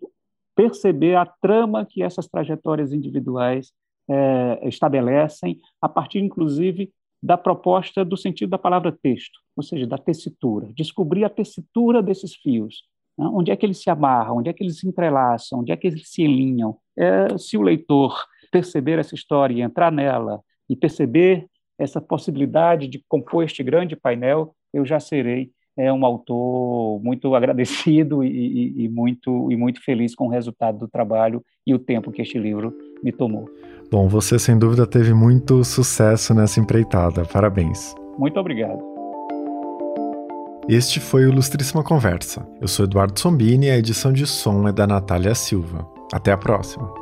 perceber 0.61 1.15
a 1.15 1.25
trama 1.25 1.85
que 1.85 2.03
essas 2.03 2.27
trajetórias 2.27 2.93
individuais 2.93 3.71
é, 4.09 4.67
estabelecem, 4.67 5.59
a 5.81 5.89
partir, 5.89 6.19
inclusive, 6.19 6.91
da 7.21 7.37
proposta 7.37 8.05
do 8.05 8.17
sentido 8.17 8.49
da 8.49 8.57
palavra 8.57 8.91
texto, 8.91 9.39
ou 9.55 9.63
seja, 9.63 9.87
da 9.87 9.97
tessitura, 9.97 10.71
descobrir 10.75 11.23
a 11.23 11.29
tessitura 11.29 12.01
desses 12.01 12.35
fios, 12.35 12.83
né? 13.17 13.25
onde 13.27 13.51
é 13.51 13.55
que 13.55 13.65
eles 13.65 13.81
se 13.81 13.89
amarram, 13.89 14.37
onde 14.37 14.49
é 14.49 14.53
que 14.53 14.63
eles 14.63 14.79
se 14.79 14.87
entrelaçam, 14.87 15.59
onde 15.59 15.71
é 15.71 15.77
que 15.77 15.87
eles 15.87 16.09
se 16.09 16.23
alinham. 16.23 16.77
É, 16.97 17.37
se 17.37 17.57
o 17.57 17.61
leitor 17.61 18.25
perceber 18.51 18.99
essa 18.99 19.15
história 19.15 19.53
e 19.53 19.61
entrar 19.61 19.91
nela 19.91 20.41
e 20.69 20.75
perceber 20.75 21.47
essa 21.77 22.01
possibilidade 22.01 22.87
de 22.87 23.03
compor 23.07 23.43
este 23.43 23.63
grande 23.63 23.95
painel, 23.95 24.55
eu 24.73 24.85
já 24.85 24.99
serei 24.99 25.51
é 25.77 25.91
um 25.91 26.05
autor 26.05 27.01
muito 27.01 27.33
agradecido 27.35 28.23
e, 28.23 28.27
e, 28.27 28.83
e, 28.85 28.89
muito, 28.89 29.51
e 29.51 29.55
muito 29.55 29.83
feliz 29.83 30.13
com 30.13 30.27
o 30.27 30.29
resultado 30.29 30.79
do 30.79 30.87
trabalho 30.87 31.43
e 31.65 31.73
o 31.73 31.79
tempo 31.79 32.11
que 32.11 32.21
este 32.21 32.37
livro 32.37 32.73
me 33.03 33.11
tomou. 33.11 33.49
Bom, 33.91 34.07
você 34.07 34.39
sem 34.39 34.57
dúvida 34.57 34.87
teve 34.87 35.13
muito 35.13 35.63
sucesso 35.63 36.33
nessa 36.33 36.59
empreitada. 36.59 37.25
Parabéns. 37.25 37.93
Muito 38.17 38.39
obrigado. 38.39 38.81
Este 40.69 40.99
foi 40.99 41.25
o 41.25 41.29
Ilustríssima 41.29 41.83
Conversa. 41.83 42.47
Eu 42.61 42.67
sou 42.67 42.85
Eduardo 42.85 43.19
Sombini 43.19 43.67
e 43.67 43.71
a 43.71 43.77
edição 43.77 44.13
de 44.13 44.25
som 44.25 44.67
é 44.67 44.71
da 44.71 44.87
Natália 44.87 45.35
Silva. 45.35 45.85
Até 46.13 46.31
a 46.31 46.37
próxima. 46.37 47.00